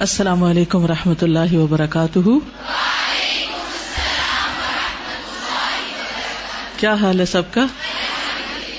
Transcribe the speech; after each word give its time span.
السلام 0.00 0.44
علیکم 0.44 0.84
و 0.84 0.86
رحمۃ 0.86 1.22
اللہ 1.22 1.54
وبرکاتہ۔ 1.54 2.18
کیا 6.76 6.94
حال 6.94 7.20
ہے 7.20 7.24
سب 7.24 7.42
کا؟ 7.50 7.66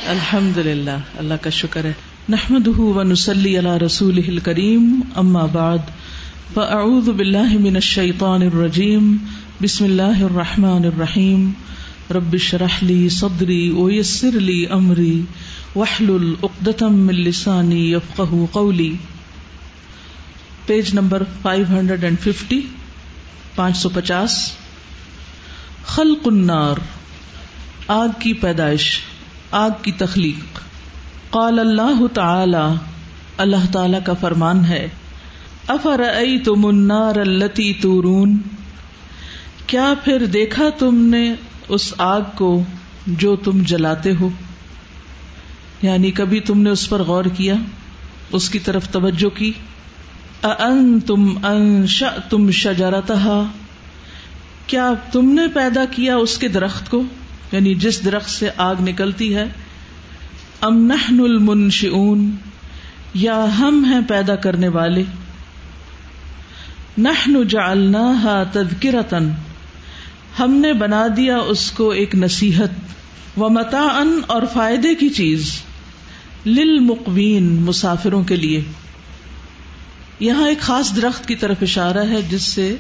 الحمد 0.08 0.58
للہ 0.58 0.98
اللہ 1.18 1.34
کا 1.42 1.50
شکر 1.50 1.86
ہے۔ 1.86 1.94
نحمد 2.30 2.68
و 2.68 3.04
نسلی 3.04 3.58
اللہ 3.58 3.78
رسول 3.78 4.40
کریم 4.40 5.02
اما 5.16 5.46
بعد۔ 5.46 5.78
فاعوذ 6.54 7.10
باللہ 7.10 7.58
من 7.58 7.76
الشیطان 7.76 8.42
الرجیم۔ 8.42 9.18
بسم 9.62 9.84
اللہ 9.84 10.24
الرحمن 10.24 10.86
الرحیم۔ 10.86 11.52
رب 12.12 12.38
شرح 12.38 12.78
لی 12.82 13.10
صدری 13.10 13.70
ویسر 13.70 14.32
لی 14.32 14.66
امری۔ 14.70 15.22
وحلل 15.76 16.34
اقدتم 16.44 16.94
من 16.94 17.16
لسانی 17.16 17.94
یفقہ 17.94 18.46
قولی۔ 18.52 18.96
Page 20.70 20.94
number 20.94 21.24
five 21.42 21.66
hundred 21.70 22.04
and 22.04 22.20
fifty 22.20 22.62
پانچ 23.56 23.78
سو 23.78 23.90
پچاس۔ 23.90 24.52
خلق 25.86 26.18
النار، 26.26 26.76
آگ 27.88 28.08
کی 28.20 28.34
پیدائش، 28.34 29.00
آگ 29.52 29.70
کی 29.82 29.92
تخلیق۔ 29.92 30.60
قال 31.30 31.60
اللہ 31.60 32.08
تعالی 32.14 32.76
اللہ 33.38 33.72
تعالی 33.72 33.98
کا 34.06 34.14
فرمان 34.14 34.66
ہے 34.66 34.88
افر 35.68 36.02
تم 36.46 36.66
النار 36.66 37.16
التی 37.16 37.74
تورون؟ 37.74 38.38
کیا 39.68 39.94
پھر 40.04 40.26
دیکھا 40.26 40.70
تم 40.70 40.96
نے 40.96 41.34
اس 41.68 41.94
آگ 41.98 42.22
کو 42.36 42.64
جو 43.08 43.36
تم 43.36 43.64
جلاتے 43.64 44.12
ہو؟ 44.20 44.30
یعنی 45.82 46.12
کبھی 46.12 46.40
تم 46.40 46.62
نے 46.62 46.70
اس 46.70 46.90
پر 46.90 47.04
غور 47.04 47.26
کیا، 47.26 47.54
اس 48.32 48.50
کی 48.50 48.60
طرف 48.60 48.90
توجہ 48.90 49.38
کی؟ 49.38 49.52
ان 50.44 51.00
تم 51.00 51.46
انش 51.46 52.04
تم 52.30 52.52
شجرتها؟ 52.52 53.44
کیا 54.68 54.94
تم 55.12 55.30
نے 55.30 55.42
پیدا 55.54 55.86
کیا 55.86 56.16
اس 56.16 56.38
کے 56.38 56.48
درخت 56.48 56.90
کو؟ 56.90 57.04
یعنی 57.52 57.76
جس 57.76 58.06
درخت 58.06 58.30
سے 58.30 58.50
آگ 58.58 58.76
نکلتی 58.80 59.36
ہے۔ 59.36 59.46
ام 60.62 60.86
نحن 60.86 61.20
المنشئون، 61.20 62.32
یا 63.14 63.46
ہم 63.60 63.86
ہیں 63.86 64.00
پیدا 64.08 64.36
کرنے 64.36 64.68
والے۔ 64.68 65.04
نحن 66.98 67.48
جعلناها 67.48 68.44
تذکرتن 68.54 69.30
ہم 70.40 70.52
نے 70.52 70.74
بنا 70.74 71.08
دیا 71.18 71.38
اس 71.38 71.72
کو 71.72 71.90
ایک 71.90 72.16
نصیحت۔ 72.16 72.70
و 73.38 73.50
متا 73.50 74.04
اور 74.28 74.42
فائدے 74.54 74.96
کی 74.96 75.10
چیز۔ 75.10 75.62
للمقوین، 76.46 77.56
مسافروں 77.62 78.24
کے 78.24 78.36
لیے۔ 78.36 78.64
یہاں 80.20 80.48
ایک 80.48 80.60
خاص 80.60 80.96
درخت 80.96 81.28
کی 81.28 81.36
طرف 81.36 81.58
اشارہ 81.62 82.06
ہے 82.10 82.22
جس 82.22 82.42
سے 82.42 82.76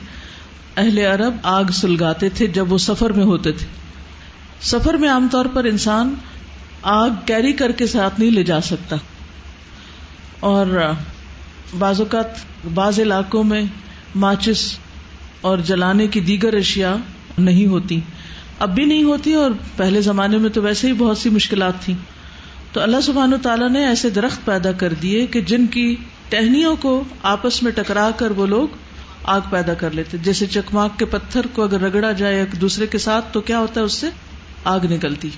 اہل 0.77 0.97
عرب 0.97 1.35
آگ 1.43 1.63
سلگاتے 1.73 2.29
تھے 2.29 2.47
جب 2.47 2.73
وہ 2.73 2.77
سفر 2.77 3.09
میں 3.09 3.25
ہوتے 3.25 3.51
تھے۔ 3.51 3.65
سفر 4.61 4.93
میں 4.93 5.09
عام 5.09 5.27
طور 5.31 5.45
پر 5.45 5.63
انسان 5.63 6.13
آگ 6.81 7.09
کیری 7.25 7.53
کر 7.53 7.71
کے 7.71 7.87
ساتھ 7.87 8.19
نہیں 8.19 8.31
لے 8.31 8.43
جا 8.43 8.61
سکتا۔ 8.61 8.95
اور 10.39 10.91
بعض 11.79 11.99
اوقات 11.99 12.25
بعض 12.73 12.99
علاقوں 12.99 13.43
میں 13.43 13.61
ماچس 14.15 14.77
اور 15.41 15.57
جلانے 15.57 16.07
کی 16.07 16.19
دیگر 16.19 16.53
اشیاء 16.53 16.95
نہیں 17.37 17.65
ہوتی۔ 17.65 17.99
اب 18.59 18.75
بھی 18.75 18.85
نہیں 18.85 19.03
ہوتی 19.03 19.33
اور 19.33 19.51
پہلے 19.77 20.01
زمانے 20.01 20.37
میں 20.37 20.49
تو 20.49 20.61
ویسے 20.61 20.87
ہی 20.87 20.93
بہت 20.93 21.17
سی 21.17 21.29
مشکلات 21.29 21.73
تھیں۔ 21.81 21.95
تو 22.73 22.81
اللہ 22.81 23.01
سبحان 23.03 23.33
و 23.33 23.37
تعالیٰ 23.41 23.69
نے 23.69 23.87
ایسے 23.87 24.09
درخت 24.09 24.45
پیدا 24.45 24.71
کر 24.71 24.93
دیے 24.93 25.27
کہ 25.27 25.41
جن 25.41 25.67
کی 25.67 25.95
ٹہنیوں 26.29 26.75
کو 26.75 27.03
آپس 27.23 27.63
میں 27.63 27.71
ٹکرا 27.71 28.09
کر 28.17 28.31
وہ 28.31 28.45
لوگ 28.45 28.67
آگ 29.23 29.41
پیدا 29.49 29.73
کر 29.73 29.91
لیتے 29.91 30.17
جیسے 30.17 30.45
چکماک 30.45 30.99
کے 30.99 31.05
پتھر 31.05 31.41
کو 31.53 31.63
اگر 31.63 31.79
رگڑا 31.79 32.11
جائے 32.11 32.39
ایک 32.39 32.61
دوسرے 32.61 32.87
کے 32.87 32.97
ساتھ، 32.97 33.33
تو 33.33 33.41
کیا 33.41 33.59
ہوتا 33.59 33.81
ہے 33.81 33.85
اس 33.85 33.93
سے؟ 33.93 34.07
آگ 34.63 34.79
نکلتی۔ 34.83 35.29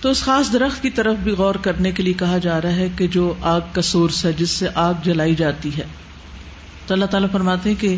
تو 0.00 0.10
اس 0.10 0.20
خاص 0.20 0.52
درخت 0.52 0.82
کی 0.82 0.90
طرف 0.90 1.16
بھی 1.16 1.32
غور 1.32 1.54
کرنے 1.54 1.92
کے 1.92 2.02
لیے 2.02 2.12
کہا 2.12 2.38
جا 2.38 2.62
رہا 2.62 2.72
ہے 2.72 2.88
کہ 2.96 3.06
جو 3.06 3.34
آگ 3.40 3.60
کا 3.72 3.82
سورس 3.82 4.24
ہے، 4.24 4.32
جس 4.32 4.50
سے 4.50 4.68
آگ 4.74 4.94
جلائی 5.04 5.34
جاتی 5.34 5.70
ہے۔ 5.78 5.84
تو 6.86 6.94
اللہ 6.94 7.06
تعالیٰ 7.06 7.30
فرماتے 7.32 7.68
ہیں 7.68 7.80
کہ 7.80 7.96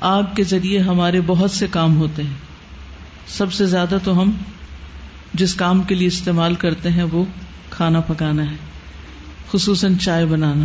آگ 0.00 0.22
کے 0.36 0.44
ذریعے 0.44 0.78
ہمارے 0.78 1.20
بہت 1.26 1.50
سے 1.50 1.66
کام 1.70 1.96
ہوتے 1.96 2.22
ہیں۔ 2.22 2.34
سب 3.28 3.52
سے 3.52 3.66
زیادہ 3.66 3.98
تو 4.04 4.22
ہم 4.22 4.30
جس 5.34 5.54
کام 5.54 5.82
کے 5.82 5.94
لیے 5.94 6.06
استعمال 6.06 6.54
کرتے 6.54 6.90
ہیں 6.90 7.02
وہ 7.02 7.24
کھانا 7.70 8.00
پکانا 8.00 8.50
ہے، 8.50 8.56
خصوصاً 9.52 9.96
چائے 9.96 10.26
بنانا۔ 10.26 10.64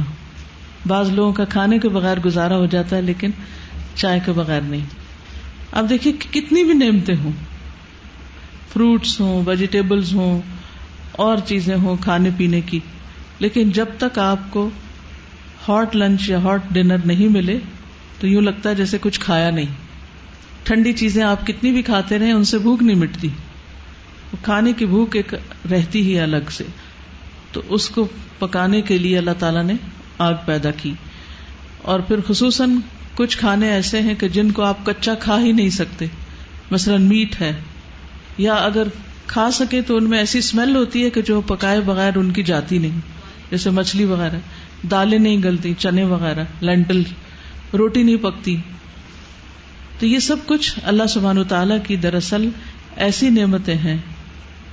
بعض 0.88 1.09
لوگوں 1.09 1.34
کا 1.34 1.46
کھانے 1.46 1.79
کے 1.79 1.90
بغیر 1.90 2.19
گزارا 2.19 2.57
ہو 2.57 2.66
جاتا 2.66 2.96
ہے، 2.96 3.01
لیکن 3.01 3.31
چائے 3.96 4.19
کے 4.25 4.31
بغیر 4.31 4.62
نہیں۔ 4.62 4.85
اب 5.72 5.90
دیکھیے 5.90 6.13
کتنی 6.31 6.63
بھی 6.63 6.73
نعمتیں 6.73 7.16
ہوں، 7.23 7.31
فروٹس 8.73 9.19
ہوں، 9.19 9.44
ویجیٹیبلز 9.45 10.13
ہوں، 10.13 10.41
اور 11.12 11.38
چیزیں 11.45 11.75
ہوں 11.75 11.95
کھانے 12.01 12.29
پینے 12.38 12.62
کی، 12.62 12.79
لیکن 13.40 13.69
جب 13.69 13.85
تک 13.97 14.19
آپ 14.19 14.40
کو 14.50 14.69
ہاٹ 15.68 15.95
لنچ 15.95 16.29
یا 16.29 16.44
ہاٹ 16.44 16.62
ڈنر 16.72 16.97
نہیں 17.06 17.28
ملے، 17.28 17.59
تو 18.19 18.28
یوں 18.28 18.41
لگتا 18.41 18.69
ہے 18.69 18.75
جیسے 18.75 18.97
کچھ 19.01 19.19
کھایا 19.19 19.50
نہیں۔ 19.50 19.66
ٹھنڈی 20.63 20.94
چیزیں 20.94 21.24
آپ 21.24 21.47
کتنی 21.47 21.72
بھی 21.72 21.81
کھاتے 21.81 22.19
رہے 22.19 22.31
ان 22.31 22.44
سے 22.44 22.57
بھوک 22.57 22.84
نہیں 22.84 22.97
مٹتی۔ 22.97 23.29
کھانے 24.44 24.74
کی 24.74 24.85
بھوک 24.85 25.16
ایک 25.16 25.34
رہتی 25.72 26.01
ہی 26.01 26.19
الگ 26.19 26.50
سے۔ 26.50 26.63
تو 27.51 27.62
اس 27.69 27.89
کو 27.89 28.07
پکانے 28.39 28.81
کے 28.81 28.98
لیے 28.98 29.18
اللہ 29.18 29.31
تعالیٰ 29.39 29.63
نے 29.63 29.74
آگ 30.17 30.33
پیدا 30.45 30.71
کی۔ 30.71 30.94
اور 31.81 32.00
پھر 32.00 32.15
خصوصاً 32.27 32.71
کچھ 33.15 33.38
کھانے 33.38 33.69
ایسے 33.69 34.01
ہیں 34.01 34.13
کہ 34.15 34.27
جن 34.27 34.51
کو 34.51 34.63
آپ 34.63 34.85
کچا 34.85 35.13
کھا 35.13 35.39
ہی 35.39 35.51
نہیں 35.51 35.69
سکتے۔ 35.69 36.06
مثلاً 36.71 37.01
میٹ 37.01 37.41
ہے۔ 37.41 37.53
یا 38.38 38.53
اگر 38.53 38.83
کھا 39.27 39.51
سکے 39.51 39.81
تو 39.81 39.97
ان 39.97 40.09
میں 40.09 40.17
ایسی 40.17 40.39
اسمیل 40.39 40.75
ہوتی 40.75 41.06
ہے 41.06 41.09
کہ 41.09 41.21
جو 41.21 41.41
پکائے 41.41 41.81
بغیر 41.81 42.17
ان 42.17 42.31
کی 42.31 42.44
جاتی 42.44 42.77
نہیں۔ 42.77 43.00
جیسے 43.51 43.69
مچھلی 43.69 44.06
وغیرہ۔ 44.06 44.39
دالیں 44.91 45.19
نہیں 45.19 45.44
گلتی، 45.44 45.73
چنے 45.77 46.03
وغیرہ۔ 46.03 46.44
لینٹل 46.62 47.01
روٹی 47.73 48.03
نہیں 48.03 48.17
پکتی۔ 48.17 48.57
تو 50.00 50.06
یہ 50.06 50.19
سب 50.19 50.35
کچھ 50.45 50.79
اللہ 50.83 51.07
سبحان 51.09 51.38
و 51.38 51.44
تعالی 51.44 51.75
کی 51.88 51.95
دراصل 51.95 52.50
ایسی 52.95 53.29
نعمتیں 53.29 53.75
ہیں 53.75 53.97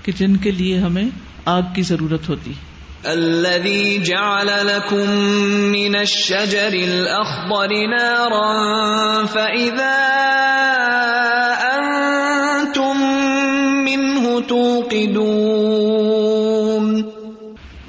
کہ 0.03 0.13
جن 0.19 0.37
کے 0.37 0.51
لیے 0.51 0.79
ہمیں 0.79 1.05
آگ 1.45 1.63
کی 1.75 1.83
ضرورت 1.83 2.29
ہوتی۔ 2.29 2.51
ہے 2.51 2.72
الذي 3.05 3.99
جعل 3.99 4.47
لكم 4.47 5.11
من 5.71 5.97
الشجر 5.97 6.73
الأخضر 6.73 7.87
نارا 7.87 9.27
فإذا 9.27 9.99
أنتم 11.77 12.97
منه 13.85 14.29
توقدون. 14.49 17.03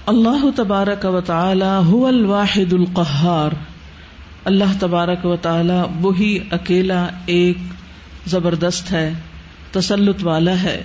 اللہ 0.05 0.45
تبارک 0.55 1.05
و 1.05 1.21
تعالی 1.21 1.91
هو 1.91 2.05
الواحد 2.05 2.73
القہار. 2.73 3.51
اللہ 4.45 4.79
تبارک 4.79 5.25
و 5.25 5.35
تعالی 5.35 5.81
وہی 6.01 6.39
اکیلا 6.51 7.07
ایک 7.25 7.57
زبردست 8.25 8.91
ہے، 8.91 9.13
تسلط 9.71 10.23
والا 10.23 10.63
ہے۔ 10.63 10.83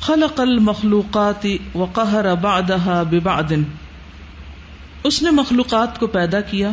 خلق 0.00 0.40
المخلوقات 0.40 1.46
وقہر 1.74 2.34
بعدها 2.34 3.02
ببعد. 3.10 3.52
اس 5.04 5.22
نے 5.22 5.30
مخلوقات 5.30 6.00
کو 6.00 6.06
پیدا 6.06 6.40
کیا 6.40 6.70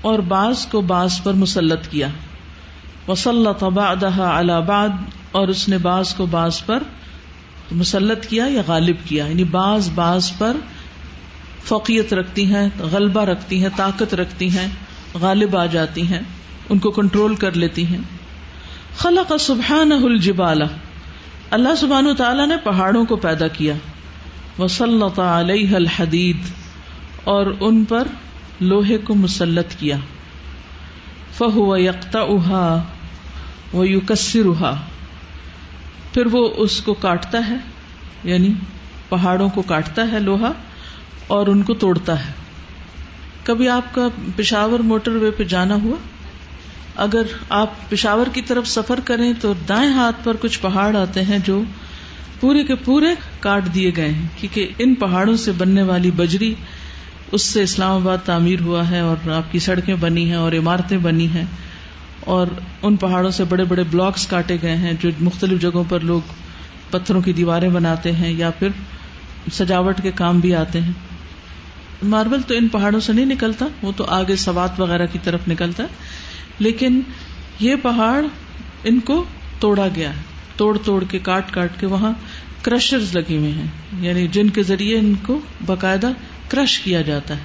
اور 0.00 0.18
بعض 0.18 0.66
کو 0.66 0.80
بعض 0.80 1.22
پر 1.22 1.32
مسلط 1.32 1.88
کیا. 1.88 2.08
وسلط 3.08 3.64
بعدها 3.64 4.38
على 4.38 4.52
بعد 4.66 4.88
اور 5.32 5.48
اس 5.48 5.68
نے 5.68 5.78
بعض 5.78 6.14
کو 6.14 6.26
بعض 6.26 6.64
پر 6.64 6.82
مسلط 7.70 8.26
کیا 8.26 8.44
یا 8.46 8.62
غالب 8.66 8.96
کیا. 9.04 9.26
یعنی 9.26 9.44
بعض 9.44 9.90
بعض 9.94 10.32
پر 10.38 10.56
فوقیت 11.64 12.14
رکھتی 12.14 12.44
ہیں، 12.44 12.68
غلبہ 12.78 13.20
رکھتی 13.20 13.62
ہیں، 13.62 13.68
طاقت 13.76 14.14
رکھتی 14.14 14.50
ہیں، 14.50 14.68
غالب 15.14 15.56
آ 15.56 15.66
جاتی 15.66 16.02
ہیں، 16.02 16.20
ان 16.68 16.78
کو 16.78 16.90
کنٹرول 16.90 17.34
کر 17.34 17.52
لیتی 17.52 17.86
ہیں. 17.86 17.98
خلق 18.96 19.32
سبحان 19.40 19.92
الجبال. 19.92 20.62
اللہ 21.50 21.74
سبحان 21.74 22.06
تعالیٰ 22.16 22.46
نے 22.46 22.56
پہاڑوں 22.56 23.04
کو 23.04 23.16
پیدا 23.16 23.48
کیا۔ 23.48 23.74
وسلط 24.58 25.18
علیہ 25.18 25.76
الحدید 25.76 26.36
اور 27.24 27.46
ان 27.60 27.84
پر 27.84 28.08
لوہے 28.60 28.98
کو 28.98 29.14
مسلط 29.14 29.74
کیا۔ 29.78 29.96
فہو 31.38 31.76
یکتا 31.76 32.20
اہا 32.20 32.82
وہ 33.72 33.88
یوکسر 33.88 34.46
اہا 34.46 34.74
پھر 36.12 36.26
وہ 36.26 36.48
اس 36.56 36.80
کو 36.80 36.94
کاٹتا 36.94 37.48
ہے 37.48 37.56
یعنی 38.24 38.52
پہاڑوں 39.08 39.48
کو 39.48 39.62
کاٹتا 39.62 40.12
ہے 40.12 40.20
لوہا، 40.20 40.52
اور 41.26 41.46
ان 41.46 41.62
کو 41.62 41.74
توڑتا 41.74 42.26
ہے۔ 42.26 42.32
کبھی 43.44 43.68
آپ 43.68 43.94
کا 43.94 44.08
پشاور 44.36 44.78
موٹر 44.78 45.10
وے 45.10 45.30
پہ 45.30 45.44
جانا 45.44 45.74
ہوا؟ 45.74 45.96
اگر 46.98 47.22
آپ 47.48 47.90
پشاور 47.90 48.26
کی 48.32 48.42
طرف 48.42 48.66
سفر 48.66 49.00
کریں 49.04 49.32
تو 49.40 49.54
دائیں 49.68 49.92
ہاتھ 49.92 50.16
پر 50.24 50.36
کچھ 50.40 50.60
پہاڑ 50.60 50.96
آتے 50.96 51.22
ہیں 51.22 51.38
جو 51.44 51.62
پورے 52.40 52.64
کے 52.64 52.74
پورے 52.74 53.06
کاٹ 53.40 53.74
دیے 53.74 53.92
گئے 53.96 54.08
ہیں، 54.08 54.28
کیونکہ 54.36 54.68
ان 54.78 54.94
پہاڑوں 54.94 55.36
سے 55.36 55.52
بننے 55.52 55.82
والی 55.82 56.10
بجری، 56.10 56.54
اس 57.32 57.42
سے 57.42 57.62
اسلام 57.62 57.92
آباد 57.92 58.18
تعمیر 58.24 58.60
ہوا 58.60 58.90
ہے 58.90 59.00
اور 59.00 59.30
آپ 59.30 59.52
کی 59.52 59.58
سڑکیں 59.58 59.94
بنی 59.94 60.28
ہیں 60.28 60.36
اور 60.36 60.52
عمارتیں 60.52 60.98
بنی 60.98 61.26
ہیں۔ 61.26 61.44
اور 62.20 62.46
ان 62.82 62.96
پہاڑوں 62.96 63.30
سے 63.30 63.44
بڑے 63.44 63.64
بڑے 63.64 63.82
بلاکس 63.90 64.26
کاٹے 64.26 64.56
گئے 64.62 64.76
ہیں 64.76 64.92
جو 65.00 65.10
مختلف 65.20 65.60
جگہوں 65.60 65.84
پر 65.88 66.00
لوگ 66.00 66.20
پتھروں 66.90 67.20
کی 67.20 67.32
دیواریں 67.32 67.68
بناتے 67.68 68.12
ہیں 68.12 68.32
یا 68.32 68.50
پھر 68.50 68.68
سجاوٹ 69.52 70.00
کے 70.02 70.10
کام 70.10 70.38
بھی 70.40 70.54
آتے 70.54 70.80
ہیں۔ 70.80 70.92
ماربل 72.02 72.40
تو 72.42 72.54
ان 72.54 72.68
پہاڑوں 72.68 73.00
سے 73.00 73.12
نہیں 73.12 73.26
نکلتا، 73.26 73.66
وہ 73.82 73.92
تو 73.96 74.04
آگے 74.04 74.36
سوات 74.36 74.80
وغیرہ 74.80 75.06
کی 75.12 75.18
طرف 75.24 75.40
نکلتا 75.48 75.82
ہے۔ 75.82 75.88
لیکن 76.58 77.00
یہ 77.60 77.74
پہاڑ 77.82 78.26
ان 78.84 79.00
کو 79.00 79.24
توڑا 79.60 79.88
گیا 79.96 80.16
ہے۔ 80.16 80.20
توڑ 80.56 80.78
توڑ 80.78 81.04
کے، 81.10 81.18
کاٹ 81.18 81.50
کاٹ 81.50 81.72
کے 81.80 81.86
وہاں 81.86 82.12
کرشر 82.62 82.98
لگے 83.14 83.36
ہوئے 83.36 83.50
ہیں۔ 83.50 83.66
یعنی 84.00 84.28
جن 84.28 84.48
کے 84.48 84.62
ذریعے 84.62 84.98
ان 84.98 85.14
کو 85.26 85.40
باقاعدہ 85.66 86.12
کرش 86.48 86.78
کیا 86.80 87.02
جاتا 87.02 87.34
ہے۔ 87.34 87.40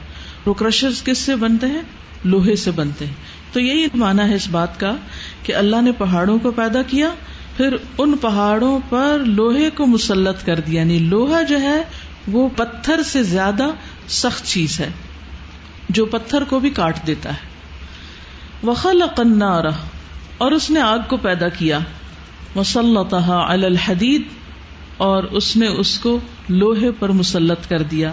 وہ 0.45 0.53
کرشر 0.53 0.89
کس 1.05 1.17
سے 1.17 1.35
بنتے 1.35 1.67
ہیں؟ 1.67 1.81
لوہے 2.23 2.55
سے 2.55 2.71
بنتے 2.71 3.05
ہیں۔ 3.05 3.13
تو 3.53 3.59
یہی 3.59 3.87
مانا 3.93 4.29
ہے 4.29 4.35
اس 4.35 4.47
بات 4.51 4.79
کا 4.79 4.95
کہ 5.43 5.55
اللہ 5.55 5.81
نے 5.81 5.91
پہاڑوں 5.91 6.39
کو 6.39 6.51
پیدا 6.51 6.81
کیا، 6.81 7.09
پھر 7.57 7.75
ان 7.97 8.17
پہاڑوں 8.17 8.79
پر 8.89 9.19
لوہے 9.25 9.69
کو 9.69 9.85
مسلط 9.85 10.45
کر 10.45 10.59
دیا۔ 10.59 10.79
یعنی 10.79 10.99
لوہا 10.99 11.41
جو 11.41 11.61
ہے، 11.61 11.83
وہ 12.27 12.49
پتھر 12.55 13.03
سے 13.03 13.23
زیادہ 13.23 13.65
سخت 14.07 14.45
چیز 14.45 14.79
ہے، 14.79 14.89
جو 15.89 16.05
پتھر 16.05 16.43
کو 16.43 16.59
بھی 16.59 16.69
کاٹ 16.69 17.07
دیتا 17.07 17.29
ہے۔ 17.29 17.52
وخل 18.63 19.01
النار، 19.17 19.63
اور 20.37 20.51
اس 20.51 20.69
نے 20.69 20.81
آگ 20.81 20.99
کو 21.07 21.17
پیدا 21.17 21.49
کیا۔ 21.49 21.79
مسلط 22.55 23.13
الحدید، 23.29 24.21
اور 24.97 25.23
اس 25.23 25.57
نے 25.57 25.67
اس 25.67 25.99
کو 25.99 26.19
لوہے 26.49 26.91
پر 26.91 27.09
مسلط 27.09 27.69
کر 27.69 27.81
دیا۔ 27.81 28.11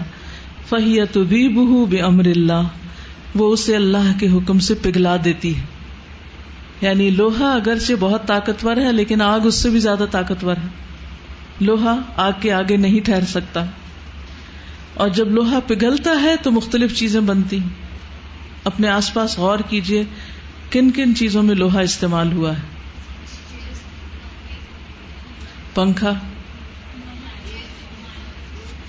فہیت 0.69 1.17
بھی 1.17 1.49
بہو 1.49 1.85
بے 1.85 1.99
امر 1.99 2.25
اللہ، 2.25 2.61
وہ 3.35 3.53
اسے 3.53 3.75
اللہ 3.75 4.19
کے 4.19 4.27
حکم 4.27 4.59
سے 4.59 4.73
پگھلا 4.73 5.15
دیتی 5.25 5.57
ہے۔ 5.57 5.61
یعنی 6.81 7.09
لوہا 7.09 7.53
اگرچہ 7.53 7.93
بہت 7.99 8.27
طاقتور 8.27 8.77
ہے، 8.77 8.91
لیکن 8.91 9.21
آگ 9.21 9.39
اس 9.39 9.55
سے 9.55 9.69
بھی 9.69 9.79
زیادہ 9.79 10.05
طاقتور 10.11 10.55
ہے۔ 10.55 10.67
لوہا 11.61 11.95
آگ 12.15 12.31
کے 12.41 12.53
آگے 12.53 12.77
نہیں 12.77 13.05
ٹھہر 13.05 13.25
سکتا۔ 13.25 13.65
اور 14.93 15.09
جب 15.09 15.31
لوہا 15.31 15.59
پگھلتا 15.67 16.21
ہے 16.21 16.35
تو 16.43 16.51
مختلف 16.51 16.97
چیزیں 16.97 17.21
بنتی 17.21 17.59
اپنے 18.63 18.87
آس 18.87 19.13
پاس 19.13 19.37
غور 19.37 19.59
کیجیے 19.69 20.03
کن 20.71 20.91
کن 20.91 21.15
چیزوں 21.15 21.43
میں 21.43 21.55
لوہا 21.55 21.79
استعمال 21.79 22.31
ہوا 22.33 22.57
ہے؟ 22.57 22.61
پنکھا 25.73 26.13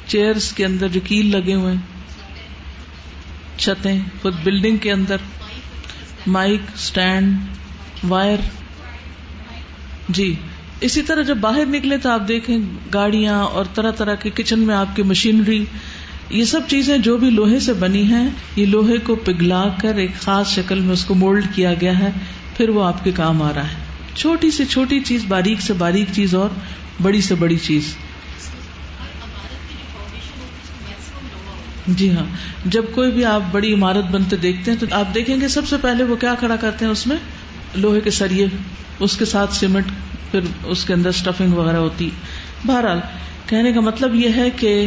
چیئرس 0.07 0.53
کے 0.53 0.65
اندر 0.65 0.89
جو 0.89 1.01
کیل 1.05 1.27
لگے 1.27 1.55
ہوئے 1.55 1.75
چھتیں، 3.57 4.01
خود 4.23 4.35
بلڈنگ 4.45 4.77
کے 4.77 4.93
اندر، 4.93 5.17
مائک 6.27 6.61
اسٹینڈ 6.75 7.37
وائر۔ 8.09 8.39
جی 10.09 10.35
اسی 10.81 11.03
طرح 11.03 11.23
جب 11.23 11.37
باہر 11.37 11.67
نکلے 11.67 11.99
تو 11.99 12.11
آپ 12.11 12.23
دیکھیں 12.29 12.59
گاڑیاں 12.95 13.43
اور 13.45 13.65
طرح 13.75 13.91
طرح 13.91 14.15
کے 14.15 14.31
کچن 14.31 14.61
میں 14.61 14.75
آپ 14.75 14.97
کی 14.97 15.03
مشینری۔ 15.03 15.65
یہ 16.33 16.45
سب 16.45 16.61
چیزیں 16.69 16.99
جو 16.99 17.17
بھی 17.17 17.31
لوہے 17.31 17.61
سے 17.61 17.73
بنی 17.73 18.03
ہیں، 18.03 18.31
یہ 18.57 18.67
لوہے 18.67 18.99
کو 18.99 19.15
پگھلا 19.15 19.65
کر 19.81 19.95
ایک 19.95 20.21
خاص 20.21 20.49
شکل 20.49 20.81
میں 20.81 20.93
اس 20.93 21.05
کو 21.05 21.15
مولڈ 21.15 21.47
کیا 21.55 21.75
گیا 21.81 21.99
ہے، 21.99 22.11
پھر 22.57 22.69
وہ 22.69 22.85
آپ 22.85 23.05
کے 23.05 23.11
کام 23.11 23.43
آ 23.43 23.53
رہا 23.57 23.69
ہے۔ 23.69 23.75
چھوٹی 24.15 24.51
سے 24.51 24.65
چھوٹی 24.65 25.01
چیز، 25.01 25.25
باریک 25.29 25.61
سے 25.61 25.73
باریک 25.73 26.09
چیز 26.13 26.35
اور 26.35 26.49
بڑی 27.03 27.21
سے 27.21 27.35
بڑی 27.35 27.57
چیز۔ 27.57 27.97
جی 31.89 32.11
ہاں۔ 32.11 32.27
جب 32.65 32.85
کوئی 32.95 33.11
بھی 33.11 33.25
آپ 33.25 33.41
بڑی 33.53 33.75
عمارت 33.75 34.05
بنتے 34.11 34.37
دیکھتے 34.37 34.71
ہیں 34.71 34.79
تو 34.79 34.87
آپ 34.91 35.15
دیکھیں 35.15 35.41
گے 35.41 35.49
سب 35.49 35.69
سے 35.69 35.77
پہلے 35.83 36.05
وہ 36.05 36.17
کیا 36.17 36.35
کھڑا 36.39 36.57
کرتے 36.57 36.85
ہیں 36.85 36.93
اس 36.93 37.07
میں؟ 37.07 37.17
لوہے 37.75 38.01
کے 38.01 38.11
سریے، 38.11 38.47
اس 38.99 39.17
کے 39.17 39.25
ساتھ 39.25 39.55
سیمنٹ، 39.55 39.87
پھر 40.31 40.41
اس 40.65 40.85
کے 40.85 40.95
اندر 40.95 41.09
اسٹفنگ 41.09 41.53
وغیرہ 41.53 41.77
ہوتی۔ 41.77 42.11
بہرحال، 42.65 43.01
کہنے 43.47 43.73
کا 43.73 43.81
مطلب 43.81 44.15
یہ 44.15 44.29
ہے 44.37 44.51
کہ 44.51 44.87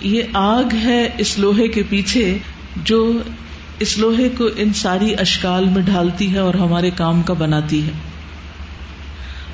یہ 0.00 0.22
آگ 0.32 0.74
ہے 0.74 1.08
اس 1.18 1.38
لوہے 1.38 1.68
کے 1.68 1.82
پیچھے 1.88 2.38
جو 2.76 3.18
اس 3.78 3.98
لوہے 3.98 4.28
کو 4.28 4.48
ان 4.56 4.72
ساری 4.72 5.14
اشکال 5.14 5.64
میں 5.64 5.82
ڈھالتی 5.82 6.34
ہے 6.34 6.38
اور 6.38 6.54
ہمارے 6.54 6.90
کام 6.90 7.22
کا 7.22 7.32
بناتی 7.32 7.86
ہے۔ 7.86 7.90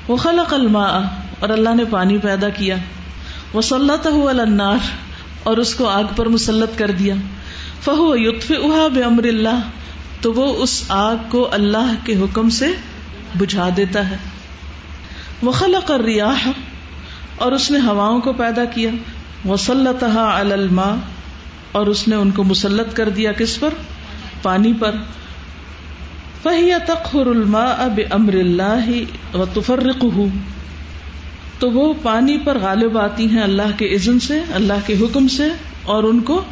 وہ 0.07 0.15
خلق 0.15 0.53
الماء 0.53 0.99
اور 1.39 1.49
اللہ 1.49 1.75
نے 1.75 1.83
پانی 1.89 2.17
پیدا 2.17 2.49
کیا۔ 2.49 2.75
وہ 3.53 3.61
صلاح 3.61 4.29
النار 4.29 4.77
اور 5.43 5.57
اس 5.57 5.75
کو 5.75 5.85
آگ 5.85 6.03
پر 6.15 6.25
مسلط 6.25 6.77
کر 6.77 6.91
دیا۔ 6.91 7.15
فہو 7.81 8.15
یوتف 8.15 8.51
اہا 8.51 8.87
بے 8.87 9.03
امر 9.03 9.23
اللہ، 9.23 9.59
تو 10.21 10.33
وہ 10.33 10.63
اس 10.63 10.83
آگ 10.89 11.15
کو 11.29 11.49
اللہ 11.51 11.93
کے 12.05 12.15
حکم 12.15 12.49
سے 12.49 12.67
بجھا 13.37 13.69
دیتا 13.77 14.09
ہے۔ 14.09 14.17
وہ 15.41 15.51
خلق 15.51 15.91
ریاح 15.91 16.47
اور 17.35 17.51
اس 17.51 17.71
نے 17.71 17.79
ہواؤں 17.79 18.21
کو 18.21 18.33
پیدا 18.33 18.65
کیا۔ 18.65 18.89
وہ 19.47 19.57
صلاح 19.57 20.17
الماء 20.17 20.93
اور 21.71 21.87
اس 21.87 22.07
نے 22.07 22.15
ان 22.15 22.31
کو 22.31 22.43
مسلط 22.43 22.95
کر 22.95 23.09
دیا 23.09 23.31
کس 23.31 23.59
پر؟ 23.59 23.69
پانی 24.41 24.73
پر. 24.79 24.95
فہی 26.43 26.71
تخر 26.87 27.27
الماء 27.27 27.69
اب 27.77 27.99
امر 28.09 28.33
اللہ 28.33 28.89
و 29.35 29.45
تفرق 29.45 30.05
تو 31.59 31.69
وہ 31.71 31.93
پانی 32.01 32.37
پر 32.37 32.57
غالب 32.61 32.97
آتی 32.97 33.27
ہیں 33.29 33.41
اللہ 33.41 33.77
کے 33.77 33.85
عزن 33.95 34.19
سے، 34.19 34.41
اللہ 34.53 34.85
کے 34.85 34.93
حکم 35.01 35.27
سے 35.27 35.47
اور 35.83 36.03
ان 36.03 36.19
کو 36.19 36.43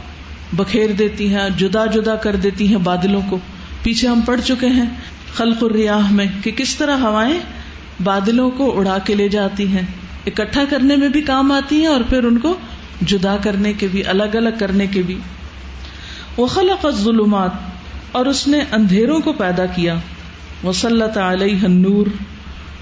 بکھیر 0.54 0.92
دیتی 0.92 1.34
ہیں، 1.34 1.50
جدا 1.58 1.86
جدا 1.86 2.16
کر 2.16 2.36
دیتی 2.36 2.68
ہیں 2.68 2.78
بادلوں 2.78 3.22
کو. 3.30 3.38
پیچھے 3.84 4.08
ہم 4.08 4.22
پڑھ 4.22 4.42
چکے 4.42 4.68
ہیں 4.68 4.86
خلق 5.36 5.64
الریاح 5.64 6.12
میں 6.12 6.25
کہ 6.44 6.52
کس 6.52 6.75
طرح 6.75 6.98
ہوائیں 6.98 7.40
بادلوں 8.04 8.50
کو 8.50 8.80
اڑا 8.80 8.98
کے 8.98 9.16
لے 9.16 9.28
جاتی 9.30 9.68
ہیں. 9.68 9.84
اکٹھا 10.25 10.64
کرنے 10.70 10.96
میں 10.96 11.10
بھی 11.10 11.22
کام 11.22 11.52
آتی 11.52 11.80
ہیں 11.80 11.88
اور 11.88 12.02
پھر 12.10 12.24
ان 12.24 12.38
کو 12.38 12.58
جدا 13.02 13.38
کرنے 13.44 13.74
کے 13.74 13.88
بھی، 13.88 14.04
الگ 14.06 14.24
الگ 14.24 14.50
کرنے 14.60 14.88
کے 14.88 15.02
بھی۔ 15.02 15.18
وہ 16.38 16.48
خلق 16.48 16.86
الظلمات، 16.86 17.52
اور 18.12 18.25
اس 18.25 18.48
نے 18.48 18.60
اندھیروں 18.72 19.20
کو 19.20 19.34
پیدا 19.34 19.66
کیا۔ 19.66 19.96
وہ 20.64 20.74
صلی 20.74 21.20
علیہ 21.20 21.68
نور 21.68 22.08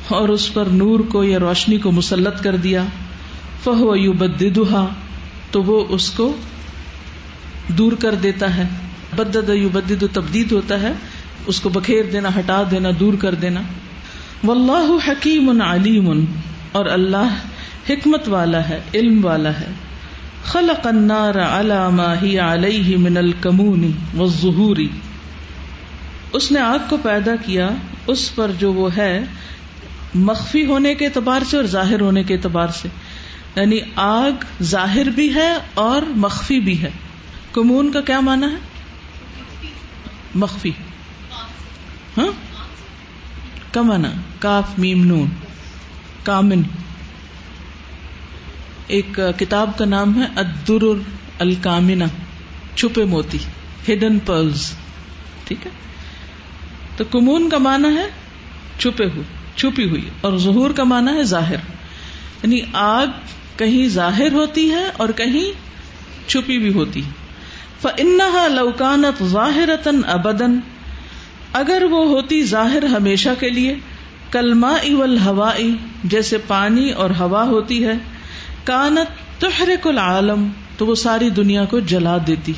اور 0.07 0.29
اس 0.29 0.53
پر 0.53 0.65
نور 0.65 0.99
کو، 0.99 1.23
یا 1.23 1.39
روشنی 1.39 1.77
کو 1.77 1.91
مسلط 1.91 2.43
کر 2.43 2.55
دیا۔ 2.55 2.83
فہو 3.63 3.95
یو 3.95 4.13
بدہا 4.13 4.87
تو 5.51 5.63
وہ 5.63 5.85
اس 5.89 6.09
کو 6.09 6.35
دور 7.67 7.91
کر 7.91 8.15
دیتا 8.15 8.57
ہے۔ 8.57 8.63
بدد 9.15 9.49
یو 9.49 9.69
بدد 9.69 10.03
تبدید 10.13 10.51
ہوتا 10.51 10.81
ہے۔ 10.81 10.93
اس 11.47 11.59
کو 11.59 11.69
بکھیر 11.69 12.03
دینا، 12.13 12.29
ہٹا 12.29 12.63
دینا، 12.71 12.89
دور 12.99 13.13
کر 13.19 13.35
دینا۔ 13.35 13.61
واللہ 14.43 15.07
حکیم 15.07 15.61
علیم، 15.61 16.25
اور 16.71 16.85
اللہ 16.85 17.35
حکمت 17.89 18.27
والا 18.27 18.69
ہے، 18.69 18.79
علم 18.93 19.25
والا 19.25 19.59
ہے۔ 19.59 19.71
خلق 20.45 20.87
النار 20.87 21.39
على 21.39 21.89
ما 21.91 22.15
هي 22.23 22.39
عليه 22.39 22.97
من 22.97 23.17
الكمون 23.17 23.91
والظهور 24.17 24.77
اس 26.31 26.51
نے 26.51 26.59
آگ 26.59 26.79
کو 26.89 26.97
پیدا 26.97 27.31
کیا، 27.45 27.69
اس 28.07 28.35
پر 28.35 28.51
جو 28.59 28.73
وہ 28.73 28.95
ہے، 28.97 29.25
مخفی 30.15 30.65
ہونے 30.65 30.95
کے 30.95 31.05
اعتبار 31.05 31.41
سے 31.49 31.57
اور 31.57 31.65
ظاہر 31.65 32.01
ہونے 32.01 32.23
کے 32.23 32.33
اعتبار 32.33 32.67
سے. 32.67 32.87
یعنی 33.55 33.79
آگ 33.95 34.63
ظاہر 34.63 35.09
بھی 35.09 35.35
ہے 35.35 35.53
اور 35.73 36.01
مخفی 36.15 36.59
بھی 36.59 36.81
ہے. 36.81 36.89
کمون 37.51 37.91
کا 37.91 38.01
کیا 38.01 38.19
مانا 38.19 38.51
ہے؟ 38.51 38.57
مخفی. 40.35 40.71
ہاں؟ 42.17 42.31
کمانا 43.71 44.11
کاف، 44.39 44.79
میم، 44.79 45.03
نون. 45.03 45.27
کامن. 46.23 46.61
ایک 48.87 49.19
کتاب 49.37 49.77
کا 49.77 49.85
نام 49.85 50.21
ہے 50.21 50.27
ادر 50.35 50.83
الکامنا 51.39 52.05
چھپے 52.75 53.03
موتی 53.03 53.37
ہڈن 53.89 54.19
پرلز 54.19 54.71
ٹھیک 55.45 55.65
ہے؟ 55.65 55.71
تو 56.97 57.03
کمون 57.03 57.49
کا 57.49 57.57
مانا 57.57 57.87
ہے 57.87 58.07
چھپے 58.77 59.05
ہوئے، 59.05 59.23
چھپی 59.55 59.89
ہوئی، 59.89 60.09
اور 60.21 60.37
ظہور 60.37 60.71
کا 60.71 60.83
مانا 60.83 61.13
ہے 61.13 61.23
ظاہر۔ 61.23 61.55
یعنی 62.43 62.61
آگ 62.73 63.07
کہیں 63.57 63.87
ظاہر 63.87 64.31
ہوتی 64.31 64.71
ہے 64.71 64.89
اور 64.97 65.09
کہیں 65.09 65.73
چھپی 66.29 66.57
بھی 66.57 66.73
ہوتی 66.73 67.01
فنحا 67.81 68.47
لوکانت 68.47 69.23
ظاہر 69.23 69.69
ابدن 70.07 70.59
اگر 71.53 71.83
وہ 71.91 72.07
ہوتی 72.07 72.43
ظاہر 72.43 72.83
ہمیشہ 72.83 73.29
کے 73.39 73.49
لیے 73.49 73.75
کلما 74.31 74.69
اول 74.69 75.17
ہوا 75.25 75.51
جیسے 76.03 76.37
پانی 76.37 76.89
اور 76.89 77.09
ہوا 77.19 77.43
ہوتی 77.43 77.85
ہے 77.85 77.93
کانت 78.63 79.41
تحرک 79.41 79.87
العالم، 79.87 80.49
تو 80.77 80.85
وہ 80.85 80.95
ساری 80.95 81.29
دنیا 81.29 81.65
کو 81.65 81.79
جلا 81.79 82.17
دیتی۔ 82.27 82.53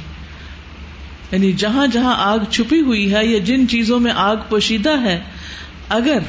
یعنی 1.31 1.51
جہاں 1.51 1.87
جہاں 1.87 2.15
آگ 2.17 2.39
چھپی 2.51 2.81
ہوئی 2.81 3.13
ہے 3.13 3.25
یا 3.25 3.39
جن 3.39 3.67
چیزوں 3.67 3.99
میں 3.99 4.11
آگ 4.15 4.35
پوشیدہ 4.49 5.01
ہے، 5.01 5.21
اگر 5.89 6.19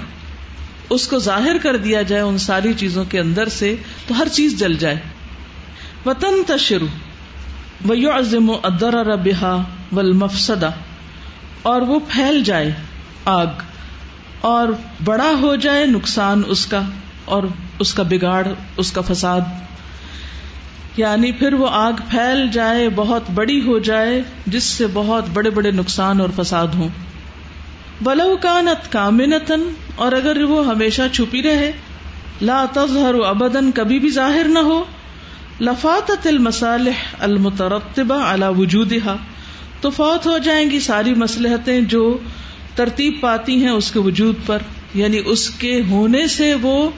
اس 0.90 1.08
کو 1.08 1.18
ظاہر 1.18 1.56
کر 1.62 1.76
دیا 1.76 2.02
جائے 2.02 2.22
ان 2.22 2.38
ساری 2.38 2.72
چیزوں 2.72 3.04
کے 3.04 3.20
اندر 3.20 3.48
سے، 3.48 3.76
تو 4.06 4.18
ہر 4.18 4.28
چیز 4.28 4.58
جل 4.58 4.76
جائے۔ 4.76 4.96
وطن 6.06 6.42
تشرو 6.46 6.86
وزم 7.88 8.50
ادر 8.62 8.94
ربحا 8.94 9.56
ول 9.92 10.22
اور 11.62 11.80
وہ 11.80 11.98
پھیل 12.08 12.44
جائے 12.44 12.72
آگ، 13.24 13.46
اور 14.40 14.68
بڑا 15.04 15.32
ہو 15.40 15.56
جائے 15.56 15.86
نقصان 15.86 16.42
اس 16.46 16.66
کا، 16.66 16.82
اور 17.24 17.42
اس 17.78 17.94
کا 17.94 18.02
بگاڑ، 18.02 18.46
اس 18.76 18.92
کا 18.92 19.00
فساد۔ 19.00 19.40
یعنی 20.96 21.32
پھر 21.32 21.52
وہ 21.52 21.68
آگ 21.70 21.92
پھیل 22.10 22.48
جائے، 22.52 22.88
بہت 22.88 23.22
بڑی 23.34 23.60
ہو 23.66 23.78
جائے، 23.78 24.22
جس 24.46 24.64
سے 24.64 24.86
بہت 24.92 25.24
بڑے 25.32 25.50
بڑے 25.50 25.70
نقصان 25.70 26.20
اور 26.20 26.28
فساد 26.36 26.66
ہوں۔ 26.66 26.88
بلو 28.00 28.36
کانت 28.42 28.92
کامنتن 28.92 29.68
اور 29.96 30.12
اگر 30.12 30.42
وہ 30.42 30.66
ہمیشہ 30.66 31.02
چھپی 31.12 31.42
رہے، 31.42 31.72
لا 32.42 32.64
تظہر 32.72 33.14
ابدن 33.26 33.72
کبھی 33.72 33.98
بھی 33.98 34.10
ظاہر 34.10 34.46
نہ 34.48 34.58
ہو۔ 34.58 34.84
لفاطت 35.60 36.26
المصالح 36.26 37.14
المترتبہ 37.18 38.14
علی 38.14 38.44
وجودها 38.56 39.16
تو 39.80 39.90
فوت 39.90 40.26
ہو 40.26 40.38
جائیں 40.38 40.70
گی 40.70 40.80
ساری 40.80 41.14
مسلحتیں 41.14 41.80
جو 41.80 42.18
ترتیب 42.74 43.14
پاتی 43.20 43.62
ہیں 43.62 43.70
اس 43.70 43.92
کے 43.92 43.98
وجود 43.98 44.34
پر۔ 44.46 44.58
یعنی 44.94 45.20
اس 45.26 45.50
کے 45.50 45.82
ہونے 45.90 46.26
سے 46.26 46.54
وہ 46.54 46.90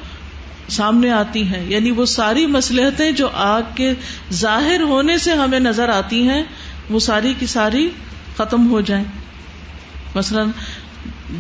سامنے 0.68 1.10
آتی 1.10 1.42
ہیں۔ 1.42 1.66
یعنی 1.66 1.90
وہ 1.90 2.06
ساری 2.06 2.46
مسلحتیں 2.46 3.12
جو 3.12 3.28
آگ 3.34 3.62
کے 3.75 3.92
ظاہر 4.32 4.80
ہونے 4.80 5.18
سے 5.18 5.32
ہمیں 5.32 5.60
نظر 5.60 5.88
آتی 5.88 6.28
ہیں، 6.28 6.44
وہ 6.90 7.00
ساری 7.00 7.34
کی 7.38 7.46
ساری 7.46 7.90
ختم 8.37 8.70
ہو 8.70 8.80
جائیں۔ 8.80 9.04
مثلاً 10.14 10.50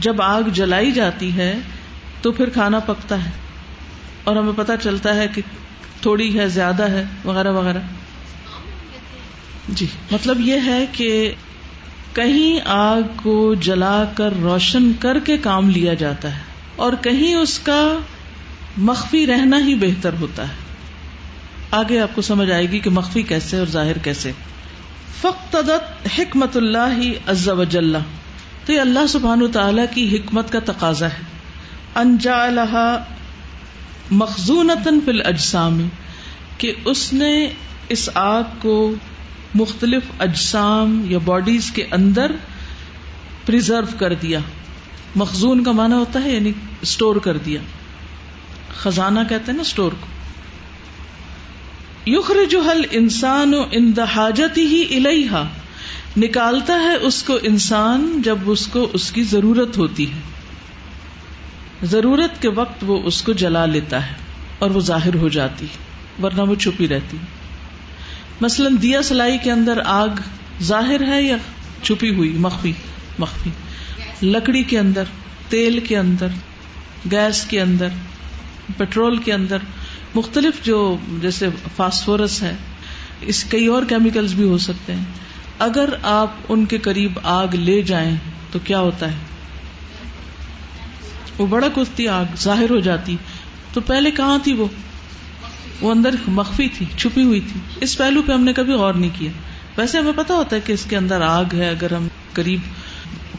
جب 0.00 0.22
آگ 0.22 0.42
جلائی 0.42 0.92
جاتی 0.92 1.36
ہے 1.36 1.58
تو 2.22 2.32
پھر 2.32 2.48
کھانا 2.48 2.78
پکتا 2.78 3.24
ہے 3.24 3.30
اور 4.24 4.36
ہمیں 4.36 4.52
پتہ 4.56 4.72
چلتا 4.82 5.14
ہے 5.14 5.26
کہ 5.34 5.42
تھوڑی 6.02 6.38
ہے، 6.38 6.48
زیادہ 6.48 6.82
ہے، 6.82 7.04
وغیرہ 7.24 7.52
وغیرہ۔ 7.52 7.78
جی 9.68 9.86
مطلب 10.10 10.40
یہ 10.40 10.56
ہے 10.66 10.86
کہ 10.92 11.34
کہیں 12.12 12.60
آگ 12.64 13.02
کو 13.16 13.54
جلا 13.54 14.04
کر 14.14 14.32
روشن 14.42 14.92
کر 15.00 15.18
کے 15.18 15.38
کام 15.38 15.70
لیا 15.70 15.94
جاتا 15.94 16.36
ہے 16.36 16.42
اور 16.76 16.92
کہیں 17.02 17.34
اس 17.34 17.58
کا 17.58 17.98
مخفی 18.76 19.26
رہنا 19.26 19.58
ہی 19.58 19.74
بہتر 19.74 20.10
ہوتا 20.20 20.42
ہے۔ 20.42 20.54
آگے 21.70 22.00
آپ 22.00 22.08
کو 22.14 22.22
سمجھ 22.22 22.50
آئے 22.50 22.70
گی 22.70 22.78
کہ 22.78 22.90
مخفی 22.90 23.22
کیسے 23.22 23.58
اور 23.58 23.66
ظاہر 23.66 23.98
کیسے۔ 23.98 24.32
فخت 25.20 25.56
حکمت 26.18 26.56
اللہ 26.56 27.00
عز 27.26 27.48
و 27.48 27.64
تو 28.66 28.72
یہ 28.72 28.80
اللہ 28.80 29.06
سبحان 29.08 29.52
تعالی 29.52 29.82
کی 29.94 30.16
حکمت 30.16 30.52
کا 30.52 30.58
تقاضا 30.64 31.06
ہے۔ 31.06 31.22
انجا 31.94 32.48
مخزون 34.10 34.70
فل 35.04 35.20
اجسام 35.24 35.88
کہ 36.58 36.72
اس 36.84 37.12
نے 37.12 37.48
اس 37.88 38.10
آگ 38.14 38.42
کو 38.60 38.94
مختلف 39.54 40.02
اجسام 40.18 41.04
یا 41.08 41.18
باڈیز 41.24 41.70
کے 41.70 41.86
اندر 41.90 42.32
پرزرو 43.46 43.86
کر 43.98 44.14
دیا۔ 44.14 44.38
مخزون 45.16 45.64
کا 45.64 45.72
مانا 45.72 45.96
ہوتا 45.96 46.22
ہے 46.24 46.34
یعنی 46.34 46.52
اسٹور 46.82 47.16
کر 47.16 47.36
دیا۔ 47.36 47.60
خزانہ 48.78 49.20
کہتے 49.28 49.44
ہیں 49.48 49.56
نا 49.56 49.60
اسٹور 49.60 49.92
کو۔ 50.00 50.06
یخر 52.06 52.36
جو 52.50 52.60
حل 52.60 52.82
انسان 52.90 53.54
و 53.54 53.64
اندہاجت 53.72 54.58
ہی 54.58 54.84
الحا 54.90 55.42
نکالتا 56.16 56.74
ہے 56.74 56.94
اس 56.94 57.22
کو 57.22 57.38
انسان 57.42 58.22
جب 58.24 58.38
اس 58.46 58.66
کو 58.66 58.90
اس 58.92 59.10
کی 59.10 59.22
ضرورت 59.22 59.78
ہوتی 59.78 60.10
ہے۔ 60.12 60.20
ضرورت 61.82 62.42
کے 62.42 62.48
وقت 62.48 62.84
وہ 62.86 63.02
اس 63.04 63.22
کو 63.22 63.32
جلا 63.32 63.66
لیتا 63.66 64.06
ہے 64.06 64.12
اور 64.58 64.70
وہ 64.70 64.80
ظاہر 64.80 65.14
ہو 65.14 65.28
جاتی 65.28 65.66
ورنہ 66.22 66.42
وہ 66.42 66.54
چھپی 66.54 66.88
رہتی۔ 66.88 67.16
مثلاً 68.40 68.76
دیا 68.82 69.02
سلائی 69.02 69.38
کے 69.38 69.52
اندر 69.52 69.80
آگ 69.84 70.08
ظاہر 70.62 71.08
ہے 71.08 71.22
یا 71.22 71.36
چھپی 71.82 72.14
ہوئی، 72.14 72.30
مخفی 72.30 72.72
مخفی۔ 73.18 73.50
لکڑی 74.22 74.62
کے 74.62 74.78
اندر، 74.78 75.04
تیل 75.48 75.80
کے 75.80 75.98
اندر، 75.98 76.26
گیس 77.10 77.44
کے 77.44 77.60
اندر۔ 77.60 77.88
پیٹرول 78.76 79.16
کے 79.16 79.32
اندر 79.32 79.56
مختلف 80.14 80.64
جو 80.64 80.96
جیسے 81.20 81.48
فاسفورس 81.76 82.42
ہے، 82.42 82.56
اس 83.20 83.44
کئی 83.44 83.66
اور 83.66 83.82
کیمیکلز 83.88 84.34
بھی 84.34 84.44
ہو 84.44 84.58
سکتے 84.58 84.92
ہیں۔ 84.92 85.04
اگر 85.58 85.88
آپ 86.02 86.30
ان 86.48 86.64
کے 86.64 86.78
قریب 86.78 87.18
آگ 87.22 87.48
لے 87.52 87.82
جائیں 87.82 88.16
تو 88.52 88.58
کیا 88.64 88.80
ہوتا 88.80 89.06
ہے؟ 89.08 89.16
وہ 91.38 91.46
بڑا 91.46 91.68
کشتی 91.68 92.08
آگ 92.08 92.24
ظاہر 92.40 92.70
ہو 92.70 92.78
جاتی۔ 92.78 93.16
تو 93.72 93.80
پہلے 93.80 94.10
کہاں 94.10 94.38
تھی 94.42 94.52
وہ؟ 94.52 94.66
وہ 95.80 95.90
اندر 95.90 96.14
مخفی 96.28 96.68
تھی، 96.68 96.86
چھپی 96.96 97.24
ہوئی 97.24 97.40
تھی۔ 97.40 97.60
اس 97.80 97.98
پہلو 97.98 98.22
پہ 98.22 98.32
ہم 98.32 98.44
نے 98.44 98.52
کبھی 98.52 98.72
غور 98.72 98.94
نہیں 98.94 99.10
کیا۔ 99.18 99.30
ویسے 99.76 99.98
ہمیں 99.98 100.12
پتا 100.16 100.34
ہوتا 100.34 100.56
ہے 100.56 100.60
کہ 100.60 100.72
اس 100.72 100.84
کے 100.84 100.96
اندر 100.96 101.20
آگ 101.20 101.44
ہے۔ 101.52 101.68
اگر 101.68 101.92
ہم 101.92 102.08
قریب 102.32 102.60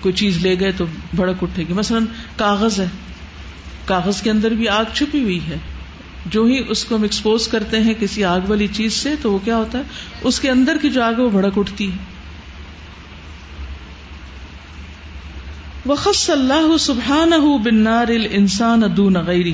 کوئی 0.02 0.14
چیز 0.14 0.38
لے 0.38 0.60
گئے 0.60 0.72
تو 0.72 0.86
بھڑک 1.16 1.36
اٹھے 1.42 1.64
گی۔ 1.68 1.74
مثلاً 1.74 2.06
کاغذ 2.36 2.80
ہے۔ 2.80 2.86
کاغذ 3.90 4.22
کے 4.22 4.30
اندر 4.30 4.52
بھی 4.52 4.68
آگ 4.68 4.86
چھپی 4.94 5.24
ہوئی 5.24 5.40
ہے۔ 5.48 5.58
جو 6.26 6.44
ہی 6.44 6.64
اس 6.70 6.86
کو 6.86 6.96
ہم 6.96 7.02
ایکسپوز 7.02 7.48
کرتے 7.48 7.80
ہیں 7.80 7.94
کسی 8.00 8.24
آگ 8.24 8.40
والی 8.48 8.68
چیز 8.68 8.94
سے، 8.94 9.16
تو 9.22 9.32
وہ 9.32 9.40
کیا 9.44 9.58
ہوتا 9.58 9.78
ہے؟ 9.78 9.84
اس 10.22 10.40
کے 10.40 10.50
اندر 10.50 10.78
کی 10.82 10.90
جو 10.90 11.04
آگ 11.04 11.14
ہے، 11.14 11.22
وہ 11.22 11.30
بھڑک 11.30 11.58
اٹھتی 11.58 11.92
ہے۔ 11.92 11.98
وخص 15.90 16.30
اللہ 16.30 16.78
سبحان 16.80 17.58
بنار 17.64 18.08
انسان 18.32 18.84
ادون 18.84 19.14
غیر 19.14 19.46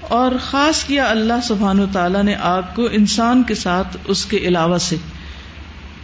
اور 0.00 0.32
خاص 0.40 0.84
کیا 0.84 1.10
اللہ 1.10 1.40
سبحان 1.42 1.80
و 1.80 1.86
تعالیٰ 1.92 2.22
نے 2.22 2.34
آگ 2.34 2.62
کو 2.74 2.88
انسان 2.92 3.42
کے 3.42 3.54
ساتھ 3.54 3.96
اس 4.04 4.24
کے 4.24 4.36
علاوہ 4.36 4.78
سے۔ 4.78 4.96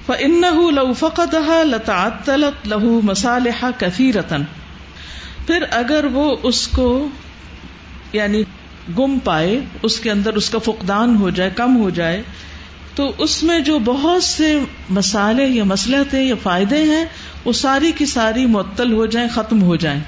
فن 0.06 0.40
لو 0.74 0.92
فقت 0.92 1.34
لتا 1.64 2.08
لہو 2.36 3.00
مسالحہ 3.04 3.70
کفی 3.78 4.12
رتن 4.12 4.42
پھر 5.46 5.64
اگر 5.70 6.04
وہ 6.12 6.36
اس 6.42 6.68
کو 6.68 7.08
یعنی 8.12 8.42
گم 8.98 9.18
پائے، 9.24 9.60
اس 9.82 10.00
کے 10.00 10.10
اندر 10.10 10.34
اس 10.34 10.50
کا 10.50 10.58
فقدان 10.58 11.16
ہو 11.16 11.30
جائے، 11.30 11.50
کم 11.56 11.76
ہو 11.76 11.90
جائے، 11.90 12.22
تو 12.94 13.12
اس 13.18 13.42
میں 13.42 13.60
جو 13.60 13.78
بہت 13.78 14.22
سے 14.22 14.58
مسالے 14.90 15.44
یا 15.44 15.64
مسلحت 15.64 16.14
یا 16.14 16.34
فائدے 16.42 16.82
ہیں، 16.82 17.04
وہ 17.44 17.52
ساری 17.52 17.92
کی 17.92 18.06
ساری 18.06 18.46
معطل 18.46 18.92
ہو 18.92 19.06
جائیں، 19.06 19.28
ختم 19.28 19.62
ہو 19.62 19.76
جائیں۔ 19.76 20.00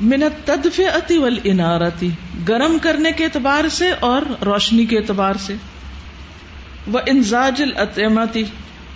منت 0.00 0.46
تدف 0.46 0.80
اتی 0.94 1.18
ول 1.18 1.38
انارتی 1.44 2.08
گرم 2.48 2.78
کرنے 2.82 3.12
کے 3.12 3.24
اعتبار 3.24 3.68
سے 3.68 3.90
اور 4.00 4.44
روشنی 4.44 4.86
کے 4.86 4.98
اعتبار 4.98 5.34
سے۔ 5.40 5.54
وہ 6.86 6.98
انزاج 7.06 7.62
العطمتی 7.62 8.44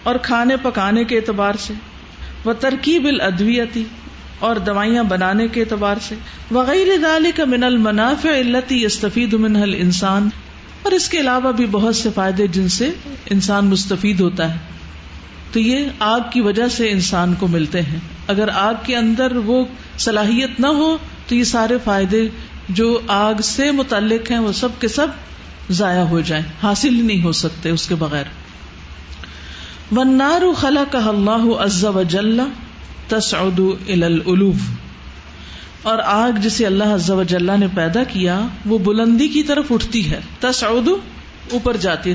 اور 0.02 0.14
کھانے 0.14 0.56
پکانے 0.62 1.04
کے 1.04 1.16
اعتبار 1.16 1.52
سے۔ 1.59 1.75
وہ 2.44 2.52
ترکیب 2.52 3.04
الادویتی 3.04 3.85
اور 4.44 4.56
دوائیاں 4.56 5.04
بنانے 5.04 5.48
کے 5.48 5.60
اعتبار 5.60 5.96
سے۔ 6.08 6.14
وغیرہ 6.50 6.96
دال 6.96 7.26
کا 7.36 7.44
من 7.44 7.64
المنافع 7.64 8.28
التی 8.28 8.84
استفید 8.84 9.34
منحل 9.34 9.74
انسان 9.74 10.28
اور 10.82 10.92
اس 10.92 11.08
کے 11.08 11.20
علاوہ 11.20 11.52
بھی 11.52 11.66
بہت 11.66 11.96
سے 11.96 12.08
فائدے 12.14 12.46
جن 12.46 12.68
سے 12.68 12.90
انسان 13.30 13.66
مستفید 13.66 14.20
ہوتا 14.20 14.54
ہے۔ 14.54 14.58
تو 15.52 15.60
یہ 15.60 15.86
آگ 15.98 16.20
کی 16.32 16.40
وجہ 16.40 16.68
سے 16.68 16.90
انسان 16.90 17.34
کو 17.34 17.46
ملتے 17.46 17.82
ہیں۔ 17.82 17.98
اگر 18.28 18.48
آگ 18.48 18.74
کے 18.82 18.96
اندر 18.96 19.36
وہ 19.36 19.64
صلاحیت 19.98 20.60
نہ 20.60 20.66
ہو، 20.66 20.98
تو 21.28 21.34
یہ 21.34 21.44
سارے 21.44 21.78
فائدے 21.84 22.28
جو 22.68 23.00
آگ 23.06 23.34
سے 23.42 23.70
متعلق 23.70 24.30
ہیں، 24.30 24.38
وہ 24.38 24.52
سب 24.52 24.68
کے 24.80 24.88
سب 24.88 25.06
ضائع 25.70 26.02
ہو 26.02 26.20
جائیں۔ 26.20 26.44
حاصل 26.62 27.06
نہیں 27.06 27.24
ہو 27.24 27.32
سکتے 27.32 27.70
اس 27.70 27.88
کے 27.88 27.94
بغیر۔ 27.94 28.24
ونارو 29.96 30.52
خلا 30.52 30.84
کا 30.90 30.98
اللہ 30.98 31.54
عز 31.58 31.84
و 31.84 32.02
جل 32.02 32.40
تسعد 33.08 33.61
الى 33.88 34.02
الالوف۔ 34.02 34.56
اور 35.82 35.99
آگ 36.04 36.32
جسے 36.32 36.66
اللہ 36.66 36.84
عز 36.84 37.11
و 37.11 37.23
جل 37.23 37.61
نے 37.61 37.66
پیدا 37.75 38.04
کیا، 38.04 38.40
وہ 38.66 38.78
بلندی 38.78 39.28
کی 39.28 39.42
طرف 39.42 39.73
اٹھتی 39.73 40.11
ہے۔ 40.11 40.20
تسعد 40.40 40.88
اوپر 41.52 41.76
جاتی 41.76 42.11
ہے۔ 42.11 42.14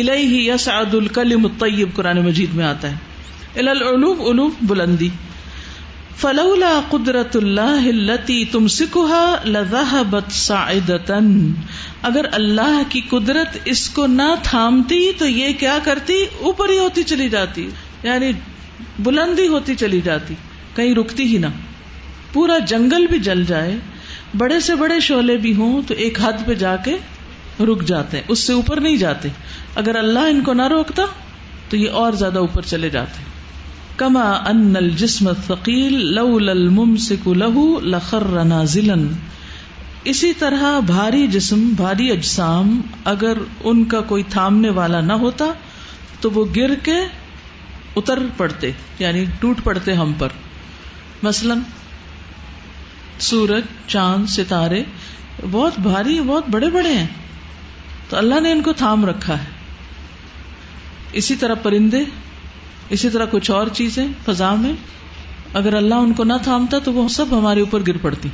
الیہ 0.00 0.52
یسعد 0.52 0.94
الکلم 0.94 1.44
الطیب، 1.44 1.88
قرآن 1.94 2.20
مجید 2.20 2.54
میں 2.54 2.64
آتا 2.64 2.90
ہے۔ 2.90 2.96
الالعلوف 3.56 4.20
علوف 4.20 4.52
بلندی۔ 4.62 5.08
فلولا 6.16 6.80
قدرت 6.90 7.36
اللہ 7.36 7.60
التي 7.60 8.44
تمسكها 8.44 9.34
لذهبت 9.44 10.32
صاعدة 10.32 11.40
اگر 12.02 12.26
اللہ 12.32 12.82
کی 12.88 13.00
قدرت 13.00 13.58
اس 13.64 13.90
کو 13.90 14.06
نہ 14.06 14.34
تھامتی، 14.42 15.12
تو 15.18 15.28
یہ 15.28 15.52
کیا 15.52 15.78
کرتی؟ 15.84 16.24
اوپر 16.40 16.68
ہی 16.68 16.78
ہوتی 16.78 17.02
چلی 17.02 17.28
جاتی۔ 17.28 17.68
یعنی 18.02 18.30
بلندی 18.98 19.48
ہوتی 19.48 19.74
چلی 19.74 20.00
جاتی، 20.00 20.34
کہیں 20.76 20.94
رکتی 20.94 21.22
ہی 21.22 21.38
نہ۔ 21.38 21.46
پورا 22.32 22.58
جنگل 22.58 23.06
بھی 23.06 23.18
جل 23.18 23.44
جائے، 23.44 23.76
بڑے 24.36 24.60
سے 24.60 24.74
بڑے 24.74 25.00
شعلے 25.00 25.36
بھی 25.36 25.54
ہوں 25.54 25.82
تو 25.86 25.94
ایک 25.94 26.20
حد 26.20 26.46
پہ 26.46 26.54
جا 26.54 26.76
کے 26.76 26.96
رک 27.64 27.84
جاتے 27.84 28.16
ہیں، 28.16 28.24
اس 28.28 28.38
سے 28.38 28.52
اوپر 28.52 28.80
نہیں 28.80 28.96
جاتے۔ 28.96 29.28
اگر 29.74 29.96
اللہ 29.96 30.18
ان 30.18 30.40
کو 30.40 30.52
نہ 30.52 30.68
روکتا 30.68 31.02
تو 31.68 31.76
یہ 31.76 31.90
اور 31.90 32.12
زیادہ 32.12 32.38
اوپر 32.38 32.62
چلے 32.62 32.90
جاتے۔ 32.90 33.34
کما 33.96 34.30
ان 34.30 34.74
الجسم 34.76 35.28
الثقيل 35.28 36.14
لولا 36.14 36.52
الممسك 36.52 37.28
له 37.28 37.62
لخر 37.82 38.44
نازلا 38.44 38.94
اسی 40.04 40.32
طرح 40.32 40.80
بھاری 40.80 41.26
جسم، 41.26 41.68
بھاری 41.76 42.10
اجسام 42.10 42.80
اگر 43.04 43.32
ان 43.64 43.84
کا 43.84 44.00
کوئی 44.00 44.22
تھامنے 44.22 44.70
والا 44.70 45.00
نہ 45.00 45.12
ہوتا 45.12 45.44
تو 46.20 46.30
وہ 46.30 46.44
گر 46.56 46.74
کے 46.74 46.96
اتر 47.96 48.18
پڑتے 48.36 48.70
یعنی 48.98 49.24
ٹوٹ 49.40 49.60
پڑتے 49.64 49.94
ہم 49.94 50.12
پر۔ 50.18 50.28
مثلا 51.22 51.54
سورج، 53.18 53.62
چاند، 53.86 54.26
ستارے، 54.26 54.82
بہت 55.50 55.72
بھاری، 55.78 56.20
بہت 56.20 56.44
بڑے 56.48 56.70
بڑے 56.70 56.92
ہیں۔ 56.92 57.06
تو 58.08 58.16
اللہ 58.16 58.40
نے 58.40 58.52
ان 58.52 58.62
کو 58.62 58.72
تھام 58.72 59.04
رکھا 59.04 59.38
ہے۔ 59.38 59.48
اسی 61.12 61.34
طرح 61.34 61.54
پرندے، 61.54 62.04
اسی 62.88 63.10
طرح 63.10 63.26
کچھ 63.30 63.50
اور 63.50 63.66
چیزیں 63.66 64.06
فضا 64.26 64.54
میں۔ 64.54 64.72
اگر 65.52 65.74
اللہ 65.74 65.94
ان 65.94 66.12
کو 66.12 66.24
نہ 66.24 66.32
تھامتا 66.42 66.78
تو 66.78 66.92
وہ 66.92 67.08
سب 67.08 67.26
ہمارے 67.38 67.60
اوپر 67.60 67.80
گر 67.86 67.96
پڑتی۔ 67.96 68.28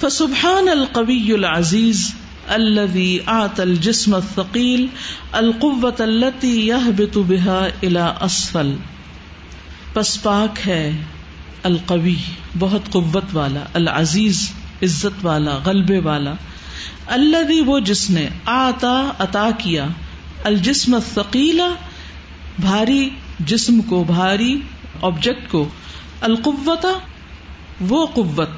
فسبحان 0.00 0.68
القوی 0.68 1.32
العزیز۔ 1.32 2.14
الذي 2.48 3.18
آت 3.26 3.60
الجسم 3.60 4.14
الثقيل 4.14 4.86
القوة 5.32 5.96
التي 6.00 6.66
يهبط 6.68 7.18
بها 7.18 7.68
الى 7.82 8.12
اسفل 8.20 8.74
پس 9.92 10.22
پاک 10.22 10.68
ہے 10.68 10.92
القوی، 11.62 12.14
بہت 12.58 12.92
قوت 12.92 13.24
والا، 13.32 13.64
العزیز، 13.74 14.50
عزت 14.82 15.24
والا، 15.26 15.58
غلبے 15.66 15.98
والا. 15.98 16.34
الذي 17.06 17.60
وہ 17.60 17.80
جس 17.80 18.10
نے 18.10 18.28
آتا، 18.44 19.12
عطا 19.18 19.50
کیا. 19.58 19.86
الجسم 20.44 20.94
الثقيل 20.94 21.60
بھاری 22.58 23.10
جسم 23.40 23.80
کو، 23.80 24.04
بھاری 24.04 24.60
آبجیکٹ 25.02 25.50
کو. 25.50 25.68
القوت، 26.20 26.86
وہ 27.80 28.06
قوت. 28.06 28.48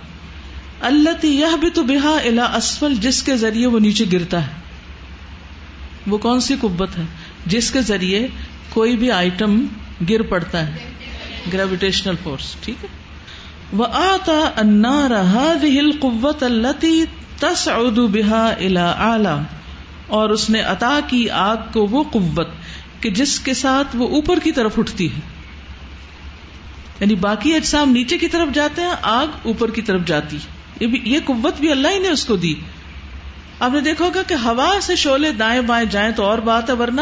اللہ 0.80 1.26
یہ 1.26 1.56
بھی 1.60 1.70
تو 1.70 1.82
بحا 1.82 2.10
الا 2.10 2.44
اسفل، 2.44 2.94
جس 2.94 3.22
کے 3.22 3.36
ذریعے 3.36 3.66
وہ 3.66 3.78
نیچے 3.78 4.04
گرتا 4.12 4.46
ہے۔ 4.46 4.52
وہ 6.06 6.18
کون 6.18 6.40
سی 6.40 6.54
قوت 6.60 6.98
ہے؟ 6.98 7.02
جس 7.46 7.70
کے 7.70 7.80
ذریعے 7.80 8.26
کوئی 8.68 8.96
بھی 8.96 9.10
آئٹم 9.10 9.66
گر 10.10 10.22
پڑتا 10.22 10.66
ہے۔ 10.66 10.92
گریویٹیشنل 11.52 12.14
فورس 12.22 12.56
ٹھیک 12.60 12.84
ہے؟ 12.84 12.88
وہ 13.72 13.84
آتا 13.92 14.50
انار 14.56 15.10
ہل 15.64 15.90
قوت 16.00 16.42
اللہ 16.42 17.04
تس 17.38 17.68
اردو 17.68 18.06
بحا 18.06 18.48
الا 18.48 18.90
اعلی 18.90 19.42
اور 20.06 20.30
اس 20.30 20.50
نے 20.50 20.60
عطا 20.60 21.00
کی 21.06 21.30
آگ 21.30 21.56
کو 21.72 21.86
وہ 21.86 22.04
قوت 22.12 22.48
کہ 23.00 23.10
جس 23.10 23.40
کے 23.40 23.54
ساتھ 23.54 23.96
وہ 23.96 24.08
اوپر 24.08 24.38
کی 24.38 24.52
طرف 24.52 24.78
اٹھتی 24.78 25.06
ہے۔ 25.06 25.20
یعنی 27.00 27.14
باقی 27.14 27.54
اجسام 27.54 27.90
نیچے 27.90 28.18
کی 28.18 28.28
طرف 28.28 28.54
جاتے 28.54 28.82
ہیں، 28.82 28.94
آگ 29.02 29.26
اوپر 29.44 29.70
کی 29.70 29.82
طرف 29.82 30.00
جاتی 30.06 30.36
یہ 30.36 30.42
بھی 30.42 30.55
یہ 30.80 31.18
قوت 31.24 31.60
بھی 31.60 31.70
اللہ 31.70 31.88
ہی 31.88 31.98
نے 31.98 32.08
اس 32.08 32.24
کو 32.24 32.36
دی۔ 32.36 32.54
آپ 33.60 33.70
نے 33.72 33.80
دیکھا 33.80 34.04
ہوگا 34.04 34.22
کہ 34.22 34.34
ہوا 34.34 34.78
سے 34.82 34.96
شولے 34.96 35.32
دائیں 35.32 35.60
بائیں 35.60 35.90
جائیں 35.90 36.12
تو 36.12 36.24
اور 36.24 36.38
بات 36.38 36.70
ہے، 36.70 36.74
ورنہ 36.74 37.00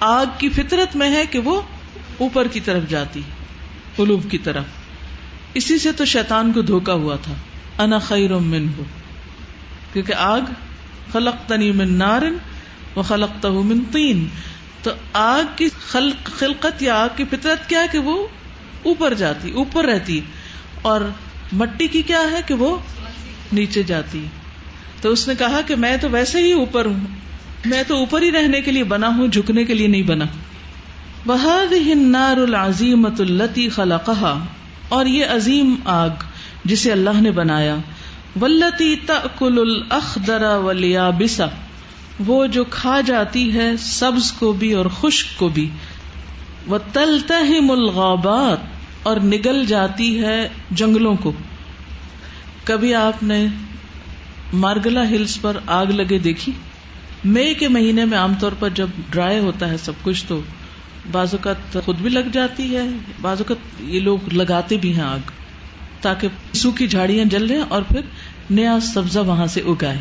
آگ 0.00 0.26
کی 0.38 0.48
فطرت 0.48 0.96
میں 0.96 1.10
ہے 1.10 1.26
کہ 1.26 1.38
وہ 1.38 1.60
اوپر 2.18 2.48
کی 2.48 2.60
طرف 2.60 2.82
جاتی، 2.88 3.22
قلوب 3.96 4.30
کی 4.30 4.38
طرف۔ 4.38 4.64
اسی 5.54 5.78
سے 5.78 5.92
تو 5.92 6.04
شیطان 6.04 6.52
کو 6.52 6.62
دھوکا 6.62 6.92
ہوا 6.92 7.16
تھا۔ 7.22 7.34
انا 7.82 7.98
خیر 7.98 8.34
من 8.34 8.66
ہو 8.78 8.84
کیونکہ 9.92 10.12
آگ 10.12 10.40
خلق 11.12 11.48
تنی 11.48 11.72
من 11.72 11.98
نارن 11.98 12.36
و 12.96 13.02
خلق 13.02 13.46
من 13.46 13.80
تین 13.84 14.28
تو 14.82 14.90
آگ 15.12 15.42
کی 15.56 15.68
خلق 15.86 16.24
خلقت 16.24 16.82
یا 16.82 16.96
آگ 16.96 17.08
کی 17.16 17.24
فطرت 17.30 17.68
کیا 17.68 17.80
ہے 17.80 17.86
کہ 17.92 17.98
وہ 17.98 18.26
اوپر 18.82 19.14
جاتی، 19.14 19.50
اوپر 19.50 19.84
رہتی۔ 19.84 20.20
اور 20.82 21.00
مٹی 21.52 21.86
کی 21.86 22.02
کیا 22.02 22.20
ہے 22.20 22.40
کہ 22.46 22.54
وہ 22.54 22.78
نیچے 23.52 23.82
جاتی 23.82 24.24
تو 25.00 25.10
اس 25.10 25.28
نے 25.28 25.34
کہا 25.38 25.60
کہ 25.66 25.76
میں 25.76 25.96
تو 25.96 26.10
ویسے 26.10 26.38
ہی 26.38 26.52
اوپر 26.52 26.86
ہوں، 26.86 27.00
میں 27.64 27.82
تو 27.88 27.96
اوپر 27.96 28.22
ہی 28.22 28.32
رہنے 28.32 28.60
کے 28.60 28.72
لیے 28.72 28.84
بنا 28.84 29.08
ہوں، 29.08 29.28
جھکنے 29.28 29.64
کے 29.64 29.74
لیے 29.74 29.86
نہیں 29.86 30.02
بنا۔ 30.02 30.24
بہاد 31.26 31.72
النار 31.72 32.36
العظیمت 32.36 33.20
التی 33.20 33.68
خلقہ 33.68 34.38
اور 34.88 35.06
یہ 35.06 35.24
عظیم 35.26 35.74
آگ 35.84 36.08
جسے 36.64 36.92
اللہ 36.92 37.20
نے 37.20 37.30
بنایا۔ 37.30 37.76
ولتی 38.40 38.96
تل 38.96 39.18
الخدر 39.40 40.58
ولیا 40.58 41.10
بسا 41.10 41.46
وہ 42.26 42.46
جو 42.46 42.64
کھا 42.64 43.00
جاتی 43.00 43.54
ہے 43.54 43.76
سبز 43.76 44.32
کو 44.32 44.52
بھی 44.52 44.72
اور 44.72 44.86
خشک 45.00 45.38
کو 45.38 45.48
بھی۔ 45.48 45.68
وہ 46.66 46.78
تلتا 46.92 47.38
ہی 47.38 47.58
اور 49.02 49.16
نگل 49.16 49.66
جاتی 49.66 50.22
ہے 50.22 50.48
جنگلوں 50.70 51.14
کو۔ 51.14 51.32
کبھی 52.66 52.94
آپ 52.94 53.22
نے 53.22 53.46
مارگلا 54.52 55.02
ہلس 55.08 55.40
پر 55.40 55.56
آگ 55.66 55.86
لگے 55.86 56.18
دیکھی؟ 56.18 56.52
مئی 57.24 57.54
کے 57.54 57.68
مہینے 57.68 58.04
میں 58.04 58.18
عام 58.18 58.34
طور 58.34 58.52
پر 58.58 58.70
جب 58.74 58.88
ڈرائی 59.10 59.38
ہوتا 59.38 59.68
ہے 59.68 59.76
سب 59.76 59.92
کچھ، 60.02 60.24
تو 60.28 60.40
بعض 61.12 61.34
اوقات 61.34 61.76
خود 61.84 61.98
بھی 61.98 62.10
لگ 62.10 62.28
جاتی 62.32 62.74
ہے، 62.76 62.84
بعض 63.20 63.40
اوقات 63.40 63.80
یہ 63.80 64.00
لوگ 64.00 64.32
لگاتے 64.32 64.76
بھی 64.76 64.94
ہیں 64.94 65.04
آگ، 65.04 65.30
تاکہ 66.00 66.28
سوکھی 66.54 66.86
جھاڑیاں 66.86 67.24
جل 67.24 67.46
رہے 67.46 67.62
اور 67.68 67.82
پھر 67.82 68.00
نیا 68.50 68.78
سبزہ 68.82 69.20
وہاں 69.20 69.46
سے 69.46 69.60
اگائے۔ 69.66 69.98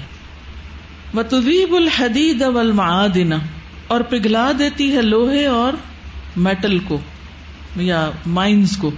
متویب 1.13 1.75
الحدید 1.75 2.41
والمعادن، 2.54 3.34
اور 3.88 4.01
پگھلا 4.01 4.51
دیتی 4.60 4.95
ہے 4.95 5.01
لوہے 5.01 5.45
اور 5.45 5.73
میٹل 6.38 6.80
کو 6.80 6.99
یا 7.75 8.10
مائنز 8.28 8.78
کو۔ 8.78 8.91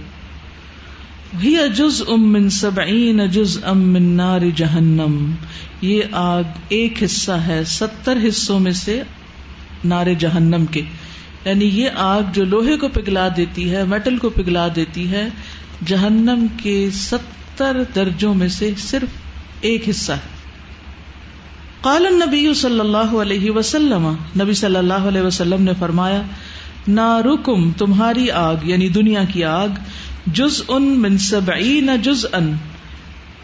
ہی 1.42 1.56
جز 1.76 2.02
ام 2.08 2.32
من 2.32 2.50
سبعین 2.50 3.20
جز 3.30 3.64
ام 3.64 3.92
من 3.92 4.02
نار 4.02 4.40
جہنم۔ 4.56 5.30
یہ 5.80 6.02
آگ 6.12 6.42
ایک 6.68 7.02
حصہ 7.02 7.32
ہے، 7.32 7.64
ستر 7.66 8.18
حصوں 8.28 8.60
میں 8.60 8.72
سے 8.72 9.02
نار 9.84 10.06
جہنم 10.18 10.66
کے۔ 10.66 10.82
یعنی 11.44 11.64
یہ 11.64 11.88
آگ 11.96 12.22
جو 12.32 12.44
لوہے 12.44 12.76
کو 12.76 12.88
پگھلا 12.88 13.28
دیتی 13.36 13.70
ہے 13.70 13.84
میٹل 13.84 14.16
کو 14.16 14.28
پگھلا 14.28 14.68
دیتی 14.76 15.10
ہے، 15.10 15.28
جہنم 15.86 16.46
کے 16.62 16.88
ستر 16.92 17.82
درجوں 17.94 18.34
میں 18.34 18.48
سے 18.48 18.70
صرف 18.78 19.08
ایک 19.60 19.88
حصہ 19.88 20.12
ہے۔ 20.12 20.38
قال 21.80 22.06
النبی 22.06 22.54
صلی 22.54 22.80
اللہ 22.80 23.16
علیہ 23.16 23.50
وسلم، 23.50 24.14
نبی 24.40 24.52
صلی 24.52 24.76
اللہ 24.76 24.94
علیہ 24.94 25.20
وسلم 25.20 25.62
نے 25.62 25.72
فرمایا، 25.78 26.22
نارکم، 26.88 27.72
تمہاری 27.72 28.30
آگ 28.30 28.56
یعنی 28.62 28.88
دنیا 28.88 29.24
کی 29.24 29.44
آگ 29.44 29.68
جز 30.32 30.62
ان 30.68 30.82
من 30.82 31.18
سبعین 31.18 31.90
جز 32.02 32.26
ان 32.32 32.52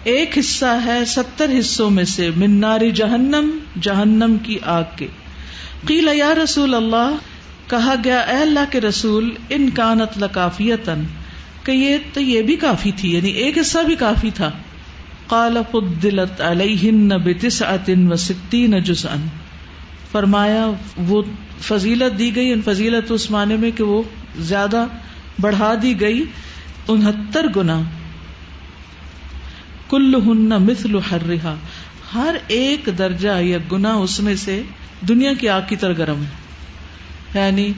ایک 0.04 0.38
حصہ 0.38 0.78
ہے 0.84 1.04
ستر 1.04 1.50
حصوں 1.58 1.90
میں 1.90 2.04
سے، 2.04 2.30
من 2.36 2.50
ناری 2.50 2.90
جہنم 2.90 3.50
جہنم 3.80 4.36
کی 4.42 4.58
آگ 4.62 4.82
کے۔ 4.96 5.06
قیل 5.86 6.08
یا 6.14 6.34
رسول 6.44 6.74
اللہ، 6.74 7.16
کہا 7.70 7.94
گیا، 8.04 8.18
اے 8.18 8.36
اللہ 8.36 8.60
کے 8.70 8.80
رسول، 8.80 9.34
ان 9.50 9.70
کانت 9.70 10.22
لکافیتن 10.22 11.04
کہ 11.64 11.72
یہ 11.72 11.96
تو 12.12 12.20
یہ 12.20 12.42
بھی 12.42 12.56
کافی 12.56 12.90
تھی 12.96 13.14
یعنی 13.14 13.30
ایک 13.30 13.58
حصہ 13.58 13.78
بھی 13.78 13.94
کافی 13.94 14.30
تھا۔ 14.34 14.50
قال، 15.26 15.58
فضلت 15.72 16.40
علیہن 16.40 17.08
بتسعت 17.08 17.90
و 18.10 18.16
ستین 18.16 18.82
جزءا۔ 18.82 19.16
فرمایا، 20.12 20.70
وہ 20.96 21.22
فضیلت 21.60 22.18
دی 22.18 22.36
گئی، 22.36 22.52
ان 22.52 22.62
فضیلت 22.62 23.12
اس 23.12 23.30
معنی 23.30 23.56
میں 23.56 23.70
کہ 23.70 23.84
وہ 23.84 24.02
زیادہ 24.38 24.86
بڑھا 25.40 25.74
دی 25.82 26.00
گئی۔ 26.00 26.24
انہتر 26.88 27.46
گنا 27.56 27.80
کل 29.88 30.14
ہن 30.14 30.48
مثل 30.48 30.98
ہر 31.10 31.26
رہا 31.26 31.56
ہر 32.14 32.36
ایک 32.46 32.88
درجہ 32.98 33.40
یا 33.40 33.58
گنا 33.72 33.92
اس 33.92 34.20
میں 34.20 34.34
سے 34.34 34.62
دنیا 35.08 35.32
کی 35.32 35.48
آگ 35.48 35.60
کی 35.68 35.76
طرح 35.76 35.92
گرم 35.98 36.22
ہے۔ 36.22 36.44
یعنی 37.40 37.72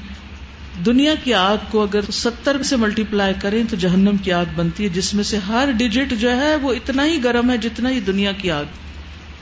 دنیا 0.86 1.14
کی 1.24 1.34
آگ 1.34 1.56
کو 1.70 1.82
اگر 1.82 2.00
ستر 2.12 2.62
سے 2.62 2.76
ملٹی 2.76 3.04
پلائی 3.10 3.34
کریں 3.42 3.64
تو 3.70 3.76
جہنم 3.76 4.16
کی 4.16 4.32
آگ 4.32 4.44
بنتی 4.56 4.84
ہے، 4.84 4.88
جس 4.88 5.14
میں 5.14 5.24
سے 5.24 5.38
ہر 5.38 5.68
ڈیجٹ 5.76 6.14
جو 6.20 6.36
ہے 6.36 6.56
وہ 6.56 6.72
اتنا 6.72 7.06
ہی 7.06 7.24
گرم 7.24 7.50
ہے 7.50 7.58
جتنا 7.58 7.90
ہی 7.90 8.00
دنیا 8.00 8.32
کی 8.32 8.50
آگ۔ 8.50 8.64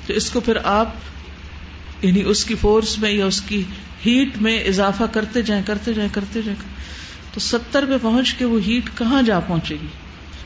تو 0.06 0.12
اس 0.12 0.30
کو 0.30 0.40
پھر 0.40 0.56
آپ 0.64 0.88
یعنی 2.02 2.22
اس 2.22 2.44
کی 2.44 2.54
فورس 2.54 2.98
میں 2.98 3.10
یا 3.10 3.26
اس 3.26 3.40
کی 3.40 3.62
ہیٹ 4.06 4.42
میں 4.42 4.64
اضافہ 4.64 5.04
کرتے 5.12 5.42
جائیں 5.42 5.62
کرتے 5.66 5.92
جائیں 5.92 6.14
کرتے 6.14 6.42
جائیں۔ 6.42 6.74
تو 7.34 7.40
ستر 7.40 7.84
پہ 7.88 7.96
پہنچ 8.02 8.34
کے 8.34 8.44
وہ 8.44 8.60
ہیٹ 8.66 8.98
کہاں 8.98 9.22
جا 9.22 9.40
پہنچے 9.40 9.76
گی؟ 9.82 9.86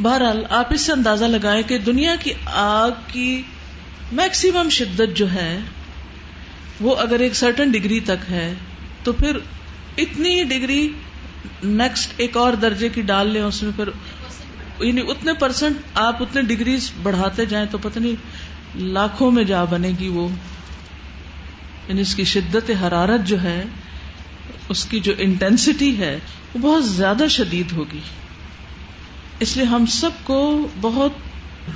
بہرحال 0.02 0.44
آپ 0.50 0.72
اس 0.72 0.80
سے 0.80 0.92
اندازہ 0.92 1.24
لگائیں 1.24 1.62
کہ 1.62 1.78
دنیا 1.78 2.14
کی 2.20 2.32
آگ 2.46 2.90
کی 3.06 3.42
میکسیمم 4.12 4.68
شدت 4.68 5.16
جو 5.16 5.32
ہے، 5.32 5.58
وہ 6.80 6.96
اگر 6.96 7.20
ایک 7.20 7.34
سرٹن 7.34 7.70
ڈگری 7.70 8.00
تک 8.00 8.30
ہے، 8.30 8.54
تو 9.02 9.12
پھر 9.12 9.38
اتنی 9.96 10.44
ڈگری 10.44 10.88
نیکسٹ 11.64 12.12
ایک 12.16 12.36
اور 12.36 12.52
درجے 12.52 12.88
کی 12.88 13.02
ڈال 13.02 13.28
لیں، 13.28 13.42
اس 13.42 13.62
میں 13.62 13.72
پھر 13.76 13.88
یعنی 14.80 15.00
اتنے 15.00 15.32
پرسنٹ 15.32 15.76
آپ 15.94 16.22
اتنے 16.22 16.42
ڈگریز 16.42 16.90
بڑھاتے 17.02 17.46
جائیں 17.46 17.66
تو 17.70 17.78
پتہ 17.78 17.98
نہیں 17.98 18.14
لاکھوں 18.78 19.30
میں 19.30 19.44
جا 19.44 19.64
بنے 19.64 19.92
گی 20.00 20.08
وہ۔ 20.08 20.28
یعنی 21.88 22.00
اس 22.00 22.14
کی 22.14 22.24
شدت 22.24 22.70
حرارت 22.82 23.26
جو 23.26 23.42
ہے 23.42 23.64
اس 24.68 24.84
کی 24.84 25.00
جو 25.00 25.12
انٹینسٹی 25.18 25.98
ہے 25.98 26.18
وہ 26.54 26.58
بہت 26.60 26.88
زیادہ 26.88 27.24
شدید 27.30 27.72
ہوگی۔ 27.72 28.00
اس 29.40 29.56
لیے 29.56 29.66
ہم 29.66 29.86
سب 29.86 30.10
کو 30.24 30.68
بہت 30.80 31.12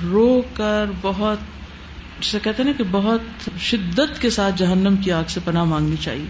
رو 0.03 0.41
کر 0.53 0.85
بہت 1.01 1.37
جسے 2.19 2.39
کہتے 2.43 2.63
ہیں 2.63 2.69
نا 2.69 2.77
کہ 2.77 2.83
بہت 2.91 3.49
شدت 3.59 4.21
کے 4.21 4.29
ساتھ 4.29 4.55
جہنم 4.57 4.95
کی 4.95 5.11
آگ 5.11 5.23
سے 5.27 5.39
پناہ 5.45 5.63
مانگنی 5.63 5.95
چاہیے۔ 6.01 6.25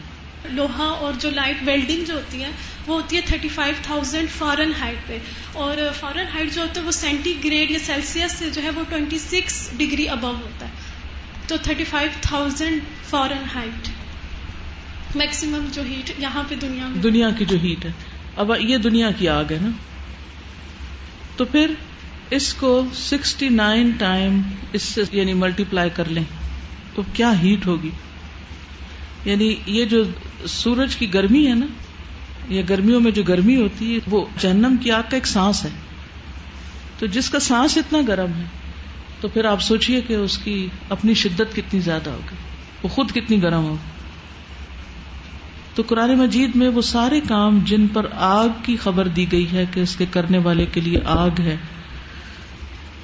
لوہا 0.49 0.83
اور 0.83 1.13
جو 1.19 1.29
لائٹ 1.29 1.57
ویلڈنگ 1.65 2.05
جو 2.05 2.13
ہوتی 2.13 2.43
ہے 2.43 2.49
وہ 2.87 3.01
ہوتی 3.01 3.15
ہے 3.15 3.21
thirty 3.21 3.49
five 3.49 3.75
thousand 3.81 4.29
foreign 4.29 4.71
height 4.79 5.07
پہ۔ 5.07 5.17
اور 5.53 5.77
فارن 5.99 6.25
ہائٹ 6.33 6.53
جو 6.53 6.61
ہوتا 6.61 6.81
ہے 6.81 6.85
وہ 6.85 6.91
سینٹی 6.91 7.33
گریڈ 7.43 7.71
یا 7.71 7.79
سیلسیس 7.85 8.31
سے 8.31 8.49
جو 8.49 8.63
ہے 8.63 8.69
وہ 8.69 8.83
ٹوینٹی 8.89 9.19
سکس 9.19 9.69
ڈگری 9.77 10.09
ابو 10.09 10.27
ہوتا 10.27 10.65
ہے۔ 10.65 10.71
تو 11.47 11.55
thirty 11.63 11.83
five 11.83 12.09
thousand 12.21 12.81
Fahrenheit 13.55 13.87
maximum 15.15 15.65
جو 15.73 15.81
ہیٹ 15.81 16.11
یہاں 16.19 16.43
پہ 16.49 16.55
دنیا 16.55 16.87
میں 16.87 17.01
دنیا 17.01 17.29
کی 17.37 17.45
جو 17.45 17.57
ہیٹ 17.63 17.85
ہے۔ 17.85 17.91
اب 18.35 18.51
یہ 18.59 18.77
دنیا 18.77 19.11
کی 19.11 19.27
آگ 19.27 19.43
ہے 19.51 19.57
نا۔ 19.61 19.69
تو 21.37 21.45
پھر 21.45 21.71
اس 22.29 22.53
کو 22.53 22.85
سکسٹی 22.93 23.49
نائن 23.49 23.91
ٹائم 23.91 24.41
اس 24.73 24.81
سے 24.81 25.01
یعنی 25.11 25.33
ملٹی 25.33 25.63
پلائی 25.69 25.89
کر 25.93 26.05
لیں۔ 26.05 26.23
تو 26.95 27.01
کیا 27.13 27.41
ہیٹ 27.41 27.65
ہوگی؟ 27.65 27.89
یعنی 29.25 29.55
یہ 29.65 29.85
جو 29.85 30.03
سورج 30.47 30.95
کی 30.95 31.13
گرمی 31.13 31.47
ہے 31.47 31.53
نا، 31.53 31.65
یا 32.49 32.61
گرمیوں 32.69 32.99
میں 32.99 33.11
جو 33.11 33.23
گرمی 33.23 33.55
ہوتی 33.55 33.93
ہے، 33.93 33.99
وہ 34.07 34.25
جہنم 34.39 34.75
کی 34.81 34.91
آگ 34.91 35.03
کا 35.09 35.17
ایک 35.17 35.27
سانس 35.27 35.65
ہے۔ 35.65 35.69
تو 36.99 37.05
جس 37.05 37.29
کا 37.29 37.39
سانس 37.39 37.77
اتنا 37.77 37.99
گرم 38.07 38.31
ہے، 38.37 38.43
تو 39.21 39.27
پھر 39.27 39.45
آپ 39.45 39.61
سوچیے 39.61 40.01
کہ 40.01 40.13
اس 40.13 40.37
کی 40.37 40.67
اپنی 40.89 41.13
شدت 41.13 41.55
کتنی 41.55 41.79
زیادہ 41.79 42.09
ہوگی۔ 42.09 42.35
وہ 42.83 42.87
خود 42.87 43.11
کتنی 43.11 43.41
گرم 43.41 43.63
ہوگی۔ 43.63 43.92
تو 45.75 45.83
قرآن 45.87 46.17
مجید 46.17 46.55
میں 46.55 46.69
وہ 46.69 46.81
سارے 46.81 47.19
کام 47.19 47.59
جن 47.65 47.87
پر 47.87 48.05
آگ 48.13 48.47
کی 48.63 48.75
خبر 48.77 49.07
دی 49.07 49.31
گئی 49.31 49.51
ہے 49.51 49.65
کہ 49.73 49.79
اس 49.79 49.95
کے 49.95 50.05
کرنے 50.11 50.37
والے 50.37 50.65
کے 50.65 50.81
لیے 50.81 50.99
آگ 51.05 51.39
ہے، 51.39 51.57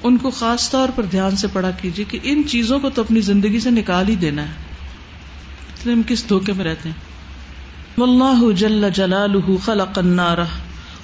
ان 0.02 0.16
کو 0.16 0.30
خاص 0.30 0.70
طور 0.70 0.88
پر 0.94 1.02
دھیان 1.02 1.36
سے 1.36 1.46
پڑھا 1.52 1.70
کیجیے 1.70 2.04
کہ 2.08 2.18
ان 2.22 2.42
چیزوں 2.48 2.78
کو 2.78 2.90
تو 2.90 3.02
اپنی 3.02 3.20
زندگی 3.20 3.60
سے 3.60 3.70
نکال 3.70 4.08
ہی 4.08 4.14
دینا 4.14 4.42
ہے۔ 4.42 5.90
ہم 5.92 6.02
کس 6.06 6.28
دھوکے 6.28 6.52
میں 6.52 6.64
رہتے 6.64 6.88
ہیں؟ 6.88 8.00
واللہ 8.00 8.52
جل 8.52 8.88
جلالہ 8.94 9.56
خلق 9.64 9.98
النار 9.98 10.38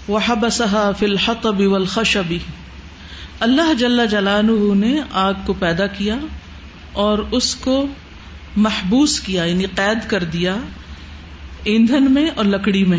وحبسها 0.09 0.91
فی 0.99 1.07
الحطب 1.07 1.61
والخشب۔ 1.61 2.35
اللہ 3.41 3.75
جل 3.75 4.07
جلال 4.07 4.79
نے 4.79 5.01
آگ 5.13 5.35
کو 5.47 5.53
پیدا 5.53 5.87
کیا 5.87 6.17
اور 6.93 7.19
اس 7.31 7.55
کو 7.55 7.87
محبوس 8.57 9.21
کیا 9.21 9.45
یعنی 9.45 9.65
قید 9.75 10.11
کر 10.11 10.25
دیا 10.25 10.57
ایندھن 11.67 12.13
میں 12.13 12.27
اور 12.35 12.45
لکڑی 12.45 12.85
میں 12.85 12.99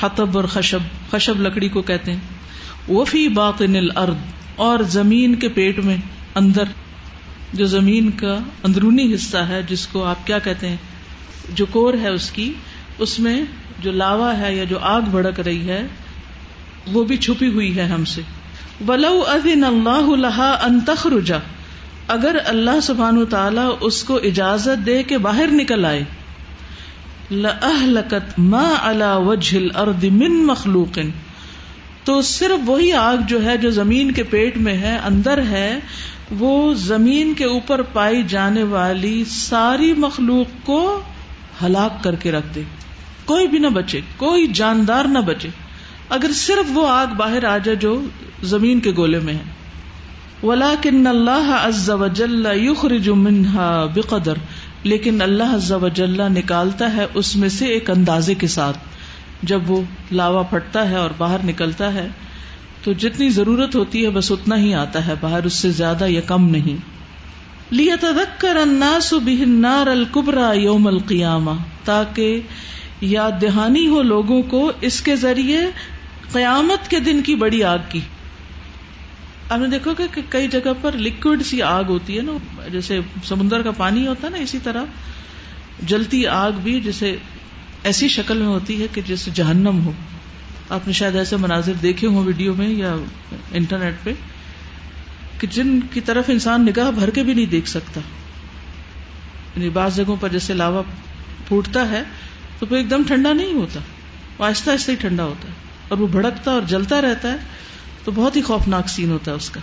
حتب 0.00 0.36
اور 0.36 0.44
خشب 0.44 0.78
خشب 1.10 1.40
لکڑی 1.40 1.68
کو 1.68 1.82
کہتے 1.82 2.12
ہیں۔ 2.12 2.18
وہ 2.88 3.04
فی 3.04 3.28
الارض، 3.58 4.14
اور 4.56 4.78
زمین 4.78 5.34
کے 5.34 5.48
پیٹ 5.48 5.78
میں، 5.78 5.96
اندر، 6.34 6.64
جو 7.52 7.66
زمین 7.66 8.10
کا 8.10 8.38
اندرونی 8.64 9.14
حصہ 9.14 9.36
ہے، 9.36 9.62
جس 9.68 9.86
کو 9.86 10.04
آپ 10.04 10.26
کیا 10.26 10.38
کہتے 10.38 10.68
ہیں؟ 10.68 10.76
جو 11.54 11.66
کور 11.66 11.94
ہے 11.94 12.08
اس 12.08 12.30
کی، 12.30 12.52
اس 12.98 13.18
میں 13.18 13.42
جو 13.78 13.92
لاوا 13.92 14.38
ہے 14.38 14.54
یا 14.56 14.64
جو 14.64 14.78
آگ 14.78 15.00
بھڑک 15.00 15.40
رہی 15.40 15.68
ہے، 15.68 15.82
وہ 16.92 17.04
بھی 17.04 17.16
چھپی 17.16 17.46
ہوئی 17.46 17.76
ہے 17.76 17.84
ہم 17.84 18.04
سے۔ 18.04 18.22
ولو 18.88 19.24
اذن 19.28 19.64
اللہ 19.64 20.56
انتخرجا 20.62 21.38
اگر 22.08 22.38
اللہ 22.44 22.80
سبحان 22.82 23.26
تعالی 23.26 23.68
اس 23.80 24.04
کو 24.04 24.16
اجازت 24.16 24.86
دے 24.86 25.02
کے 25.02 25.18
باہر 25.18 25.48
نکل 25.52 25.84
آئے۔ 25.84 26.04
ما 28.38 28.74
الارض 28.82 30.04
من 30.04 30.32
مخلوق۔ 30.32 30.98
تو 32.04 32.22
صرف 32.22 32.70
وہی 32.70 32.92
آگ 32.92 33.16
جو 33.28 33.44
ہے، 33.44 33.56
جو 33.56 33.70
زمین 33.70 34.10
کے 34.10 34.22
پیٹ 34.22 34.56
میں 34.56 34.74
ہے، 34.74 34.98
اندر 35.04 35.42
ہے، 35.42 35.78
وہ 36.38 36.74
زمین 36.74 37.34
کے 37.34 37.44
اوپر 37.44 37.82
پائی 37.82 38.22
جانے 38.22 38.62
والی 38.62 39.24
ساری 39.24 39.92
مخلوق 39.92 40.66
کو 40.66 41.00
ہلاک 41.62 42.04
کر 42.04 42.14
کے 42.14 42.32
رکھ 42.32 42.54
دے۔ 42.54 42.62
کوئی 43.24 43.48
بھی 43.48 43.58
نہ 43.58 43.66
بچے، 43.66 44.00
کوئی 44.16 44.46
جاندار 44.46 45.04
نہ 45.04 45.18
بچے۔ 45.18 45.48
اگر 46.08 46.30
صرف 46.32 46.64
وہ 46.68 46.88
آگ 46.88 47.06
باہر 47.06 47.44
آ 47.44 47.58
جائے 47.58 47.76
جو 47.76 48.02
زمین 48.42 48.80
کے 48.80 48.92
گولے 48.96 49.18
میں 49.18 49.34
ہے۔ 49.34 49.60
ولا 50.46 50.74
کن 50.82 51.06
اللہ 51.06 51.68
یخرج 52.54 53.08
منہا 53.08 53.86
بقدر۔ 53.94 54.32
لیکن 54.82 55.22
اللہ 55.22 55.54
عز 55.54 55.72
وجل 55.72 56.20
نکالتا 56.32 56.96
ہے 56.96 57.06
اس 57.14 57.36
میں 57.36 57.48
سے 57.48 57.66
ایک 57.66 57.90
اندازے 57.90 58.34
کے 58.34 58.46
ساتھ۔ 58.46 58.78
جب 59.42 59.70
وہ 59.70 59.82
لاوا 60.12 60.42
پھٹتا 60.42 60.90
ہے 60.90 60.96
اور 60.96 61.10
باہر 61.18 61.36
نکلتا 61.44 61.94
ہے، 61.94 62.08
تو 62.84 62.92
جتنی 62.92 63.28
ضرورت 63.28 63.76
ہوتی 63.76 64.04
ہے 64.04 64.10
بس 64.10 64.32
اتنا 64.32 64.56
ہی 64.58 64.74
آتا 64.74 65.06
ہے، 65.06 65.14
باہر 65.20 65.44
اس 65.44 65.52
سے 65.52 65.70
زیادہ 65.70 66.04
یا 66.08 66.20
کم 66.20 66.48
نہیں۔ 66.48 66.76
لیا 67.74 67.96
تذکر 68.00 68.56
الناس 68.56 69.12
به 69.12 69.42
النار 69.42 69.86
الكبرى 69.86 70.60
یوم 70.60 70.86
القیامہ، 70.86 71.50
تاکہ 71.84 72.40
یاد 73.00 73.32
دہانی 73.42 73.88
ہو 73.88 74.02
لوگوں 74.02 74.42
کو 74.42 74.72
اس 74.80 75.00
کے 75.00 75.16
ذریعے 75.16 75.60
قیامت 76.32 76.90
کے 76.90 77.00
دن 77.00 77.22
کی 77.22 77.34
بڑی 77.34 77.62
آگ 77.62 77.78
کی۔ 77.88 78.00
آپ 79.50 79.58
نے 79.58 79.66
دیکھو 79.66 79.94
کہ 79.94 80.20
کئی 80.28 80.48
جگہ 80.48 80.72
پر 80.80 80.92
لکوڈ 80.92 81.42
سی 81.42 81.62
آگ 81.62 81.84
ہوتی 81.84 82.16
ہے 82.16 82.22
نا، 82.22 82.32
جیسے 82.68 83.00
سمندر 83.24 83.62
کا 83.62 83.70
پانی 83.70 84.06
ہوتا 84.06 84.26
ہے 84.26 84.32
نا 84.32 84.38
اسی 84.38 84.58
طرح، 84.62 84.84
جلتی 85.82 86.26
آگ 86.26 86.52
بھی 86.62 86.80
جیسے 86.80 87.16
ایسی 87.82 88.08
شکل 88.08 88.38
میں 88.38 88.46
ہوتی 88.46 88.82
ہے 88.82 88.86
کہ 88.94 89.00
جیسے 89.06 89.30
جہنم 89.34 89.86
ہو۔ 89.86 89.92
آپ 90.70 90.86
نے 90.86 90.92
شاید 90.92 91.16
ایسے 91.16 91.36
مناظر 91.36 91.72
دیکھے 91.82 92.06
ہوں 92.06 92.24
ویڈیو 92.24 92.54
میں 92.54 92.68
یا 92.68 92.96
انٹرنیٹ 93.52 93.94
پہ 94.02 94.12
کہ 95.38 95.46
جن 95.46 95.80
کی 95.92 96.00
طرف 96.00 96.24
انسان 96.28 96.64
نگاہ 96.64 96.90
بھر 96.90 97.10
کے 97.10 97.22
بھی 97.22 97.34
نہیں 97.34 97.46
دیکھ 97.46 97.68
سکتا۔ 97.68 98.00
یعنی 99.56 99.68
بعض 99.68 99.96
جگہوں 99.96 100.16
پر 100.20 100.28
جیسے 100.28 100.54
لاوا 100.54 100.82
پھوٹتا 101.48 101.90
ہے 101.90 102.02
تو 102.58 102.66
پھر 102.66 102.76
ایک 102.76 102.90
دم 102.90 103.02
ٹھنڈا 103.06 103.32
نہیں 103.32 103.54
ہوتا، 103.54 103.80
وہ 104.38 104.44
آہستہ 104.44 104.70
آہستہ 104.70 104.90
ہی 104.90 104.96
ٹھنڈا 104.96 105.24
ہوتا 105.24 105.48
ہے 105.48 105.52
اور 105.88 105.98
وہ 105.98 106.06
بھڑکتا 106.06 106.50
اور 106.50 106.62
جلتا 106.62 107.00
رہتا 107.00 107.32
ہے۔ 107.32 107.36
تو 108.10 108.22
بہت 108.22 108.36
ہی 108.36 108.42
خوفناک 108.42 108.88
سین 108.88 109.10
ہوتا 109.10 109.30
ہے 109.30 109.36
اس 109.36 109.50
کا۔ 109.50 109.60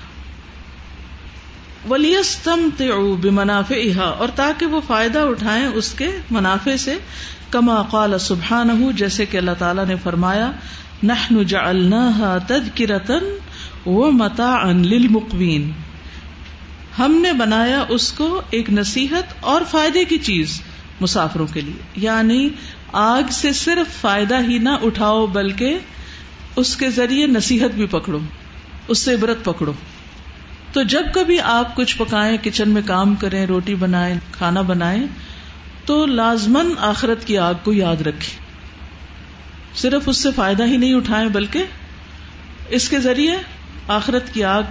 ولیستم 1.89 2.69
منافع 3.23 3.99
اور 3.99 4.27
تاکہ 4.35 4.65
وہ 4.65 4.81
فائدہ 4.87 5.19
اٹھائیں 5.19 5.65
اس 5.65 5.93
کے 5.93 6.11
منافع 6.31 6.75
سے، 6.75 6.95
کما 7.49 7.81
قال 7.81 8.19
سبحان 8.19 8.91
جیسے 8.95 9.25
کہ 9.25 9.37
اللہ 9.37 9.51
تعالیٰ 9.59 9.85
نے 9.85 9.95
فرمایا، 10.03 10.51
نحن 11.03 11.43
جعلناها 11.43 12.37
تذکرتن 12.47 13.37
و 13.85 14.11
متا 14.11 14.71
للمقوین 14.71 15.71
ہم 16.99 17.11
نے 17.11 17.33
بنایا 17.33 17.85
اس 17.89 18.11
کو 18.11 18.41
ایک 18.49 18.69
نصیحت 18.69 19.33
اور 19.39 19.61
فائدے 19.71 20.05
کی 20.05 20.17
چیز 20.17 20.61
مسافروں 21.01 21.47
کے 21.47 21.61
لیے۔ 21.61 21.83
یعنی 21.95 22.49
آگ 22.91 23.23
سے 23.31 23.53
صرف 23.53 24.01
فائدہ 24.01 24.41
ہی 24.47 24.57
نہ 24.57 24.69
اٹھاؤ، 24.69 25.25
بلکہ 25.25 25.77
اس 26.57 26.75
کے 26.75 26.89
ذریعے 26.89 27.27
نصیحت 27.27 27.75
بھی 27.75 27.85
پکڑو، 27.85 28.19
اس 28.87 28.99
سے 28.99 29.13
عبرت 29.13 29.45
پکڑو۔ 29.45 29.73
تو 30.73 30.83
جب 30.83 31.05
کبھی 31.13 31.39
آپ 31.39 31.75
کچھ 31.75 31.97
پکائیں، 31.97 32.37
کچن 32.43 32.69
میں 32.69 32.81
کام 32.85 33.15
کریں، 33.15 33.45
روٹی 33.45 33.75
بنائیں، 33.75 34.15
کھانا 34.31 34.61
بنائیں، 34.61 35.07
تو 35.85 36.05
لازمن 36.05 36.73
آخرت 36.77 37.27
کی 37.27 37.37
آگ 37.37 37.53
کو 37.63 37.73
یاد 37.73 38.01
رکھے 38.01 38.37
صرف 39.75 40.09
اس 40.09 40.17
سے 40.17 40.29
فائدہ 40.35 40.63
ہی 40.65 40.77
نہیں 40.77 40.93
اٹھائے 40.93 41.29
بلکہ 41.29 41.63
اس 42.69 42.89
کے 42.89 42.99
ذریعے 42.99 43.37
آخرت 43.87 44.33
کی 44.33 44.43
آگ 44.43 44.63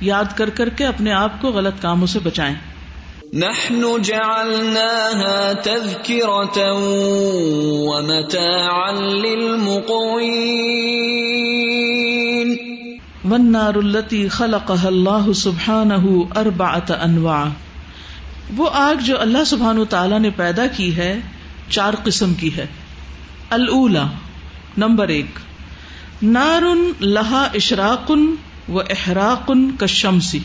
یاد 0.00 0.24
کر 0.36 0.50
کر 0.50 0.68
کے 0.68 0.86
اپنے 0.86 1.12
آپ 1.12 1.40
کو 1.40 1.48
غلط 1.48 1.82
کاموں 1.82 2.06
سے 2.06 2.18
بچائیں۔ 2.18 2.54
نحن 3.34 4.02
جعلناها 4.02 5.52
تذكرة 5.62 6.78
ومتاعا 7.88 8.92
للمقوين. 8.92 9.76
والنار 13.30 13.74
التي 13.74 14.28
خلقها 14.28 14.86
الله 14.86 15.32
سبحانه 15.32 16.16
أربعة 16.36 17.04
أنواع. 17.04 17.44
وہ 18.56 18.70
آگ 18.72 18.94
جو 19.00 19.20
اللہ 19.20 19.44
سبحانہ 19.46 19.84
تعالیٰ 19.84 20.20
نے 20.20 20.30
پیدا 20.30 20.66
کی 20.66 20.96
ہے، 20.96 21.20
چار 21.70 21.94
قسم 22.04 22.34
کی 22.34 22.56
ہے۔ 22.56 22.66
الا 23.50 24.04
نمبر 24.78 25.08
ایک، 25.08 25.38
نار 26.22 26.62
لہا 27.00 27.48
اشراقن 27.54 28.26
و 28.68 28.80
احراقن 28.80 29.76
کشمسی 29.76 30.38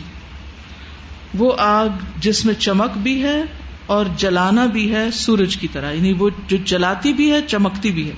وہ 1.34 1.52
آگ 1.58 1.88
جس 2.18 2.44
میں 2.44 2.54
چمک 2.54 2.98
بھی 2.98 3.22
ہے 3.22 3.42
اور 3.86 4.06
جلانا 4.16 4.66
بھی 4.66 4.94
ہے 4.94 5.10
سورج 5.10 5.56
کی 5.56 5.68
طرح 5.68 5.92
یعنی 5.92 6.12
وہ 6.12 6.30
جو 6.48 6.56
جلاتی 6.56 7.12
بھی 7.12 7.32
ہے، 7.32 7.40
چمکتی 7.42 7.90
بھی 7.90 8.08
ہے۔ 8.08 8.14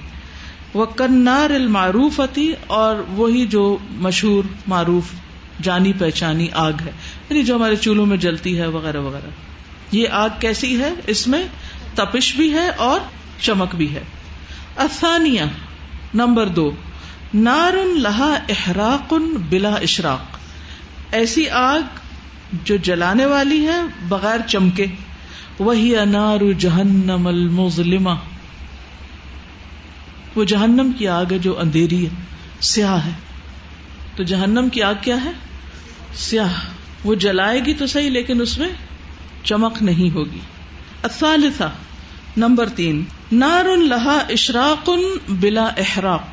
وہ 0.74 0.86
کنار 0.86 1.50
المعروف 1.50 2.20
اور 2.66 2.96
وہی 3.08 3.46
جو 3.46 3.76
مشہور، 3.90 4.44
معروف، 4.66 5.04
جانی 5.62 5.92
پہچانی 5.98 6.48
آگ 6.52 6.72
ہے۔ 6.72 6.90
یعنی 7.30 7.42
جو 7.42 7.56
ہمارے 7.56 7.76
چولہوں 7.76 8.06
میں 8.06 8.16
جلتی 8.16 8.58
ہے، 8.58 8.66
وغیرہ 8.66 9.00
وغیرہ۔ 9.00 9.30
یہ 9.92 10.08
آگ 10.08 10.28
کیسی 10.40 10.80
ہے؟ 10.80 10.90
اس 11.06 11.28
میں 11.28 11.44
تپش 11.94 12.36
بھی 12.36 12.52
ہے 12.52 12.68
اور 12.68 13.00
چمک 13.40 13.74
بھی 13.74 13.94
ہے۔ 13.94 14.02
افانیہ 14.76 15.42
نمبر 16.14 16.46
دو۔ 16.46 16.70
نار 17.34 17.72
لہا 17.86 18.34
احراق 18.48 19.14
بلا 19.50 19.74
اشراق۔ 19.74 20.38
ایسی 21.12 21.48
آگ 21.48 22.03
جو 22.64 22.76
جلانے 22.76 23.26
والی 23.26 23.66
ہے 23.66 23.82
بغیر 24.08 24.38
چمکے، 24.46 24.86
وہی 25.58 25.96
انار 25.96 26.52
جہنم 26.52 27.26
المظلمہ۔ 27.26 28.10
وہ 30.36 30.44
جہنم 30.44 30.92
کی 30.98 31.08
آگ 31.08 31.24
ہے 31.32 31.38
جو 31.38 31.60
اندھیری 31.60 32.04
ہے، 32.04 32.10
سیاہ 32.60 33.06
ہے۔ 33.06 33.10
تو 34.16 34.22
جہنم 34.22 34.68
کی 34.68 34.82
آگ 34.82 34.94
کیا 35.00 35.24
ہے؟ 35.24 35.30
سیاہ۔ 36.14 36.52
وہ 37.04 37.14
جلائے 37.14 37.60
گی 37.64 37.74
تو 37.74 37.86
صحیح، 37.86 38.10
لیکن 38.10 38.40
اس 38.40 38.58
میں 38.58 38.68
چمک 39.44 39.82
نہیں 39.82 40.14
ہوگی۔ 40.14 40.38
الثالثہ، 41.02 41.70
نمبر 42.36 42.68
تین، 42.68 43.04
نار 43.32 43.64
لہا 43.76 44.18
اشراق 44.28 44.90
بلا 45.28 45.64
احراق۔ 45.64 46.26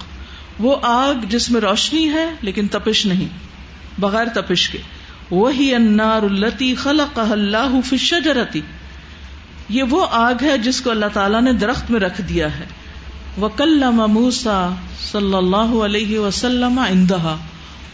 وہ 0.59 0.75
آگ 0.81 1.13
جس 1.29 1.51
میں 1.51 1.61
روشنی 1.61 2.09
ہے، 2.09 2.25
لیکن 2.41 2.67
تپش 2.67 3.05
نہیں، 3.05 3.27
بغیر 4.01 4.25
تپش 4.25 4.69
کے۔ 4.69 4.77
وہی 5.31 5.75
انار 5.75 6.23
التی 6.23 6.75
خلق 6.75 7.19
اللہ 7.19 7.79
فشرتی 7.85 8.61
یہ 9.69 9.83
وہ 9.83 10.07
آگ 10.11 10.33
ہے 10.41 10.57
جس 10.57 10.81
کو 10.81 10.91
اللہ 10.91 11.05
تعالیٰ 11.13 11.41
نے 11.41 11.53
درخت 11.53 11.91
میں 11.91 11.99
رکھ 11.99 12.21
دیا 12.21 12.59
ہے۔ 12.59 12.65
وکلم 13.41 14.03
موسا 14.07 14.69
صلی 15.11 15.33
اللہ 15.33 15.85
علیہ 15.85 16.19
وسلم 16.19 16.79
اندہا 16.79 17.37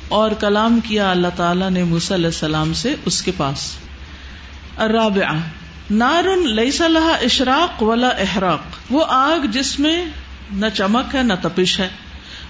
اور 0.08 0.32
کلام 0.32 0.80
کیا 0.84 1.12
اللہ 1.12 1.28
تعالیٰ 1.36 1.70
نے 1.70 1.84
موسی 1.84 2.14
علیہ 2.14 2.26
السلام 2.26 2.74
سے 2.74 2.96
اس 3.06 3.22
کے 3.22 3.32
پاس۔ 3.38 3.78
الرابعہ 4.78 5.36
نار 5.92 6.24
لیس 6.38 6.82
لہا 6.82 7.12
اشراق 7.12 7.84
ولا 7.84 8.08
احراق۔ 8.08 8.62
وہ 8.90 9.06
آگ 9.10 9.46
جس 9.46 9.80
میں 9.80 10.06
نہ 10.52 10.66
چمک 10.74 11.16
ہے 11.16 11.24
نہ 11.24 11.34
تپش 11.42 11.80
ہے۔ 11.80 11.88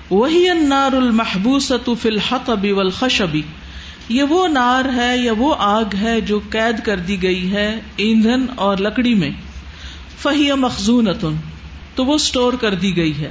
وہی 0.09 0.49
النار 0.49 0.95
المحبوسۃ 0.95 1.89
فی 2.01 2.09
الحطب 2.09 2.65
والخشب۔ 2.71 3.37
یہ 4.09 4.23
وہ 4.23 4.47
نار 4.47 4.85
ہے 4.95 5.17
یا 5.17 5.33
وہ 5.37 5.55
آگ 5.59 5.95
ہے 6.01 6.21
جو 6.21 6.39
قید 6.49 6.85
کر 6.85 6.97
دی 6.97 7.21
گئی 7.21 7.51
ہے 7.51 7.79
ایندھن 7.95 8.45
اور 8.55 8.77
لکڑی 8.77 9.15
میں؟ 9.15 9.29
فہی 10.17 10.51
مخزون 10.51 11.07
تو 11.95 12.05
وہ 12.05 12.13
اسٹور 12.13 12.53
کر 12.53 12.73
دی 12.73 12.97
گئی 12.97 13.21
ہے۔ 13.21 13.29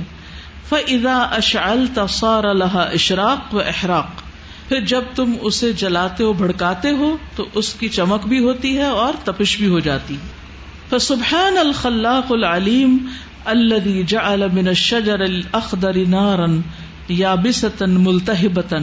فضا 0.68 1.18
اشعل 1.18 1.86
تصار 1.94 2.44
اللہ 2.44 2.76
اشراق 2.76 3.54
و 3.54 3.58
احراق 3.58 4.06
پھر 4.68 4.80
جب 4.80 5.00
تم 5.14 5.32
اسے 5.40 5.72
جلاتے 5.72 6.24
ہو، 6.24 6.32
بھڑکاتے 6.32 6.90
ہو، 6.90 7.16
تو 7.36 7.46
اس 7.54 7.74
کی 7.74 7.88
چمک 7.88 8.26
بھی 8.26 8.44
ہوتی 8.44 8.78
ہے 8.78 8.84
اور 8.84 9.12
تپش 9.24 9.58
بھی 9.58 9.68
ہو 9.68 9.78
جاتی۔ 9.78 10.16
فسبحان 10.90 11.58
الخلاق 11.58 12.32
العلیم 12.32 12.98
الذي 13.44 14.02
جعل 14.02 14.46
من 14.52 14.68
الشجر 14.68 15.20
الاخضر 15.20 15.96
نارا 16.08 16.46
يابسة 17.12 17.86
ملتهبة۔ 17.88 18.78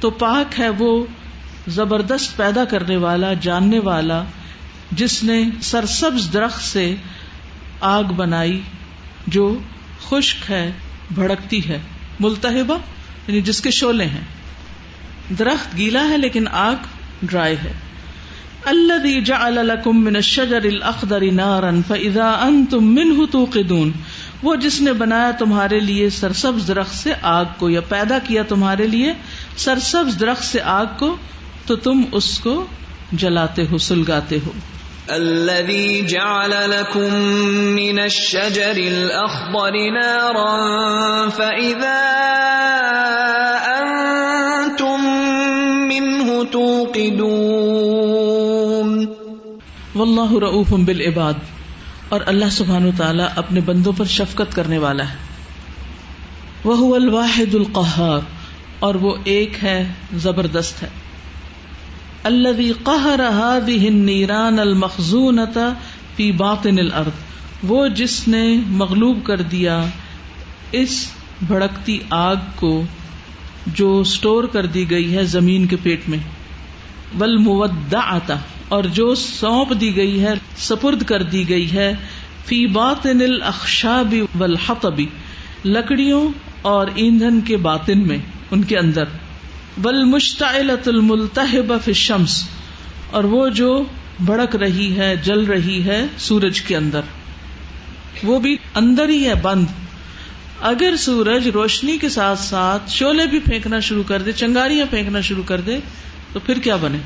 تو 0.00 0.10
پاک 0.10 0.60
ہے 0.60 0.68
وہ 0.68 1.04
زبردست 1.68 2.36
پیدا 2.36 2.64
کرنے 2.64 2.96
والا، 2.96 3.32
جاننے 3.32 3.78
والا، 3.78 4.22
جس 4.92 5.24
نے 5.24 5.44
سرسبز 5.62 6.32
درخت 6.32 6.62
سے 6.62 6.94
آگ 7.80 8.04
بنائی، 8.04 8.60
جو 9.26 9.58
خشک 10.08 10.50
ہے، 10.50 10.72
بھڑکتی 11.14 11.68
ہے 11.68 11.78
ملتحبہ 12.20 12.78
یعنی 13.26 13.40
جس 13.40 13.60
کے 13.60 13.70
شولے 13.70 14.04
ہیں۔ 14.04 14.20
درخت 15.38 15.76
گیلا 15.76 16.08
ہے، 16.08 16.18
لیکن 16.18 16.48
آگ 16.52 16.74
ڈرائی 17.22 17.56
ہے۔ 17.64 17.72
اللہ 18.64 19.20
جعل 19.20 19.54
لکم 19.54 20.04
من 20.04 20.16
الشجر 20.16 20.64
الاخضر 20.64 21.22
نارا 21.32 21.70
فاذا 21.88 22.30
انتم 22.30 22.84
منه 22.84 23.24
توقدون۔ 23.32 23.92
وہ 24.42 24.56
جس 24.56 24.80
نے 24.80 24.92
بنایا 24.92 25.30
تمہارے 25.30 25.80
لیے 25.80 26.10
سرسبز 26.10 26.68
درخت 26.68 26.94
سے 26.94 27.12
آگ 27.22 27.44
کو، 27.58 27.70
یا 27.70 27.80
پیدا 27.80 28.18
کیا 28.18 28.42
تمہارے 28.42 28.86
لیے 28.86 29.12
سرسبز 29.56 30.20
درخت 30.20 30.44
سے 30.44 30.60
آگ 30.60 30.86
کو 30.98 31.16
تو 31.66 31.76
تم 31.76 32.02
اس 32.12 32.38
کو 32.38 32.64
جلاتے 33.12 33.64
ہو 33.70 33.78
سلگاتے 33.78 34.38
ہو۔ 34.46 34.52
الذي 35.08 36.00
جعل 36.00 36.50
لكم 36.50 37.14
من 37.74 37.98
الشجر 37.98 38.76
الأخضر 38.76 39.72
نارا 39.72 41.28
فإذا 41.28 42.12
أنتم 43.78 45.04
منه 45.88 46.32
توقدون۔ 46.52 49.06
واللہ 49.94 50.40
رؤوف 50.40 50.70
بالعباد۔ 50.70 51.34
اور 52.08 52.20
اللہ 52.26 52.50
سبحانہ 52.50 52.90
تعالیٰ 52.98 53.28
اپنے 53.36 53.60
بندوں 53.60 53.92
پر 53.96 54.04
شفقت 54.04 54.56
کرنے 54.56 54.78
والا 54.78 55.08
ہے۔ 55.08 55.14
وہ 56.64 56.94
الواحد 56.94 57.54
القہار۔ 57.54 58.20
اور 58.78 58.94
وہ 58.94 59.14
ایک 59.24 59.64
ہے 59.64 59.88
زبردست 60.12 60.82
ہے۔ 60.82 60.88
الذي 62.26 62.72
قهر 62.84 63.20
هذه 63.32 63.86
النيران 63.88 64.58
المخزونة 64.58 65.60
في 66.16 66.30
باطن 66.30 66.78
الارض۔ 66.78 67.10
وہ 67.62 67.88
جس 67.88 68.28
نے 68.28 68.60
مغلوب 68.68 69.18
کر 69.24 69.40
دیا 69.40 69.84
اس 70.72 71.10
بھڑکتی 71.46 71.98
آگ 72.10 72.36
کو 72.56 72.82
جو 73.66 74.02
سٹور 74.04 74.44
کر 74.44 74.66
دی 74.66 74.90
گئی 74.90 75.16
ہے 75.16 75.24
زمین 75.24 75.66
کے 75.66 75.76
پیٹ 75.82 76.08
میں۔ 76.08 76.18
بل 77.14 77.38
آتا 77.92 78.36
اور 78.68 78.84
جو 78.84 79.14
سونپ 79.14 79.80
دی 79.80 79.96
گئی 79.96 80.22
ہے، 80.22 80.32
سپرد 80.56 81.02
کر 81.02 81.22
دی 81.22 81.48
گئی 81.48 81.72
ہے۔ 81.72 81.94
فی 82.46 82.66
باطن 82.66 83.20
الاخشاب 83.20 84.14
والحطب، 84.38 85.00
لکڑیوں 85.64 86.28
اور 86.62 86.86
ایندھن 86.94 87.40
کے 87.40 87.56
باطن 87.56 88.06
میں، 88.06 88.18
ان 88.50 88.62
کے 88.62 88.78
اندر۔ 88.78 89.04
بل 89.78 90.04
مشتعلت 90.04 90.88
الملتحب 90.88 91.72
فی 91.84 91.90
الشمس، 91.90 92.42
اور 93.10 93.24
وہ 93.24 93.48
جو 93.48 93.84
بڑک 94.24 94.56
رہی 94.56 94.96
ہے، 94.96 95.16
جل 95.16 95.44
رہی 95.44 95.84
ہے 95.84 96.06
سورج 96.18 96.60
کے 96.60 96.76
اندر، 96.76 97.00
وہ 98.22 98.38
بھی 98.40 98.56
اندر 98.74 99.08
ہی 99.08 99.28
ہے، 99.28 99.34
بند۔ 99.34 99.66
اگر 100.60 100.96
سورج 100.96 101.48
روشنی 101.48 101.98
کے 101.98 102.08
ساتھ 102.08 102.40
ساتھ 102.40 102.90
شولے 102.90 103.26
بھی 103.26 103.38
پھینکنا 103.38 103.80
شروع 103.80 104.02
کر 104.02 104.22
دے، 104.22 104.32
چنگاریاں 104.32 104.86
پھینکنا 104.90 105.20
شروع 105.20 105.42
کر 105.46 105.60
دے، 105.60 105.78
تو 106.32 106.40
پھر 106.40 106.58
کیا 106.58 106.76
بنے؟ 106.76 106.98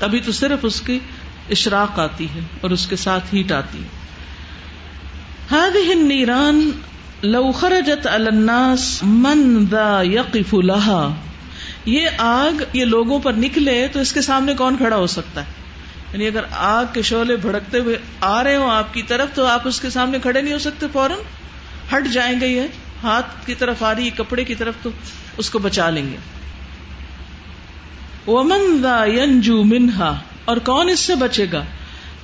ابھی 0.00 0.20
تو 0.20 0.32
صرف 0.32 0.58
اس 0.62 0.80
کی 0.80 0.98
اشراق 1.50 1.98
آتی 1.98 2.26
ہے 2.34 2.40
اور 2.60 2.70
اس 2.70 2.86
کے 2.86 2.96
ساتھ 2.96 3.34
ہیٹ 3.34 3.52
آتی 3.52 3.78
ہے۔ 3.78 3.96
هذه 5.56 5.92
النيران 5.92 6.70
لو 7.22 7.52
خرجت 7.52 8.06
على 8.06 8.26
الناس 8.26 9.02
من 9.02 9.64
ذا 9.70 10.02
يقف 10.02 10.54
لها 10.54 11.27
یہ 11.88 12.08
آگ 12.18 12.62
یہ 12.72 12.84
لوگوں 12.84 13.18
پر 13.18 13.32
نکلے 13.32 13.88
تو 13.92 14.00
اس 14.00 14.12
کے 14.12 14.20
سامنے 14.20 14.54
کون 14.54 14.76
کھڑا 14.76 14.96
ہو 14.96 15.06
سکتا 15.06 15.40
ہے؟ 15.40 15.46
یعنی 16.12 16.26
اگر 16.26 16.42
آگ 16.50 16.84
کے 16.92 17.02
شعلے 17.02 17.36
بھڑکتے 17.36 17.78
ہوئے 17.78 17.98
آ 18.20 18.44
رہے 18.44 18.56
ہوں 18.56 18.70
آپ 18.70 18.94
کی 18.94 19.02
طرف 19.02 19.28
تو 19.34 19.46
آپ 19.46 19.68
اس 19.68 19.80
کے 19.80 19.90
سامنے 19.90 20.18
کھڑے 20.18 20.42
نہیں 20.42 20.54
ہو 20.54 20.58
سکتے، 20.58 20.86
فوراً 20.92 21.18
ہٹ 21.92 22.08
جائیں 22.12 22.40
گے 22.40 22.46
یہ 22.46 22.62
ہاتھ 23.02 23.46
کی 23.46 23.54
طرف 23.54 23.82
آ 23.82 23.94
رہی 23.94 24.10
کپڑے 24.10 24.44
کی 24.44 24.54
طرف 24.54 24.74
تو 24.82 24.90
اس 25.36 25.50
کو 25.50 25.58
بچا 25.58 25.90
لیں 25.90 26.10
گے۔ 26.10 26.16
ومن 28.30 28.86
ینجو 29.06 29.62
منہا 29.64 30.20
اور 30.44 30.56
کون 30.56 30.88
اس 30.88 31.00
سے 31.00 31.14
بچے 31.14 31.46
گا؟ 31.52 31.62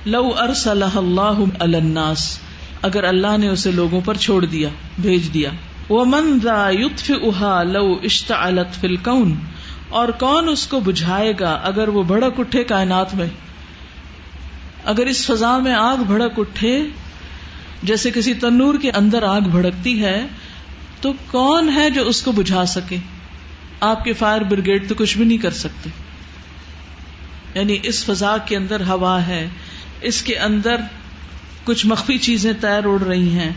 لو 0.05 0.31
ارسلہ 0.39 0.95
اللہ 0.95 1.43
الناس، 1.59 2.39
اگر 2.81 3.03
اللہ 3.03 3.37
نے 3.37 3.47
اسے 3.47 3.71
لوگوں 3.71 4.01
پر 4.05 4.15
چھوڑ 4.15 4.45
دیا، 4.45 4.69
بھیج 5.01 5.33
دیا۔ 5.33 5.49
وہ 5.89 6.05
من 6.05 6.39
یوتف 6.71 7.11
اہا 7.23 7.63
لو 7.63 7.99
اشتعلت 8.03 8.81
فل 8.81 8.95
اور 9.95 10.09
کون 10.09 10.49
اس 10.49 10.67
کو 10.67 10.79
بجھائے 10.79 11.33
گا 11.39 11.51
اگر 11.63 11.87
وہ 11.87 12.03
بھڑک 12.03 12.39
اٹھے 12.39 12.63
کائنات 12.63 13.15
میں؟ 13.15 13.27
اگر 14.83 15.05
اس 15.05 15.25
فضا 15.25 15.57
میں 15.57 15.73
آگ 15.73 15.97
بھڑک 15.97 16.39
اٹھے، 16.39 16.87
جیسے 17.83 18.11
کسی 18.11 18.33
تنور 18.33 18.75
کے 18.81 18.91
اندر 18.91 19.23
آگ 19.23 19.41
بھڑکتی 19.41 20.03
ہے، 20.03 20.25
تو 21.01 21.13
کون 21.31 21.69
ہے 21.75 21.89
جو 21.89 22.07
اس 22.07 22.21
کو 22.21 22.31
بجھا 22.31 22.65
سکے؟ 22.65 22.97
آپ 23.79 24.03
کے 24.03 24.13
فائر 24.13 24.41
بریگیڈ 24.41 24.89
تو 24.89 24.95
کچھ 24.95 25.17
بھی 25.17 25.25
نہیں 25.25 25.37
کر 25.37 25.51
سکتے۔ 25.51 25.89
یعنی 27.55 27.77
اس 27.83 28.05
فضا 28.05 28.37
کے 28.37 28.55
اندر 28.55 28.81
ہوا 28.87 29.27
ہے، 29.27 29.47
اس 30.01 30.21
کے 30.21 30.37
اندر 30.37 30.75
کچھ 31.63 31.85
مخفی 31.85 32.17
چیزیں 32.17 32.53
تیر 32.61 32.85
اڑ 32.85 33.01
رہی 33.01 33.29
ہیں، 33.29 33.51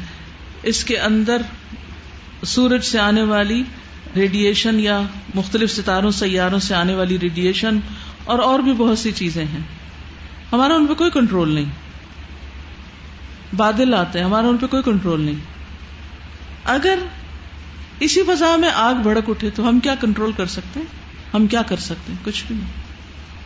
اس 0.62 0.84
کے 0.84 0.98
اندر 0.98 1.42
سورج 2.44 2.84
سے 2.84 2.98
آنے 2.98 3.22
والی 3.22 3.62
ریڈیشن 4.16 4.80
یا 4.80 5.00
مختلف 5.34 5.70
ستاروں، 5.70 6.10
سیاروں 6.10 6.58
سے 6.58 6.74
آنے 6.74 6.94
والی 6.94 7.18
ریڈیشن 7.18 7.78
اور 8.24 8.38
اور 8.38 8.58
بھی 8.58 8.72
بہت 8.72 8.98
سی 8.98 9.12
چیزیں 9.12 9.44
ہیں۔ 9.44 9.60
ہمارا 10.52 10.74
ان 10.74 10.86
پہ 10.86 10.94
کوئی 10.94 11.10
کنٹرول 11.10 11.52
نہیں۔ 11.52 11.64
بادل 13.56 13.94
آتے 13.94 14.18
ہیں، 14.18 14.26
ہمارا 14.26 14.46
ان 14.48 14.56
پہ 14.56 14.66
کوئی 14.66 14.82
کنٹرول 14.82 15.20
نہیں۔ 15.20 15.34
اگر 16.64 16.98
اسی 18.00 18.22
فضا 18.22 18.56
میں 18.56 18.70
آگ 18.74 18.94
بھڑک 18.94 19.30
اٹھے 19.30 19.50
تو 19.50 19.68
ہم 19.68 19.80
کیا 19.80 19.94
کنٹرول 20.00 20.32
کر 20.32 20.46
سکتے 20.46 20.80
ہیں؟ 20.80 20.86
ہم 21.34 21.46
کیا 21.46 21.62
کر 21.62 21.76
سکتے 21.76 22.12
ہیں؟ 22.12 22.18
کچھ 22.24 22.44
بھی 22.46 22.56
نہیں۔ 22.56 22.68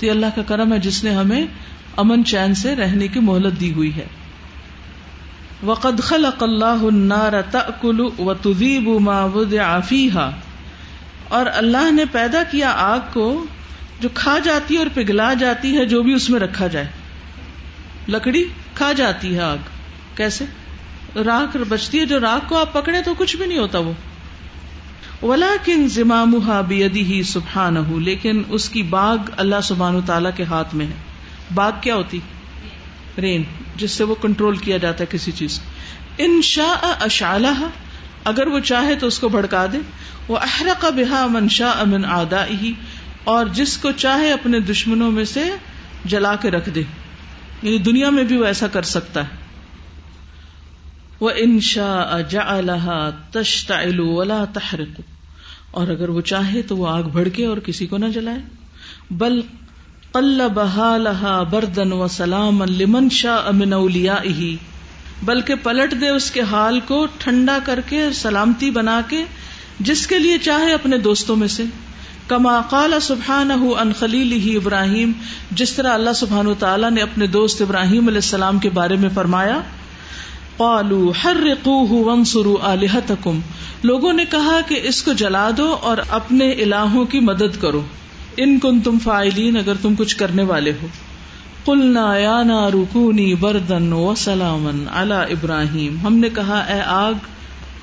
تو 0.01 0.07
یہ 0.07 0.11
اللہ 0.11 0.27
کا 0.37 0.43
کرم 0.43 0.73
ہے، 0.73 0.79
جس 0.79 1.05
نے 1.05 1.11
ہمیں 1.11 1.47
امن 1.97 2.25
چین 2.25 2.55
سے 2.55 2.77
رہنے 2.77 3.09
کی 3.09 3.21
مہلت 3.21 3.61
دی 3.61 3.73
ہوئی 3.73 3.97
ہے۔ 3.97 4.07
وقد 5.63 6.01
خلق 6.03 6.43
اللہ 6.43 6.65
النار 6.65 7.33
تأکل 7.51 8.01
وتذیب 8.19 8.89
ما 9.01 9.25
وضع 9.25 9.79
فیها 9.81 10.31
اور 11.33 11.47
اللہ 11.55 11.91
نے 11.91 12.05
پیدا 12.05 12.43
کیا 12.43 12.71
آگ 12.77 12.99
کو 13.13 13.45
جو 14.01 14.09
کھا 14.15 14.39
جاتی 14.39 14.75
ہے 14.75 14.79
اور 14.79 14.87
پگھلا 14.95 15.35
جاتی 15.35 15.77
ہے، 15.77 15.85
جو 15.85 16.03
بھی 16.03 16.15
اس 16.15 16.31
میں 16.31 16.41
رکھا 16.41 16.67
جائے۔ 16.67 16.87
لکڑی 18.09 18.45
کھا 18.75 18.93
جاتی 18.93 19.35
ہے 19.35 19.41
آگ۔ 19.41 19.57
کیسے؟ 20.15 20.45
راک 21.17 21.57
بچتی 21.69 21.99
ہے، 21.99 22.07
جو 22.07 22.21
راک 22.21 22.49
کو 22.49 22.59
آپ 22.59 22.73
پکڑے 22.73 23.03
تو 23.03 23.15
کچھ 23.19 23.37
بھی 23.37 23.47
نہیں 23.47 23.59
ہوتا 23.59 23.79
وہ۔ 23.79 23.93
ولا 25.25 25.57
کن 25.65 25.89
زمام 25.89 26.37
بیدی 26.69 27.05
ہی 27.05 27.23
سبحان 27.23 28.03
لیکن 28.03 28.43
اس 28.49 28.69
کی 28.69 28.83
باغ 28.83 29.17
اللہ 29.37 29.61
سبحان 29.63 30.01
تعالی 30.07 30.31
کے 30.37 30.45
ہاتھ 30.45 30.75
میں 30.75 30.87
ہے۔ 30.87 30.95
باغ 31.55 31.71
کیا 31.81 31.97
ہوتی؟ 31.97 32.21
رین، 33.19 33.43
جس 33.77 33.91
سے 33.91 34.05
وہ 34.05 34.15
کنٹرول 34.15 34.57
کیا 34.57 34.77
جاتا 34.77 35.05
ہے 35.05 35.07
کسی 35.11 35.33
چیز 35.33 35.61
ان 36.19 36.43
شاء 36.43 36.89
اشعلہ 37.01 37.69
اگر 38.25 38.47
وہ 38.47 38.61
چاہے 38.61 38.95
تو 38.95 39.07
اس 39.07 39.19
کو 39.19 39.29
بھڑکا 39.29 39.67
دے۔ 39.73 39.79
وہ 40.29 40.39
احرق 40.39 40.85
بحا 40.85 41.27
من 41.27 41.49
شاء 41.49 41.81
امن 41.81 42.05
آدا 42.05 42.47
ہی 42.47 42.73
اور 43.25 43.47
جس 43.47 43.79
کو 43.79 43.93
چاہے 43.93 44.33
اپنے 44.33 44.61
دشمنوں 44.61 45.11
میں 45.11 45.25
سے 45.25 45.45
جلا 46.05 46.37
کے 46.37 46.51
رکھ 46.51 46.71
دے۔ 46.71 46.81
یعنی 47.63 47.79
دنیا 47.79 48.11
میں 48.11 48.25
بھی 48.25 48.37
وہ 48.37 48.45
ایسا 48.45 48.67
کر 48.67 48.83
سکتا 48.83 49.25
ہے۔ 49.25 49.37
وہ 51.21 51.31
انشا 51.37 52.21
جا 52.21 53.11
تشتا 53.31 53.81
ولا 53.99 54.45
تحرق۔ 54.45 55.01
اور 55.71 55.89
اگر 55.89 56.09
وہ 56.09 56.21
چاہے 56.21 56.63
تو 56.63 56.77
وہ 56.77 56.89
آگ 56.89 57.03
بھڑکے 57.03 57.47
اور 57.47 57.59
کسی 57.59 57.87
کو 57.87 57.97
نہ 57.97 58.07
جلائے۔ 58.07 58.39
بل 59.11 59.41
قل 60.13 60.49
بہا 60.55 60.97
لہا 60.97 61.43
بردن 61.43 61.93
و 61.93 62.09
سلام 62.09 62.65
لمن 62.65 63.09
شاہ 63.11 63.49
امن 63.49 63.73
اولیا 63.73 64.17
بلکہ 65.23 65.55
پلٹ 65.55 65.95
دے 66.01 66.09
اس 66.09 66.31
کے 66.31 66.41
حال 66.41 66.81
کو 66.81 67.07
ٹھنڈا 67.19 67.59
کر 67.65 67.81
کے 67.87 68.13
سلامتی 68.13 68.71
بنا 68.71 69.01
کے 69.09 69.25
جس 69.83 70.07
کے 70.07 70.19
لیے 70.19 70.39
چاہے 70.39 70.73
اپنے 70.73 70.99
دوستوں 70.99 71.37
میں 71.37 71.49
سے۔ 71.49 71.63
کما 72.29 72.61
قال 72.61 72.95
سبحان 73.03 73.51
ان 73.51 73.93
خلیل 73.93 74.33
ہی 74.33 74.57
ابراہیم، 74.57 75.13
جس 75.51 75.73
طرح 75.73 75.95
اللہ 75.95 76.11
سبحان 76.17 76.47
و 76.47 76.55
تعالیٰ 76.55 76.91
نے 76.91 77.01
اپنے 77.01 77.27
دوست 77.27 77.63
ابراہیم 77.63 78.07
علیہ 78.07 78.19
السلام 78.19 78.59
کے 78.59 78.71
بارے 78.71 78.97
میں 78.97 79.09
فرمایا، 79.15 79.61
قالو 80.57 81.13
ہر 81.25 81.37
وانصروا 81.65 82.73
آلہتکم۔ 82.73 83.41
لوگوں 83.83 84.13
نے 84.13 84.25
کہا 84.25 84.61
کہ 84.69 84.81
اس 84.83 85.03
کو 85.03 85.13
جلا 85.13 85.51
دو 85.57 85.77
اور 85.81 85.97
اپنے 86.09 86.51
الہوں 86.51 87.05
کی 87.05 87.21
مدد 87.21 87.61
کرو۔ 87.61 87.83
ان 88.37 88.59
کن 88.59 88.81
تم 88.81 88.99
فائلین 88.99 89.57
اگر 89.57 89.73
تم 89.83 89.95
کچھ 89.95 90.17
کرنے 90.17 90.43
والے 90.43 90.73
ہو۔ 90.83 90.87
کلنا 91.65 92.17
یا 92.17 92.43
نا 92.43 92.69
رکونی 92.69 93.35
بردن 93.35 93.93
و 93.93 94.15
سلامن 94.15 94.85
اللہ 94.93 95.15
ابراہیم۔ 95.15 95.97
ہم 96.07 96.17
نے 96.17 96.29
کہا، 96.29 96.59
اے 96.59 96.81
آگ 96.87 97.13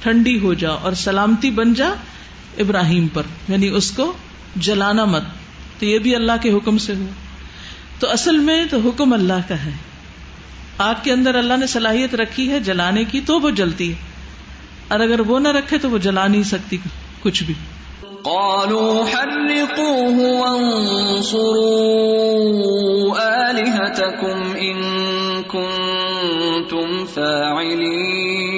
ٹھنڈی 0.03 0.39
ہو 0.39 0.53
جا 0.53 0.69
اور 0.69 0.93
سلامتی 0.93 1.51
بن 1.51 1.73
جا 1.73 1.89
ابراہیم 2.57 3.07
پر 3.07 3.23
یعنی 3.47 3.67
اس 3.67 3.91
کو 3.91 4.13
جلانا 4.55 5.05
مت۔ 5.05 5.23
تو 5.79 5.85
یہ 5.85 5.99
بھی 5.99 6.15
اللہ 6.15 6.31
کے 6.41 6.51
حکم 6.51 6.77
سے 6.77 6.95
ہوا۔ 6.95 7.13
تو 7.99 8.09
اصل 8.11 8.37
میں 8.37 8.65
تو 8.71 8.77
حکم 8.85 9.13
اللہ 9.13 9.47
کا 9.47 9.65
ہے۔ 9.65 9.71
آگ 10.77 10.93
کے 11.03 11.11
اندر 11.11 11.35
اللہ 11.35 11.53
نے 11.57 11.67
صلاحیت 11.67 12.15
رکھی 12.15 12.51
ہے 12.51 12.59
جلانے 12.59 13.03
کی 13.03 13.21
تو 13.21 13.39
وہ 13.39 13.49
جلتی 13.49 13.89
ہے۔ 13.89 13.95
اور 14.87 14.99
اگر 14.99 15.19
وہ 15.19 15.39
نہ 15.39 15.47
رکھے 15.47 15.77
تو 15.77 15.89
وہ 15.89 15.97
جلا 15.97 16.27
نہیں 16.27 16.43
سکتی 16.43 16.77
کچھ 17.21 17.43
بھی۔ 17.43 17.53
قالوا 18.23 19.05
حرقوه 19.13 20.17
وانصروا 20.39 21.29
آلهتكم 23.47 24.53
إن 24.53 24.81
كنتم 25.43 27.05
فاعلين۔ 27.05 28.48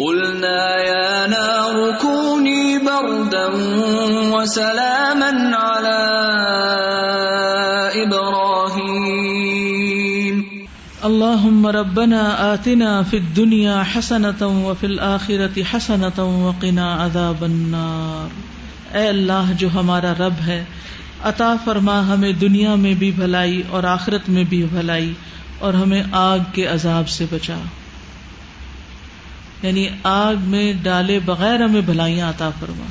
قلنا 0.00 0.82
يا 0.82 1.26
نار 1.26 1.98
كوني 2.00 2.78
بردا 2.78 3.46
وسلاما 4.32 5.30
على 5.56 5.96
اللہ 11.02 11.66
ربنا 11.66 12.22
آتنا 12.38 13.02
فی 13.10 13.16
الدنیا 13.16 13.82
حسنتا 13.94 14.46
وفی 14.46 14.86
الآخرت 14.86 15.58
حسنتا 15.74 16.22
وقنا 16.22 17.04
عذاب 17.04 17.44
النار. 17.44 18.96
اے 18.96 19.08
اللہ 19.08 19.52
جو 19.58 19.68
ہمارا 19.74 20.12
رب 20.18 20.40
ہے، 20.46 20.64
عطا 21.24 21.54
فرما 21.64 21.98
ہمیں 22.08 22.32
دنیا 22.32 22.74
میں 22.74 22.94
بھی 22.94 23.10
بھلائی 23.10 23.62
اور 23.70 23.84
آخرت 23.84 24.28
میں 24.28 24.44
بھی 24.44 24.62
بھلائی 24.62 25.12
اور 25.58 25.74
ہمیں 25.74 26.02
آگ 26.12 26.38
کے 26.52 26.66
عذاب 26.66 27.08
سے 27.08 27.26
بچا۔ 27.30 27.58
یعنی 29.62 29.88
آگ 30.02 30.34
میں 30.40 30.72
ڈالے 30.82 31.18
بغیر 31.24 31.64
ہمیں 31.64 31.80
بھلائیاں 31.80 32.28
عطا 32.30 32.50
فرما۔ 32.60 32.86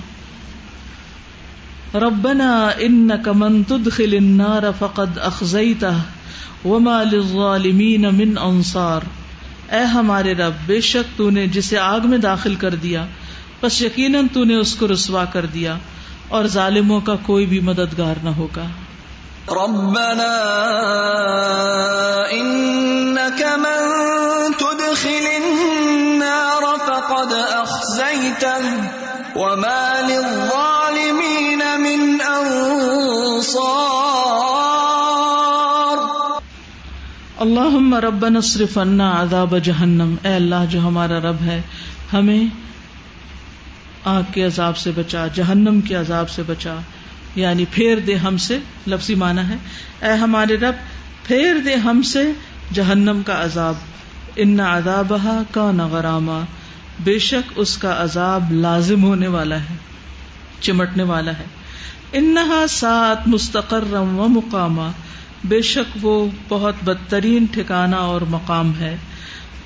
ربنا 2.00 2.70
انک 2.78 3.28
من 3.28 3.64
تدخل 3.64 4.18
النار 4.18 4.64
فقد 4.80 5.18
اخزیتہ 5.18 5.94
وما 6.66 7.04
للظالمین 7.04 8.02
من 8.02 8.38
انصار۔ 8.38 9.02
اے 9.72 9.84
ہمارے 9.84 10.34
رب، 10.34 10.54
بے 10.66 10.82
شک 10.82 11.18
تو 11.18 11.30
نے 11.30 11.48
جسے 11.48 11.78
آگ 11.78 12.00
میں 12.04 12.18
داخل 12.18 12.56
کر 12.56 12.76
دیا، 12.76 13.06
بس 13.62 13.82
یقیناً 13.82 14.28
تو 14.34 14.44
نے 14.44 14.56
اس 14.56 14.76
کو 14.76 14.88
رسوا 14.88 15.26
کر 15.26 15.46
دیا، 15.46 15.78
اور 16.28 16.46
ظالموں 16.46 17.02
کا 17.02 17.16
کوئی 17.16 17.46
بھی 17.46 17.60
مددگار 17.60 18.16
نہ 18.24 18.30
ہوگا۔ 18.30 18.66
ربنا 19.52 20.36
انك 22.32 23.42
من 23.44 23.80
تدخل 24.60 25.26
النار 25.44 26.64
فقد 26.88 27.34
اخزيته 27.34 28.64
وما 29.36 30.02
للظالمين 30.08 31.62
من 31.78 32.02
انصار 32.22 33.70
اللہ 37.38 37.96
رب 37.96 38.28
نصرف 38.28 38.78
انا 38.78 39.22
عذاب 39.22 39.58
جہنم 39.58 40.16
اے 40.24 40.34
اللہ 40.36 40.66
جو 40.70 40.80
ہمارا 40.80 41.20
رب 41.20 41.42
ہے، 41.46 41.62
ہمیں 42.14 42.44
آگ 44.06 44.24
کے 44.34 44.44
عذاب 44.44 44.78
سے 44.78 44.92
بچا، 44.96 45.28
جہنم 45.28 45.82
کے 45.82 45.96
عذاب 45.96 46.30
سے 46.30 46.44
بچا۔ 46.48 46.76
یعنی 47.40 47.66
پھیر 47.72 47.98
دے 47.98 48.16
ہم 48.16 48.38
سے، 48.38 48.58
لفظی 48.88 49.16
مانا 49.16 49.50
ہے، 49.50 49.56
اے 50.02 50.12
ہمارے 50.12 50.58
رب، 50.58 50.76
پھیر 51.28 51.56
دے 51.66 51.76
ہم 51.76 52.02
سے 52.02 52.32
جہنم 52.74 53.22
کا 53.26 53.44
عذاب۔ 53.44 53.76
ان 54.36 54.60
عذاب 54.60 55.14
کا 55.52 55.72
نغرامہ 55.72 56.42
بے 57.04 57.20
شک 57.20 57.54
اس 57.56 57.78
کا 57.78 57.96
عذاب 58.00 58.52
لازم 58.52 59.04
ہونے 59.04 59.28
والا 59.28 59.56
ہے، 59.56 59.76
چمٹنے 60.62 61.04
والا 61.04 61.32
ہے۔ 61.32 61.44
انہا 62.12 62.66
سات 62.70 63.28
مستقر 63.28 63.94
و 63.94 64.28
مقامہ 64.30 64.92
بے 65.44 65.62
شک 65.62 65.98
وہ 66.02 66.28
بہت 66.50 66.76
بدترین 66.84 67.46
ٹھکانا 67.52 67.98
اور 67.98 68.22
مقام 68.22 68.72
ہے۔ 68.80 68.96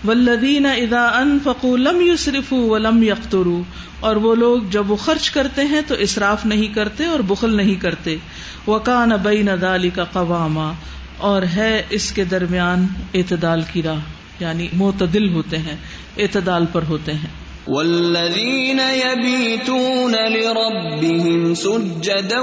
ولدین 0.07 0.65
ادا 0.65 1.05
ان 1.07 1.39
لم 1.63 2.01
یوسرف 2.01 2.53
ولم 2.53 3.03
یخترو 3.03 3.63
اور 3.99 4.15
وہ 4.15 4.35
لوگ 4.35 4.61
جب 4.69 4.91
وہ 4.91 4.95
خرچ 4.95 5.31
کرتے 5.31 5.61
ہیں 5.61 5.81
تو 5.87 5.95
اصراف 5.99 6.45
نہیں 6.45 6.75
کرتے 6.75 7.05
اور 7.05 7.19
بخل 7.19 7.57
نہیں 7.57 7.75
کرتے۔ 7.75 8.15
وکان 8.67 9.11
بین 9.23 9.45
ندالی 9.45 9.89
کا 9.89 10.03
قواما، 10.03 10.71
اور 11.17 11.41
ہے 11.41 11.83
اس 11.89 12.11
کے 12.11 12.23
درمیان 12.23 12.87
اعتدال 13.13 13.61
کی 13.73 13.83
راہ 13.83 13.99
یعنی 14.39 14.67
معتدل 14.73 15.29
ہوتے 15.29 15.57
ہیں، 15.57 15.75
اعتدال 16.17 16.65
پر 16.71 16.81
ہوتے 16.89 17.13
ہیں۔ 17.13 17.43
والذین 17.67 18.79
یبیتون 18.79 20.11
لربهم 20.11 21.53
سجدا 21.53 22.41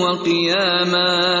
وقیاما 0.00 1.40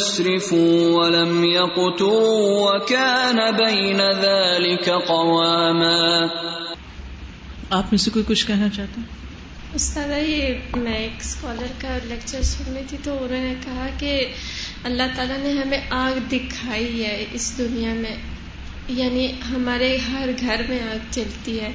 لم 0.00 0.06
يسرفوا 0.06 0.98
ولم 0.98 1.44
يقتروا 1.44 2.72
وكان 2.72 3.36
بين 3.36 4.00
ذلك 4.20 4.88
قواما. 5.06 6.26
آپ 7.70 7.84
میں 7.84 7.98
سے 7.98 8.10
کوئی 8.10 8.24
کچھ 8.28 8.46
کہنا 8.46 8.68
چاہتے 8.68 9.00
ہیں 9.00 9.06
استاد 9.74 10.08
یہ 10.26 10.54
میں 10.76 10.94
ایک 10.94 11.20
اسکالر 11.20 11.72
کا 11.78 11.98
لیکچر 12.04 12.42
سن 12.42 12.72
رہی 12.72 12.82
تھی 12.88 12.98
تو 13.02 13.12
انہوں 13.12 13.42
نے 13.42 13.54
کہا 13.64 13.86
کہ 13.98 14.28
اللہ 14.84 15.02
تعالیٰ 15.16 15.38
نے 15.38 15.52
ہمیں 15.52 15.80
آگ 15.90 16.18
دکھائی 16.32 17.04
ہے 17.04 17.24
اس 17.32 17.58
دنیا 17.58 17.94
میں 17.94 18.16
یعنی 18.88 19.32
ہمارے 19.50 19.96
ہر 19.96 20.28
گھر 20.40 20.60
میں 20.68 20.80
آگ 20.80 20.98
چلتی 21.10 21.60
ہے۔ 21.60 21.72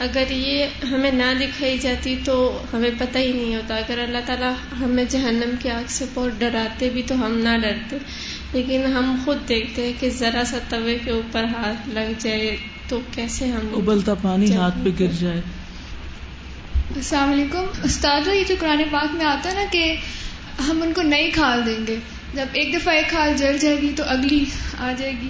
اگر 0.00 0.30
یہ 0.30 0.66
ہمیں 0.90 1.10
نہ 1.10 1.38
دکھائی 1.40 1.78
جاتی 1.78 2.16
تو 2.24 2.62
ہمیں 2.72 2.90
پتہ 2.98 3.18
ہی 3.18 3.32
نہیں 3.32 3.56
ہوتا۔ 3.56 3.76
اگر 3.76 3.98
اللہ 3.98 4.18
تعالیٰ 4.26 4.52
ہمیں 4.80 5.04
جہنم 5.08 5.50
کی 5.62 5.70
آگ 5.70 5.82
سے 5.88 6.04
بہت 6.14 6.30
ڈراتے 6.38 6.90
بھی 6.90 7.02
تو 7.06 7.26
ہم 7.26 7.38
نہ 7.38 7.56
ڈرتے۔ 7.62 7.96
لیکن 8.52 8.84
ہم 8.86 9.16
خود 9.24 9.48
دیکھتے 9.48 9.86
ہیں 9.86 9.92
کہ 10.00 10.10
ذرا 10.10 10.42
سا 10.46 10.58
توے 10.68 10.98
کے 11.04 11.10
اوپر 11.10 11.44
ہاتھ 11.44 11.88
لگ 11.88 12.12
جائے 12.18 12.56
تو 12.88 13.00
کیسے 13.14 13.46
ہم 13.46 13.74
ابلتا 13.76 14.14
پانی 14.14 14.54
ہاتھ 14.54 14.74
پہ 14.84 14.90
گر 15.00 15.10
جائے۔ 15.20 15.40
السلام 16.96 17.30
علیکم۔ 17.30 17.64
استاد 17.82 18.20
یہ 18.34 18.44
جو 18.48 18.54
قرآن 18.60 18.82
پاک 18.90 19.14
میں 19.14 19.24
آتا 19.24 19.48
ہے 19.50 19.54
نا 19.54 19.64
کہ 19.70 19.96
ہم 20.68 20.82
ان 20.82 20.92
کو 20.92 21.02
نئی 21.02 21.30
کھال 21.30 21.66
دیں 21.66 21.86
گے۔ 21.86 21.96
جب 22.34 22.46
ایک 22.52 22.74
دفعہ 22.74 22.94
ایک 22.94 23.08
کھال 23.08 23.36
جل 23.36 23.58
جائے 23.58 23.76
گی 23.82 23.92
تو 23.96 24.02
اگلی 24.06 24.44
آ 24.78 24.92
جائے 24.98 25.12
گی۔ 25.22 25.28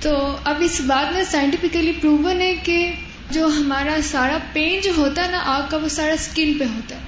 تو 0.00 0.36
اب 0.44 0.54
اس 0.60 0.80
بات 0.80 1.12
میں 1.12 1.22
سائنٹیفکلی 1.24 1.92
پروون 1.92 2.40
ہے 2.40 2.54
کہ 2.62 2.92
جو 3.30 3.46
ہمارا 3.46 3.96
سارا 4.02 4.38
پین 4.52 4.80
جو 4.84 4.90
ہوتا 4.96 5.24
ہے 5.24 5.30
نا 5.30 5.40
آگ 5.44 5.62
کا، 5.70 5.76
وہ 5.76 5.88
سارا 5.88 6.12
اسکن 6.12 6.52
پہ 6.58 6.64
ہوتا 6.64 6.96
ہے۔ 6.96 7.00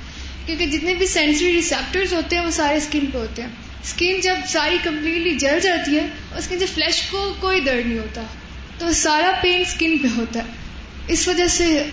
کیونکہ 0.46 0.66
جتنے 0.66 0.94
بھی 0.94 1.06
سینسری 1.06 1.52
ریسیپٹرز 1.52 2.12
ہوتے 2.12 2.36
ہیں، 2.36 2.44
وہ 2.44 2.50
سارے 2.50 2.76
اسکن 2.76 3.04
پہ 3.12 3.18
ہوتے 3.18 3.42
ہیں۔ 3.42 3.48
اسکن 3.84 4.20
جب 4.22 4.34
ساری 4.48 4.78
کمپلیٹلی 4.84 5.34
جل 5.34 5.60
جاتی 5.62 5.96
ہے، 5.96 6.06
اس 6.38 6.48
کے 6.48 6.56
فلیش 6.56 7.02
کو 7.10 7.34
کوئی 7.40 7.60
درد 7.60 7.86
نہیں 7.86 7.98
ہوتا۔ 7.98 8.22
تو 8.78 8.92
سارا 8.92 9.32
پین 9.42 9.60
اسکن 9.60 9.98
پہ 9.98 10.08
ہوتا 10.16 10.40
ہے۔ 10.40 10.44
اس 11.08 11.28
وجہ 11.28 11.46
سے 11.46 11.86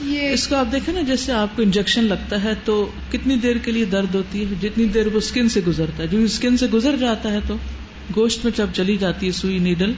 یہ 0.00 0.28
اس 0.28 0.48
کو 0.48 0.56
آپ 0.56 0.66
دیکھیں 0.72 0.94
نا، 0.94 1.00
جیسے 1.00 1.32
آپ 1.32 1.56
کو 1.56 1.62
انجیکشن 1.62 2.04
لگتا 2.04 2.44
ہے 2.44 2.52
تو 2.64 2.92
کتنی 3.12 3.36
دیر 3.36 3.56
کے 3.56 3.72
لیے 3.72 3.84
درد 3.84 4.14
ہوتی 4.14 4.40
ہے؟ 4.40 4.54
جتنی 4.62 4.84
دیر 4.84 5.06
وہ 5.06 5.18
اسکن 5.18 5.48
سے 5.48 5.60
گزرتا 5.66 6.02
ہے۔ 6.02 6.08
جو 6.08 6.18
اسکن 6.18 6.56
سے 6.56 6.66
گزر 6.66 6.96
جاتا 6.96 7.32
ہے 7.32 7.38
تو 7.46 7.56
گوشت 8.16 8.44
میں 8.44 8.52
جب 8.56 8.66
چلی 8.74 8.96
جاتی 8.96 9.26
ہے 9.26 9.32
سوئی 9.32 9.58
نیڈل 9.58 9.92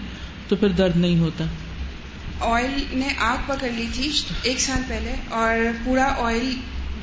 تو 0.49 0.57
پھر 0.57 0.69
درد 0.69 0.97
نہیں 0.97 1.19
ہوتا۔ 1.19 1.45
آئل 2.41 2.85
نے 2.93 3.09
آگ 3.19 3.37
پکڑ 3.47 3.69
لی 3.69 3.87
تھی 3.95 4.11
ایک 4.43 4.61
سال 4.61 4.83
پہلے 4.89 5.15
اور 5.29 5.57
پورا 5.85 6.15
آئل 6.19 6.55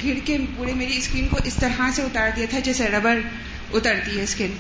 گر 0.03 0.19
کے 0.25 0.37
پورے 0.57 0.73
میری 0.73 0.97
اسکن 0.97 1.27
کو 1.27 1.37
اس 1.43 1.55
طرح 1.55 1.89
سے 1.95 2.01
اتار 2.01 2.29
دیا 2.35 2.45
تھا 2.49 2.59
جیسے 2.59 2.87
ربر 2.87 3.19
اترتی 3.73 4.17
ہے 4.17 4.23
اسکن 4.23 4.51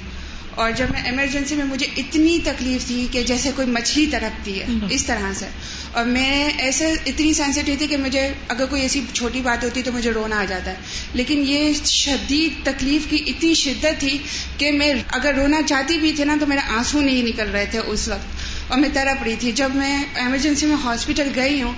اور 0.55 0.71
جب 0.71 0.85
میں 0.91 1.01
ایمرجنسی 1.05 1.55
میں 1.55 1.65
مجھے 1.65 1.87
اتنی 1.97 2.39
تکلیف 2.43 2.87
تھی 2.87 3.07
کہ 3.11 3.23
جیسے 3.23 3.51
کوئی 3.55 3.67
مچھلی 3.67 4.05
تڑپتی 4.11 4.59
ہے 4.59 4.65
اس 4.89 5.05
طرح 5.05 5.33
سے. 5.33 5.45
اور 5.91 6.05
میں 6.05 6.49
ایسے 6.57 6.93
اتنی 7.05 7.33
سینسٹیو 7.33 7.75
تھی 7.77 7.87
کہ 7.87 7.97
مجھے 7.97 8.33
اگر 8.47 8.65
کوئی 8.65 8.81
ایسی 8.81 9.01
چھوٹی 9.13 9.41
بات 9.41 9.63
ہوتی 9.63 9.81
تو 9.81 9.91
مجھے 9.91 10.11
رونا 10.11 10.39
آ 10.39 10.45
جاتا 10.45 10.71
ہے. 10.71 10.75
لیکن 11.13 11.43
یہ 11.45 11.73
شدید 11.85 12.65
تکلیف 12.65 13.09
کی 13.09 13.23
اتنی 13.27 13.53
شدت 13.53 13.99
تھی 13.99 14.17
کہ 14.57 14.71
میں 14.71 14.93
اگر 15.07 15.35
رونا 15.35 15.61
چاہتی 15.61 15.97
بھی 15.97 16.11
تھی 16.11 16.23
نا 16.23 16.35
تو 16.39 16.45
میرے 16.45 16.61
آنسو 16.67 17.01
نہیں 17.01 17.23
نکل 17.23 17.49
رہے 17.51 17.65
تھے 17.71 17.79
اس 17.79 18.07
وقت. 18.07 18.30
اور 18.71 18.79
میں 18.79 18.89
تڑپ 18.93 19.23
رہی 19.23 19.35
تھی۔ 19.39 19.51
جب 19.51 19.69
میں 19.75 20.03
ایمرجنسی 20.15 20.65
میں 20.65 20.75
ہاسپٹل 20.83 21.29
گئی 21.35 21.61
ہوں 21.61 21.73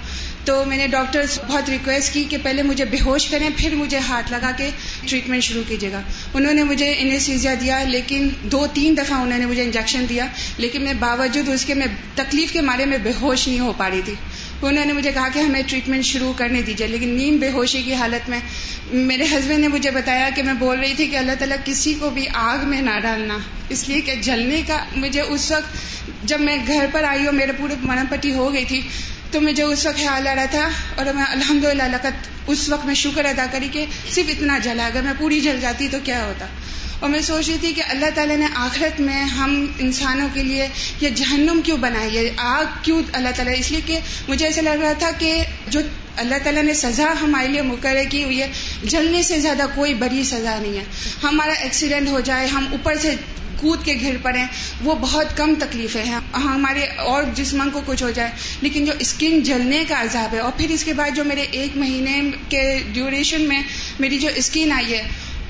تو 0.46 0.64
میں 0.66 0.78
نے 0.78 0.88
ڈاکٹر 0.88 1.26
بہت 1.48 1.70
ریکویسٹ 1.70 2.14
کی 2.14 2.24
کہ 2.30 2.38
پہلے 2.44 2.64
مجھے 2.64 2.86
بے 2.86 2.98
ہوش 3.06 3.26
کریں، 3.28 3.50
پھر 3.58 3.76
مجھے 3.76 3.98
ہاتھ 3.98 4.32
لگا 4.32 4.52
کے 4.58 4.70
ٹریٹمنٹ 5.08 5.44
شروع 5.44 5.64
کیجیے 5.68 5.92
گا۔ 5.92 6.02
انہوں 6.34 6.54
نے 6.54 6.64
مجھے 6.64 6.94
انیسیزیا 6.98 7.54
دیا، 7.62 7.84
لیکن 7.84 8.30
دو 8.44 8.66
تین 8.74 8.98
دفعہ 8.98 9.20
انہوں 9.22 9.40
نے 9.40 9.46
مجھے 9.46 9.64
انجیکشن 9.64 10.06
دیا، 10.10 10.28
لیکن 10.58 10.82
میں 10.82 10.94
باوجود 11.00 11.50
اس 11.50 11.66
کے 11.66 11.74
میں 11.74 11.88
تکلیف 12.16 12.52
کے 12.52 12.62
مارے 12.62 12.86
میں 12.86 12.98
بے 12.98 13.12
ہوش 13.22 13.48
نہیں 13.48 13.60
ہو 13.60 13.74
پا 13.78 13.90
رہی 13.90 14.02
تھی۔ 14.06 14.14
انہوں 14.68 14.86
نے 14.86 14.94
مجھے 14.94 15.12
کہا 15.12 15.28
کہ 15.34 15.40
ہمیں 15.40 15.62
ٹریٹمنٹ 15.68 16.06
شروع 16.06 16.32
کرنے 16.38 16.62
دیجیے 16.62 16.88
لیکن 16.88 17.10
نیم 17.10 17.38
بے 17.38 17.50
ہوشی 17.52 17.82
کی 17.82 17.94
حالت 17.94 18.30
میں 18.30 18.40
میرے 18.92 19.26
ہسبینڈ 19.26 19.60
نے 19.60 19.68
مجھے 19.68 19.92
بتایا 19.92 20.30
کہ 20.36 20.44
میں 20.44 20.54
بول 20.60 20.80
رہی 20.80 20.94
تھی 20.94 21.08
کہ 21.08 21.18
اللہ 21.18 21.40
تعالیٰ 21.40 21.58
کسی 21.66 21.94
کو 22.00 22.10
بھی 22.10 22.26
آگ 22.34 22.68
میں 22.70 22.82
نہ 22.82 23.00
ڈالنا، 23.04 23.38
اس 23.70 23.88
لیے 23.90 24.02
کہ 24.02 24.16
جلنے 24.22 24.62
کا 24.68 24.84
مجھے 24.96 25.22
اس 25.22 25.52
وقت 25.52 26.28
جب 26.28 26.42
میں 26.42 26.58
گھر 26.68 26.86
پر 26.92 27.04
آئی 27.04 27.26
اور 27.26 27.34
میرے 27.34 27.52
پورے 27.58 27.76
مرم 27.82 28.06
پٹی 28.10 28.34
ہو 28.34 28.54
گئی 28.54 28.66
تھی، 28.66 28.82
تو 29.32 29.42
مجھے 29.42 29.64
اس 29.64 29.86
وقت 29.86 29.98
خیال 29.98 30.28
آ 30.28 30.36
رہا 30.36 30.46
تھا 30.52 30.68
اور 30.96 31.14
میں 31.16 31.26
الحمد 31.28 31.64
للہ 31.66 32.10
اس 32.48 32.68
وقت 32.70 32.86
میں 32.86 32.96
شکر 32.96 33.26
ادا 33.26 33.46
کری 33.52 33.68
کہ 33.72 33.86
صرف 34.10 34.30
اتنا 34.30 34.58
جلا، 34.64 34.86
اگر 34.86 35.02
میں 35.02 35.14
پوری 35.18 35.40
جل 35.42 35.60
جاتی 35.62 35.88
تو 35.92 35.98
کیا 36.04 36.26
ہوتا؟ 36.26 36.46
اور 37.04 37.12
میں 37.12 37.20
سوچ 37.22 37.48
رہی 37.50 37.58
تھی 37.62 37.72
کہ 37.74 37.82
اللہ 37.90 38.10
تعالیٰ 38.16 38.36
نے 38.38 38.48
آخرت 38.56 39.00
میں 39.02 39.24
ہم 39.30 39.56
انسانوں 39.80 40.28
کے 40.34 40.44
لیے 40.44 40.68
یہ 41.02 41.10
جہنم 41.10 41.60
کیوں 41.64 41.78
بنائی 41.78 42.18
ہے؟ 42.18 42.30
آگ 42.38 42.66
کیوں 42.82 43.02
اللہ 43.14 43.30
تعالیٰ 43.36 43.54
اس 43.58 43.72
لیے 43.72 43.82
کہ 43.86 44.00
مجھے 44.28 44.46
ایسا 44.46 44.62
لگ 44.62 44.82
رہا 44.82 44.94
تھا 45.00 45.10
کہ 45.18 45.34
جو 45.68 45.80
اللہ 46.18 46.36
تعالیٰ 46.44 46.64
نے 46.64 46.74
سزا 46.74 47.12
ہمارے 47.22 47.48
لیے 47.48 47.62
مقرر 47.62 48.10
کی 48.10 48.24
ہوئی 48.24 48.42
ہے، 48.42 48.48
جلنے 48.84 49.24
سے 49.24 49.40
زیادہ 49.40 49.66
کوئی 49.76 49.94
بڑی 49.94 50.24
سزا 50.24 50.58
نہیں 50.62 50.78
ہے۔ 50.78 50.84
ہمارا 51.24 51.54
ایکسیڈنٹ 51.54 52.10
ہو 52.10 52.20
جائے، 52.20 52.48
ہم 52.48 52.68
اوپر 52.72 52.96
سے 53.02 53.16
کود 53.58 53.84
کے 53.86 53.96
گھر 54.02 54.16
پڑے 54.22 54.44
وہ 54.84 54.96
بہت 55.02 55.36
کم 55.38 55.54
تکلیفیں 55.60 56.04
ہیں۔ 56.04 56.20
ہمارے 56.36 56.86
اور 57.06 57.24
جسم 57.36 57.68
کو 57.74 57.82
کچھ 57.86 58.04
ہو 58.04 58.12
جائے، 58.12 58.32
لیکن 58.62 58.86
جو 58.86 58.94
اسکن 59.00 59.40
جلنے 59.42 59.84
کا 59.88 60.02
عذاب 60.02 60.34
ہے، 60.34 60.40
اور 60.40 60.52
پھر 60.58 60.70
اس 60.70 60.84
کے 60.84 60.94
بعد 60.94 61.16
جو 61.16 61.24
میرے 61.24 61.46
ایک 61.52 61.78
مہینے 61.78 62.22
کے 62.50 62.64
ڈیوریشن 62.94 63.48
میں 63.48 63.62
میری 64.00 64.20
جو 64.20 64.30
اسکن 64.36 64.72
آئی 64.72 64.94
ہے 64.94 65.04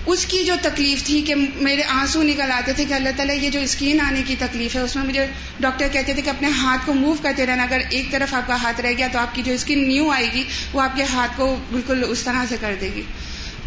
اس 0.06 0.26
کی 0.26 0.44
جو 0.44 0.54
تکلیف 0.62 1.04
تھی 1.04 1.22
کہ 1.22 1.36
میرے 1.56 1.84
آنسو 1.84 2.24
نکل 2.24 2.52
آتے 2.52 2.74
تھے 2.74 2.86
کہ 2.86 2.94
اللہ 2.94 3.10
تعالیٰ 3.16 3.36
یہ 3.42 3.50
جو 3.50 3.60
اسکین 3.60 4.02
آنے 4.02 4.22
کی 4.28 4.36
تکلیف 4.40 4.76
ہے، 4.76 4.82
اس 4.82 4.96
میں 4.96 5.06
مجھے 5.06 5.28
ڈاکٹر 5.60 5.88
کہتے 5.92 6.14
تھے 6.14 6.22
کہ 6.22 6.30
اپنے 6.30 6.50
ہاتھ 6.50 6.82
کو 6.86 6.94
موو 6.94 7.16
کرتے 7.22 7.46
رہنا، 7.46 7.64
اگر 7.64 7.82
ایک 7.90 8.12
طرف 8.12 8.34
آپ 8.34 8.48
کا 8.48 8.62
ہاتھ 8.64 8.82
رہ 8.82 8.92
گیا 8.98 9.08
تو 9.12 9.20
آپ 9.20 9.36
کی 9.36 9.42
جو 9.46 9.54
اسکن 9.54 9.88
نیو 9.88 10.10
آئے 10.10 10.28
گی، 10.34 10.44
وہ 10.74 10.82
آپ 10.82 10.96
کے 10.96 11.04
ہاتھ 11.04 11.32
کو 11.36 11.56
بالکل 11.72 12.04
اس 12.08 12.20
طرح 12.20 12.46
سے 12.50 12.56
کر 12.62 12.76
دے 12.82 12.90
گی۔ 12.96 13.02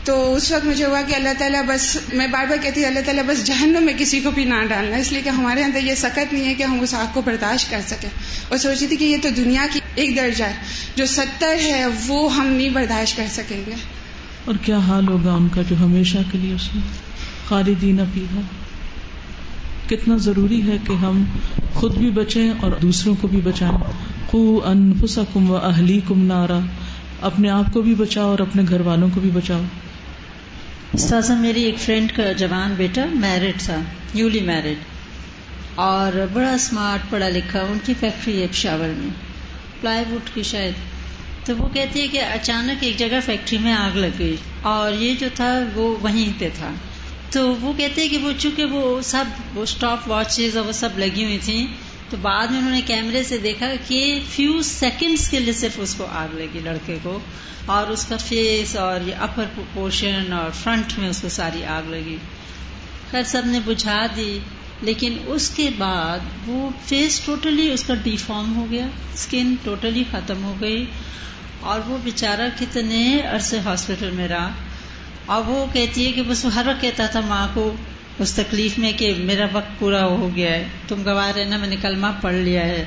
تو 0.05 0.35
اس 0.35 0.53
وقت 0.53 0.65
مجھے 0.65 0.85
ہوا 0.85 1.03
کہ 1.03 1.15
اللہ 1.15 1.29
تعالیٰ 1.39 1.63
بس، 1.63 1.99
میں 2.13 2.27
بار 2.27 2.47
بار 2.47 2.57
کہتی 2.63 2.81
ہوں، 2.81 2.89
اللہ 2.89 3.01
تعالیٰ 3.01 3.25
بس 3.25 3.45
جہنم 3.45 3.83
میں 3.83 3.95
کسی 3.99 4.21
کو 4.21 4.31
بھی 4.31 4.45
نہ 4.45 4.65
ڈالنا، 4.69 4.97
اس 4.97 5.13
لیے 5.13 5.23
کہ 5.23 5.29
ہمارے 5.29 5.63
اندر 5.63 5.83
یہ 5.83 5.95
سخت 5.95 6.33
نہیں 6.33 6.47
ہے 6.47 6.55
کہ 6.55 6.63
ہم 6.63 6.81
اس 6.81 6.95
آگ 6.95 7.07
کو 7.13 7.21
برداشت 7.21 7.71
کر 7.71 7.81
سکیں۔ 7.87 8.09
اور 8.49 8.59
سوچی 8.59 8.87
تھی 8.87 8.97
کہ 8.97 9.05
یہ 9.05 9.17
تو 9.23 9.29
دنیا 9.31 9.67
کی 9.73 9.81
ایک 9.95 10.17
درجہ 10.17 10.45
ہے، 10.45 10.55
جو 10.97 11.07
ستر 11.07 11.55
ہے، 11.63 11.85
وہ 12.07 12.35
ہم 12.35 12.47
نہیں 12.47 12.69
برداشت 12.69 13.17
کر 13.17 13.27
سکیں 13.33 13.63
گے۔ 13.67 13.73
اور 14.47 14.55
کیا 14.63 14.79
حال 14.79 15.09
ہوگا 15.09 15.33
ان 15.33 15.49
کا 15.55 15.63
جو 15.69 15.77
ہمیشہ 15.81 16.19
کے 16.33 16.39
لیے 16.39 16.55
اس 16.55 16.75
میں 16.75 16.83
خالدین 17.49 18.01
پیگا 18.15 18.41
کتنا 19.89 20.17
ضروری 20.17 20.63
ہے 20.63 20.77
کہ 20.87 20.93
ہم 20.93 21.25
خود 21.75 21.97
بھی 21.97 22.11
بچیں 22.11 22.51
اور 22.61 22.73
دوسروں 22.83 23.15
کو 23.21 23.29
بھی 23.29 23.41
بچائیں۔ 23.45 23.79
خو 24.27 24.61
انفسکم 24.65 25.51
و 25.51 25.57
اہلی 25.57 26.01
کم 26.09 26.27
نارا۔ 26.27 26.59
اپنے 27.21 27.51
آپ 27.51 27.73
کو 27.73 27.83
بھی 27.83 27.95
بچاؤ 27.95 28.31
اور 28.31 28.39
اپنے 28.39 28.63
گھر 28.69 28.81
والوں 28.81 29.09
کو 29.15 29.21
بھی 29.21 29.31
بچاؤ۔ 29.31 29.61
استاذہ، 30.93 31.33
میری 31.33 31.63
ایک 31.63 31.79
فرینڈ 31.79 32.13
کا 32.17 32.33
جوان 32.33 32.75
بیٹا 32.77 33.05
میرڈ 33.15 33.61
تھا، 33.61 33.77
نیولی 34.15 34.41
میرڈ۔ 34.41 34.77
اور 35.75 36.27
بڑا 36.33 36.53
اسمارٹ 36.53 37.11
پڑھا 37.11 37.29
لکھا، 37.29 37.61
ان 37.61 37.79
کی 37.85 37.95
فیکٹری 38.01 38.43
ہے 38.43 38.47
پشاور 38.51 38.93
میں۔ 38.99 39.11
پلائی 39.81 40.05
ووڈ 40.11 40.35
کی 40.35 40.43
شاید۔ 40.43 40.96
تو 41.47 41.57
وہ 41.57 41.69
کہتی 41.69 42.01
ہے 42.01 42.09
کہ 42.09 42.21
اچانک 42.21 42.85
ایک 42.85 42.99
جگہ 42.99 43.21
فیکٹری 43.25 43.59
میں 43.59 43.73
آگ 43.73 43.97
لگ 43.97 44.19
گئی 44.19 44.37
اور 44.63 44.93
یہ 44.93 45.15
جو 45.15 45.27
تھا 45.35 45.59
وہ 45.75 45.97
وہیں 46.03 46.33
پہ 46.39 46.49
تھا۔ 46.55 46.71
تو 47.31 47.55
وہ 47.61 47.73
کہتے 47.77 48.03
ہیں 48.03 48.09
کہ 48.09 48.19
وہ 48.19 48.33
چونکہ 48.39 48.65
وہ 48.65 49.01
سب 49.01 49.25
وہ 49.55 49.63
اسٹاپ 49.63 50.09
واچز 50.09 50.57
اور 50.57 50.67
وہ 50.67 50.73
سب 50.73 50.99
لگی 50.99 51.25
ہوئی 51.25 51.39
تھیں، 51.43 51.67
تو 52.11 52.17
بعد 52.23 52.47
میں 52.47 52.59
انہوں 52.59 52.73
نے 52.73 52.81
کیمرے 52.87 53.23
سے 53.23 53.39
دیکھا 53.39 53.73
کہ 53.89 54.21
فیو 54.31 54.63
سیکنڈز 54.63 55.29
کے 55.29 55.41
لیے 55.41 55.53
صرف 55.53 55.79
اس 55.83 55.95
کو 55.95 56.07
آگ 56.13 56.35
لگی 56.35 56.61
لڑکے 56.65 56.99
کو 57.03 57.19
اور 57.67 57.87
اس 57.87 58.07
کا 58.07 58.17
فیس 58.17 58.77
اور 58.77 59.09
یہ 59.09 59.15
اپر 59.15 59.45
پورشن 59.75 60.33
اور 60.33 60.51
فرنٹ 60.51 60.99
میں 60.99 61.09
اس 61.09 61.23
کو 61.23 61.29
ساری 61.29 61.65
آگ 61.65 61.91
لگی۔ 61.91 62.17
خیر 63.11 63.23
سب 63.23 63.43
نے 63.47 63.61
بجھا 63.65 64.07
دی، 64.17 64.39
لیکن 64.83 65.17
اس 65.27 65.51
کے 65.51 65.69
بعد 65.79 66.19
وہ 66.47 66.69
فیس 66.85 67.21
ٹوٹلی 67.21 67.71
اس 67.73 67.85
کا 67.85 67.95
ڈیفارم 67.95 68.57
ہو 68.57 68.67
گیا 68.71 68.87
اسکن 69.15 69.55
ٹوٹلی 69.65 70.05
ختم 70.11 70.45
ہو 70.45 70.55
گئی۔ 70.61 70.85
اور 71.67 71.81
وہ 71.87 71.99
بیچارہ 72.05 72.49
کتنے 72.59 73.21
عرصے 73.21 73.59
ہاسپٹل 73.59 74.11
میں 74.11 74.29
رہا۔ 74.29 74.51
اور 75.27 75.43
وہ 75.47 75.67
کہتی 75.73 76.07
ہے 76.07 76.13
کہ 76.13 76.23
بس 76.23 76.47
ہر 76.55 76.63
وقت 76.67 76.81
کہتا 76.81 77.07
تھا 77.07 77.21
ماں 77.21 77.49
کو 77.55 77.75
اس 78.19 78.33
تکلیف 78.33 78.79
میں 78.79 78.93
کہ 78.93 79.15
میرا 79.19 79.47
وقت 79.53 79.79
پورا 79.79 80.05
ہو 80.05 80.31
گیا 80.37 80.51
ہے، 80.51 80.65
تم 80.89 81.03
گواہ 81.05 81.31
رہنا، 81.31 81.57
میں 81.57 81.69
نے 81.69 81.77
کلمہ 81.83 82.07
پڑھ 82.21 82.35
لیا 82.35 82.67
ہے۔ 82.67 82.85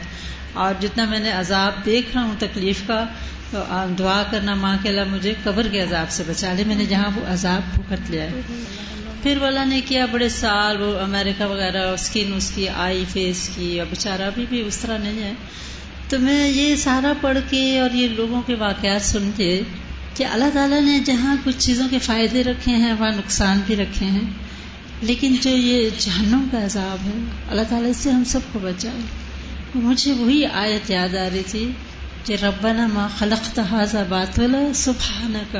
اور 0.53 0.73
جتنا 0.81 1.05
میں 1.05 1.19
نے 1.19 1.31
عذاب 1.31 1.85
دیکھ 1.85 2.07
رہا 2.13 2.23
ہوں 2.23 2.35
تکلیف 2.39 2.81
کا، 2.87 3.05
تو 3.51 3.63
دعا 3.99 4.23
کرنا 4.31 4.55
ماں 4.55 4.77
کے 4.83 4.89
اللہ 4.89 5.03
مجھے 5.03 5.33
قبر 5.43 5.67
کے 5.71 5.81
عذاب 5.81 6.11
سے 6.11 6.23
بچا 6.27 6.53
لے، 6.53 6.63
میں 6.63 6.75
نے 6.75 6.85
جہاں 6.85 7.09
وہ 7.15 7.33
عذاب 7.33 7.61
بھگت 7.73 8.11
لیا 8.11 8.23
ہے۔ 8.23 8.41
پھر 9.23 9.37
والا 9.41 9.63
نے 9.63 9.81
کیا، 9.81 10.05
بڑے 10.05 10.29
سال 10.29 10.81
وہ 10.81 10.99
امریکہ 10.99 11.45
وغیرہ 11.45 11.87
اسکن 11.87 12.33
اس 12.35 12.51
کی، 12.55 12.69
آئی 12.69 13.05
فیس 13.13 13.49
کی، 13.55 13.79
اور 13.79 13.87
بیچارہ 13.89 14.21
ابھی 14.21 14.45
بھی 14.49 14.61
اس 14.61 14.77
طرح 14.77 14.97
نہیں 14.97 15.23
ہے۔ 15.23 15.33
تو 16.09 16.19
میں 16.19 16.49
یہ 16.49 16.75
سارا 16.75 17.13
پڑھ 17.21 17.37
کے 17.49 17.79
اور 17.79 17.89
یہ 17.91 18.07
لوگوں 18.07 18.41
کے 18.41 18.55
واقعات 18.55 19.01
سن 19.01 19.31
کے 19.35 19.61
کہ 20.15 20.25
اللہ 20.25 20.45
تعالیٰ 20.53 20.81
نے 20.81 20.99
جہاں 21.05 21.35
کچھ 21.43 21.55
چیزوں 21.59 21.87
کے 21.91 21.99
فائدے 21.99 22.43
رکھے 22.43 22.75
ہیں، 22.75 22.93
وہاں 22.93 23.11
نقصان 23.11 23.59
بھی 23.65 23.75
رکھے 23.75 24.05
ہیں۔ 24.05 24.31
لیکن 25.01 25.35
جو 25.41 25.49
یہ 25.49 25.89
جہنم 25.97 26.47
کا 26.51 26.65
عذاب 26.65 27.05
ہے، 27.05 27.21
اللہ 27.49 27.61
تعالیٰ 27.69 27.89
اس 27.89 27.97
سے 27.97 28.11
ہم 28.11 28.23
سب 28.23 28.39
کو 28.51 28.59
بچائے۔ 28.59 29.01
مجھے 29.75 30.11
وہی 30.13 30.45
آیت 30.45 30.91
یاد 30.91 31.15
آ 31.15 31.29
رہی 31.33 31.41
تھی 31.47 31.71
کہ 32.25 32.35
ربنا 32.43 32.87
ما 32.87 33.07
خلقت 33.17 33.59
هذا 33.59 34.03
باطلا 34.09 34.73
سبحانك 34.75 35.55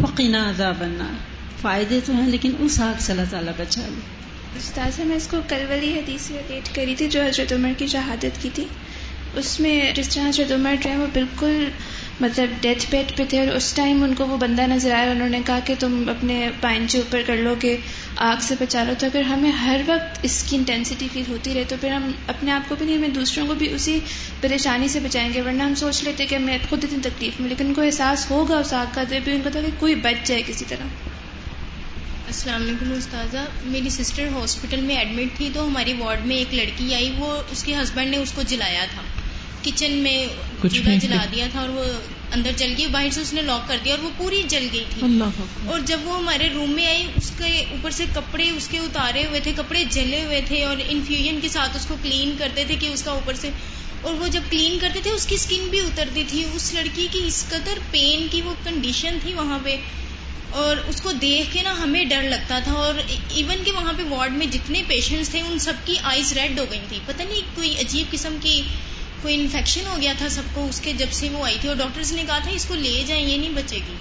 فقنا 0.00 0.50
عذاب 0.50 0.82
النار۔ 0.82 1.14
فائدے 1.60 2.00
تو 2.04 2.12
ہیں، 2.12 2.26
لیکن 2.26 2.52
اس 2.58 2.80
آگ 2.80 2.94
سے 2.98 3.12
اللہ 3.12 3.24
تعالیٰ 3.30 3.52
بچا 3.56 3.80
لے 3.80 4.00
استاذہ 4.58 5.02
میں 5.02 5.16
اس 5.16 5.28
کو 5.30 5.36
کل 5.48 5.64
والی 5.68 5.94
حدیث 5.94 6.30
ریلیٹ 6.30 6.74
کری 6.74 6.94
تھی 6.94 7.08
جو 7.08 7.22
حضرت 7.22 7.52
عمر 7.52 7.72
کی 7.78 7.86
شہادت 7.86 8.42
کی 8.42 8.48
تھی۔ 8.54 8.64
اس 9.38 9.60
میں 9.60 9.92
جس 9.92 10.08
طرح 10.08 10.28
حضرت 10.28 10.52
عمر 10.52 10.74
جو 10.82 10.90
ہے 10.90 10.96
وہ 10.96 11.06
بالکل 11.12 11.68
مطلب 12.20 12.46
ڈیتھ 12.60 12.86
بیڈ 12.90 13.16
پہ 13.16 13.22
تھے 13.28 13.38
اور 13.38 13.48
اس 13.48 13.72
ٹائم 13.72 14.02
ان 14.02 14.14
کو 14.14 14.26
وہ 14.26 14.36
بندہ 14.36 14.62
نظر 14.62 14.92
آیا 14.92 15.10
انہوں 15.10 15.28
نے 15.28 15.40
کہا 15.46 15.58
کہ 15.64 15.74
تم 15.78 16.04
اپنے 16.08 16.50
پائنچے 16.60 16.98
اوپر 16.98 17.22
کر 17.26 17.36
لو 17.36 17.54
کہ 17.60 17.76
آگ 18.16 18.36
سے 18.40 18.54
بچا 18.60 18.84
لو 18.84 18.92
تو 18.98 19.06
اگر 19.06 19.20
ہمیں 19.20 19.50
ہر 19.50 19.80
وقت 19.86 20.18
اس 20.22 20.44
کی 20.48 20.56
انٹینسٹی 20.56 21.08
فیل 21.12 21.22
ہوتی 21.28 21.54
رہے 21.54 21.64
تو 21.68 21.76
پھر 21.80 21.90
ہم 21.90 22.12
اپنے 22.26 22.50
آپ 22.50 22.68
کو 22.68 22.74
بھی 22.74 22.86
نہیں، 22.86 22.96
ہمیں 22.96 23.08
دوسروں 23.08 23.46
کو 23.46 23.54
بھی 23.54 23.74
اسی 23.74 24.00
پریشانی 24.40 24.88
سے 24.88 25.00
بچائیں 25.00 25.34
گے، 25.34 25.40
ورنہ 25.40 25.62
ہم 25.62 25.74
سوچ 25.74 26.04
لیتے 26.04 26.26
کہ 26.26 26.34
ہمیں 26.34 26.58
خود 26.68 26.84
اتنی 26.84 26.98
تکلیف 27.02 27.40
میں 27.40 27.48
لیکن 27.48 27.66
ان 27.66 27.74
کو 27.74 27.82
احساس 27.82 28.30
ہوگا 28.30 28.58
اس 28.58 28.72
آگ 28.72 28.86
کا 28.94 29.04
تو 29.08 29.16
بھی 29.24 29.32
ان 29.32 29.40
کو 29.44 29.50
تھا 29.52 29.60
کہ 29.60 29.70
کوئی 29.78 29.94
بچ 29.94 30.28
جائے 30.28 30.42
کسی 30.46 30.64
طرح۔ 30.68 30.86
السلام 32.26 32.62
علیکم 32.62 32.92
استاذہ۔ 32.92 33.44
میری 33.64 33.88
سسٹر 33.88 34.28
ہاسپٹل 34.28 34.80
میں 34.80 34.96
ایڈمٹ 34.96 35.36
تھی 35.36 35.50
تو 35.54 35.66
ہماری 35.66 35.92
وارڈ 35.98 36.26
میں 36.26 36.36
ایک 36.36 36.54
لڑکی 36.54 36.94
آئی، 36.94 37.12
وہ 37.18 37.42
اس 37.52 37.64
کے 37.64 37.74
ہسبینڈ 37.74 38.10
نے 38.10 38.16
اس 38.16 38.32
کو 38.32 38.42
جلایا 38.42 38.84
تھا۔ 38.94 39.02
کچن 39.64 39.92
میں 39.92 40.26
چولہا 40.62 40.94
جلا 40.94 41.24
دیا 41.32 41.46
تھا 41.52 41.60
اور 41.60 41.68
وہ 41.68 41.84
اندر 42.32 42.50
جل 42.56 42.74
گئی 42.78 42.86
باہر 42.86 43.10
سے 43.10 43.20
اس 43.20 43.32
نے 43.32 43.42
لاک 43.42 43.68
کر 43.68 43.76
دیا 43.84 43.94
اور 43.94 44.04
وہ 44.04 44.10
پوری 44.16 44.42
جل 44.48 44.66
گئی 44.72 44.84
تھی۔ 44.90 45.00
اور 45.66 45.80
جب 45.80 46.00
وہ 46.04 46.16
ہمارے 46.16 46.48
روم 46.54 46.70
میں 46.70 46.86
آئی 46.86 47.06
اس 47.16 47.30
کے 47.38 47.64
اوپر 47.70 47.90
سے 47.90 48.04
کپڑے 48.14 48.50
اس 48.50 48.68
کے 48.68 48.78
اتارے 48.78 49.26
ہوئے 49.26 49.40
تھے 49.40 49.52
کپڑے 49.56 49.84
جلے 49.90 50.24
ہوئے 50.24 50.40
تھے 50.46 50.64
اور 50.64 50.76
انفیوژن 50.88 51.38
کے 51.42 51.48
ساتھ 51.48 51.76
اس 51.76 51.86
کو 51.86 51.96
کلین 52.02 52.34
کرتے 52.38 52.64
تھے 52.64 52.76
کہ 52.76 52.86
اس 52.86 53.02
کا 53.02 53.10
اوپر 53.10 53.34
سے۔ 53.34 53.50
اور 54.00 54.12
وہ 54.14 54.28
جب 54.28 54.40
کلین 54.50 54.78
کرتے 54.80 55.00
تھے 55.02 55.10
اس 55.10 55.26
کی 55.26 55.34
اسکن 55.34 55.66
بھی 55.70 55.80
اترتی 55.80 56.24
تھی۔ 56.28 56.44
اس 56.54 56.74
لڑکی 56.74 57.08
کی 57.10 57.20
اس 57.24 57.44
قدر 57.48 57.78
پین 57.90 58.26
کی 58.30 58.42
وہ 58.42 58.54
کنڈیشن 58.64 59.18
تھی 59.22 59.34
وہاں 59.34 59.58
پہ۔ 59.64 59.76
اور 60.50 60.76
اس 60.88 61.00
کو 61.02 61.12
دیکھ 61.12 61.52
کے 61.52 61.62
نا 61.62 61.74
ہمیں 61.82 62.04
ڈر 62.04 62.22
لگتا 62.22 62.58
تھا۔ 62.64 62.72
اور 62.72 62.94
ایون 63.28 63.64
کہ 63.64 63.72
وہاں 63.72 63.92
پہ 63.96 64.02
وارڈ 64.02 64.32
میں 64.32 64.46
جتنے 64.46 64.82
پیشنٹس 64.88 65.28
تھے 65.28 65.40
ان 65.40 65.58
سب 65.58 65.72
کی 65.84 65.94
آئز 66.02 66.32
ریڈ 66.32 66.58
ہو 66.58 66.64
گئی 66.70 66.80
تھی۔ 66.88 66.98
پتہ 67.06 67.22
نہیں 67.22 67.40
کوئی 67.54 67.74
عجیب 67.80 68.10
قسم 68.10 68.36
کی 68.42 68.62
کوئی 69.22 69.40
انفیکشن 69.40 69.80
ہو 69.86 69.96
گیا 70.00 70.12
تھا 70.18 70.28
سب 70.28 70.42
کو 70.54 70.66
اس 70.68 70.80
کے 70.80 70.92
جب 70.92 71.06
سے 71.10 71.28
وہ 71.32 71.44
آئی 71.44 71.56
تھی 71.60 71.68
اور 71.68 71.76
ڈاکٹرز 71.76 72.12
نے 72.12 72.24
کہا 72.26 72.38
تھا 72.38 72.50
اس 72.50 72.64
کو 72.64 72.74
لے 72.74 73.04
جائیں 73.06 73.24
یہ 73.26 73.36
نہیں 73.36 73.50
بچے 73.50 73.76
گی۔ 73.76 73.96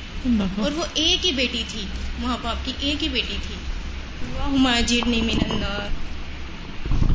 اور 0.60 0.72
وہ 0.72 0.84
ایک 0.94 1.26
ہی 1.26 1.32
بیٹی 1.32 1.64
تھی 1.68 1.82
وہاں 2.22 2.38
باپ 2.42 2.66
کی 2.66 2.72
ایک 2.80 3.04
ہی 3.04 3.10
بیٹی 3.10 3.38
تھی۔ 3.48 3.56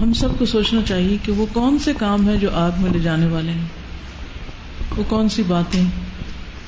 ہم 0.03 0.13
سب 0.13 0.39
کو 0.39 0.47
سوچنا 0.47 0.81
چاہیے 0.89 1.17
کہ 1.23 1.33
وہ 1.33 1.47
کون 1.53 1.79
سے 1.79 1.93
کام 1.99 2.29
ہیں 2.29 2.37
جو 2.37 2.51
آگ 2.55 2.71
میں 2.79 2.91
لے 2.91 2.99
جانے 2.99 3.27
والے 3.27 3.53
ہیں۔ 3.53 3.67
وہ 4.97 5.03
کون 5.09 5.29
سی 5.29 5.43
باتیں 5.43 5.85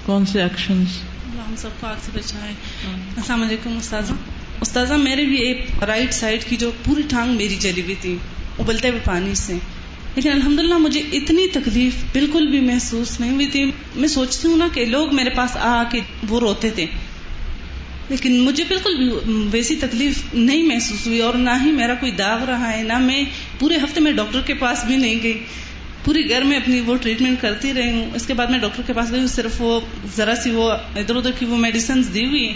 کون 0.07 0.27
سے 0.27 0.43
ایکشنز 0.43 0.87
ہم 1.49 1.55
سب 1.57 1.69
کو 1.81 1.87
آگ 1.87 1.95
سے 2.03 2.11
بچائے۔ 2.15 2.53
السلام 3.17 3.43
علیکم 3.43 3.77
استاذہ۔ 3.77 4.13
استاذہ 4.61 4.95
میرے 4.95 5.25
بھی 5.25 5.37
ایک 5.37 5.83
رائٹ 5.83 6.15
سائڈ 6.15 6.45
کی 6.45 6.57
جو 6.57 6.71
پوری 6.85 7.03
ٹانگ 7.09 7.37
میری 7.37 7.57
جلی 7.57 7.83
ہوئی 7.83 7.95
تھی 8.01 8.17
ابلتے 8.59 8.89
ہوئے 8.89 9.01
پانی 9.05 9.35
سے۔ 9.35 9.55
لیکن 10.15 10.33
الحمد 10.33 10.59
للہ 10.59 10.79
مجھے 10.79 11.01
اتنی 11.13 11.49
تکلیف 11.49 11.95
بالکل 12.13 12.47
بھی 12.47 12.61
محسوس 12.61 13.21
نہیں 13.21 13.31
ہوئی 13.31 13.47
تھی۔ 13.47 13.71
میں 13.97 14.09
سوچتی 14.09 14.49
ہوں 14.49 14.57
نا 14.57 14.69
کہ 14.75 14.85
لوگ 14.85 15.15
میرے 15.15 15.31
پاس 15.31 15.57
آ 15.57 15.83
کے 15.91 16.01
وہ 16.29 16.41
روتے 16.41 16.71
تھے۔ 16.71 16.87
لیکن 18.09 18.41
مجھے 18.41 18.65
بالکل 18.69 18.97
بھی 18.97 19.33
ویسی 19.51 19.77
تکلیف 19.77 20.35
نہیں 20.35 20.63
محسوس 20.63 21.07
ہوئی 21.07 21.21
اور 21.21 21.35
نہ 21.35 21.51
ہی 21.65 21.71
میرا 21.71 21.95
کوئی 21.95 22.13
داغ 22.13 22.45
رہا 22.45 22.77
ہے، 22.77 22.83
نہ 22.83 22.99
میں 22.99 23.25
پورے 23.59 23.77
ہفتے 23.77 24.01
میں 24.01 24.13
ڈاکٹر 24.13 24.41
کے 24.41 24.55
پاس 24.55 24.85
بھی 24.85 24.97
نہیں 24.97 25.23
گئی۔ 25.23 25.45
پوری 26.05 26.29
گھر 26.29 26.43
میں 26.43 26.57
اپنی 26.57 26.81
وہ 26.81 26.97
ٹریٹمنٹ 26.97 27.41
کرتی 27.41 27.75
رہی 27.75 27.91
ہوں۔ 27.91 28.11
اس 28.15 28.27
کے 28.27 28.35
بعد 28.35 28.47
میں 28.47 28.59
ڈاکٹر 28.59 28.83
کے 28.87 28.93
پاس 28.93 29.11
گئی 29.11 29.21
ہوں، 29.21 29.27
صرف 29.27 29.51
وہ 29.59 29.81
ذرا 30.17 30.35
سی 30.37 30.51
وہ 30.51 30.71
ادھر 30.71 31.17
ادھر 31.17 31.31
کی 31.31 31.47
وہ 31.47 31.57
میڈیسنز 31.57 32.15
دی 32.15 32.27
ہوئی 32.27 32.55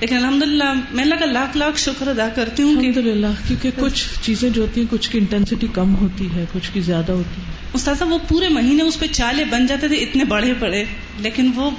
لیکن 0.00 0.16
الحمد 0.16 0.42
للہ 0.42 0.72
میں 0.92 1.04
اللہ 1.04 1.14
کا 1.14 1.24
لاکھ 1.26 1.56
لاکھ 1.56 1.78
شکر 1.78 2.08
ادا 2.08 2.28
کرتی 2.34 2.62
ہوں 2.62 2.76
الحمد 2.76 2.96
للہ 2.96 3.26
کیونکہ 3.48 3.70
کچھ 3.76 4.08
چیزیں 4.22 4.50
جو 4.50 4.62
ہوتی 4.62 4.80
ہیں 4.80 4.88
کچھ 4.90 5.10
کی 5.10 5.18
انٹینسٹی 5.18 5.66
کم 5.72 5.96
ہوتی 5.96 6.28
ہے 6.34 6.44
کچھ 6.52 6.70
کی 6.72 6.80
زیادہ 6.80 7.12
ہوتی 7.12 7.40
ہے 7.40 7.52
استاذہ 7.74 8.04
وہ 8.04 8.18
پورے 8.28 8.48
مہینے 8.48 8.82
اس 8.82 8.98
پہ 8.98 9.06
چالے 9.12 9.44
بن 9.44 9.66
جاتے 9.66 9.88
تھے 9.88 9.96
اتنے 9.96 10.24
بڑے 10.24 10.54
بڑے 10.58 10.84
لیکن 11.18 11.50
وہ 11.54 11.70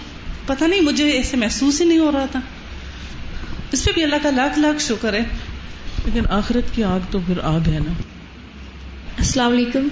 پتہ 0.46 0.64
نہیں 0.64 0.82
مجھے 0.82 1.10
ایسے 1.10 1.38
محسوس 1.38 1.82
ہی 1.82 1.86
نہیں 1.86 2.00
ہو 2.00 2.12
رہا 2.12 2.26
تھا۔ 2.32 2.40
اس 3.72 3.86
پہ 3.86 3.92
بھی 3.92 4.04
اللہ 4.04 4.16
کا 4.24 4.30
لاکھ 4.32 4.60
لاکھ 4.60 4.84
شکر 4.84 5.14
ہے۔ 5.14 5.24
لیکن 6.06 6.22
آخرت 6.30 6.76
کی 6.76 6.84
آگ 6.84 7.00
تو 7.12 7.20
پھر 7.26 7.40
آگ 7.44 7.70
ہے 7.70 7.80
نا۔ 7.80 7.94
السلام 9.18 9.52
علیکم۔ 9.52 9.88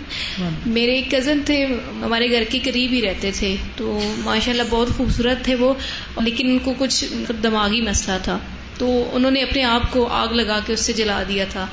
میرے 0.66 0.96
ایک 0.96 1.12
کزن 1.12 1.40
تھے 1.46 1.66
ہمارے 2.02 2.32
گھر 2.32 2.44
کے 2.50 2.60
قریب 2.64 2.92
ہی 2.92 3.02
رہتے 3.02 3.32
تھے 3.32 3.56
تو 3.76 4.00
ماشاء 4.18 4.52
اللہ 4.52 4.64
بہت 4.70 4.88
خوبصورت 4.98 5.46
تھے 5.46 5.56
وہ 5.56 5.74
لیکن 6.22 6.50
ان 6.50 6.60
کو 6.60 6.74
کچھ 6.78 7.06
دماغی 7.44 7.82
مسئلہ 7.82 8.18
تھا۔ 8.24 8.40
تو 8.78 9.10
انہوں 9.14 9.32
نے 9.32 9.42
اپنے 9.42 9.64
آپ 9.64 9.92
کو 9.92 10.08
آگ 10.08 10.28
لگا 10.28 10.60
کے 10.66 10.74
اس 10.74 10.80
سے 10.80 10.94
جلا 10.94 11.24
دیا 11.28 11.46
تھا۔ 11.50 11.68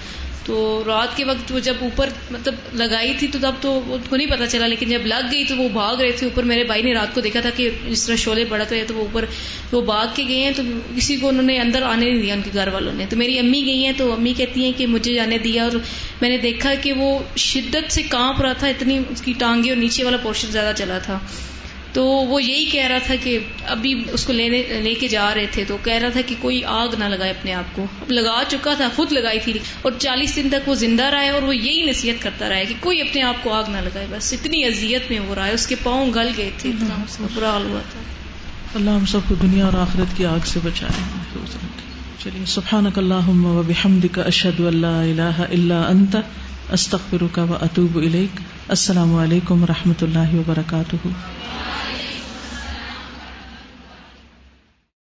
تو 0.47 0.83
رات 0.87 1.17
کے 1.17 1.25
وقت 1.25 1.53
وہ 1.53 1.59
جب 1.59 1.75
اوپر 1.81 2.09
مطلب 2.31 2.55
لگائی 2.73 3.15
تھی 3.19 3.27
تو 3.27 3.39
تب 3.43 3.55
تو 3.61 3.81
ان 3.87 4.01
کو 4.09 4.17
نہیں 4.17 4.27
پتا 4.27 4.47
چلا، 4.47 4.67
لیکن 4.67 4.89
جب 4.89 5.07
لگ 5.07 5.33
گئی 5.33 5.45
تو 5.45 5.57
وہ 5.57 5.69
بھاگ 5.69 5.97
رہے 5.97 6.13
تھے 6.13 6.27
اوپر۔ 6.27 6.43
میرے 6.43 6.65
بھائی 6.65 6.83
نے 6.83 6.95
رات 6.95 7.15
کو 7.15 7.21
دیکھا 7.21 7.41
تھا 7.41 7.51
کہ 7.57 7.71
جس 7.89 8.07
طرح 8.07 8.17
شعلے 8.17 8.45
بڑھتے 8.45 8.75
ہوئے 8.75 8.87
تو 8.87 8.95
وہ 8.95 9.01
اوپر، 9.01 9.25
وہ 9.73 9.81
بھاگ 9.81 10.07
کے 10.15 10.25
گئے 10.29 10.37
ہیں 10.37 10.51
تو 10.57 10.63
کسی 10.97 11.17
کو 11.17 11.29
انہوں 11.29 11.43
نے 11.43 11.59
اندر 11.59 11.83
آنے 11.83 12.11
نہیں 12.11 12.23
دیا، 12.23 12.35
ان 12.35 12.43
کے 12.43 12.51
گھر 12.55 12.69
والوں 12.69 12.93
نے۔ 12.93 13.07
تو 13.09 13.17
میری 13.17 13.39
امی 13.39 13.65
گئی 13.67 13.85
ہیں 13.85 13.93
تو 13.97 14.13
امی 14.13 14.33
کہتی 14.37 14.65
ہیں 14.65 14.73
کہ 14.77 14.87
مجھے 14.87 15.15
جانے 15.15 15.39
دیا۔ 15.39 15.65
اور 15.65 15.73
میں 16.21 16.29
نے 16.29 16.39
دیکھا 16.39 16.75
کہ 16.75 16.93
وہ 16.93 17.19
شدت 17.37 17.93
سے 17.93 18.03
کانپ 18.03 18.43
رہا 18.43 18.53
تھا، 18.53 18.69
اتنی 18.69 18.99
اس 19.11 19.23
کی 19.23 19.33
ٹانگیں 19.39 19.71
اور 19.71 19.79
نیچے 19.79 20.05
والا 20.05 20.17
پورشن 20.17 20.49
زیادہ 20.51 20.77
چلا 20.77 20.99
تھا۔ 20.99 21.19
تو 21.97 22.05
وہ 22.05 22.43
یہی 22.43 22.65
کہہ 22.65 22.87
رہا 22.87 22.99
تھا 22.99 23.15
کہ 23.23 23.39
ابھی 23.67 24.05
اس 24.13 24.25
کو 24.27 24.33
لینے 24.33 24.63
لے 24.83 24.95
کے 24.95 25.09
جا 25.09 25.35
رہے 25.35 25.47
تھے 25.51 25.65
تو 25.69 25.77
کہہ 25.85 25.95
رہا 25.95 26.09
تھا 26.09 26.21
کہ 26.27 26.35
کوئی 26.41 26.65
آگ 26.65 26.89
نہ 26.99 27.05
لگائے 27.05 27.31
اپنے 27.31 27.55
آپ 27.55 27.77
کو۔ 27.77 27.87
اب 28.01 28.11
لگا 28.13 28.43
چکا 28.49 28.75
تھا 28.75 28.89
خود 28.97 29.13
لگائی 29.13 29.39
تھی 29.41 29.53
اور 29.83 29.93
چالیس 29.99 30.37
دن 30.37 30.49
تک 30.53 30.69
وہ 30.69 30.75
زندہ 30.75 31.05
رہا 31.05 31.23
ہے 31.23 31.29
اور 31.29 31.43
وہ 31.43 31.57
یہی 31.57 31.91
نصیحت 31.91 32.23
کرتا 32.23 32.49
رہا 32.49 32.57
ہے 32.57 32.65
کہ 32.65 32.75
کوئی 32.81 33.01
اپنے 33.01 33.23
آپ 33.23 33.35
کو 33.43 33.53
آگ 33.53 33.65
نہ 33.69 33.77
لگائے۔ 33.77 34.07
بس 34.11 34.33
اتنی 34.33 34.65
اذیت 34.65 35.11
میں 35.11 35.21
وہ 35.21 35.35
رہا 35.35 35.47
ہے 35.47 35.53
اس 35.53 35.67
کے 35.67 35.75
پاؤں 35.83 36.13
گل 36.15 36.29
گئے 36.37 36.51
تھے 36.59 36.71
اتنا 36.71 36.95
اس 36.95 37.19
برا 37.35 37.51
حال 37.51 37.63
ہوا 37.65 37.81
تھا۔ 37.93 38.01
اللہ 38.75 38.91
ہم 38.91 39.07
سب 39.07 39.21
کو 39.29 39.35
دنیا 39.35 39.65
اور 39.65 39.73
آخرت 39.73 40.17
کی 40.17 40.27
آگ 40.27 40.45
سے 40.45 40.61
بچائے۔ 40.65 41.03
چلیے 42.25 42.45
سبحان 42.47 42.87
اللہ 42.97 43.29
و 43.29 43.63
بحمد 43.67 44.07
کا 44.13 44.23
اشد 44.23 44.61
اللہ 44.61 44.87
الہ 44.87 45.41
اللہ 45.41 45.75
انت۔ 45.75 46.17
استخر 46.73 47.23
و 47.23 47.53
اطوب 47.53 47.97
السلام 48.69 49.15
علیکم 49.15 49.63
و 49.63 49.67
رحمۃ 49.67 50.03
اللہ 50.03 50.35
وبرکاتہ. 50.35 51.09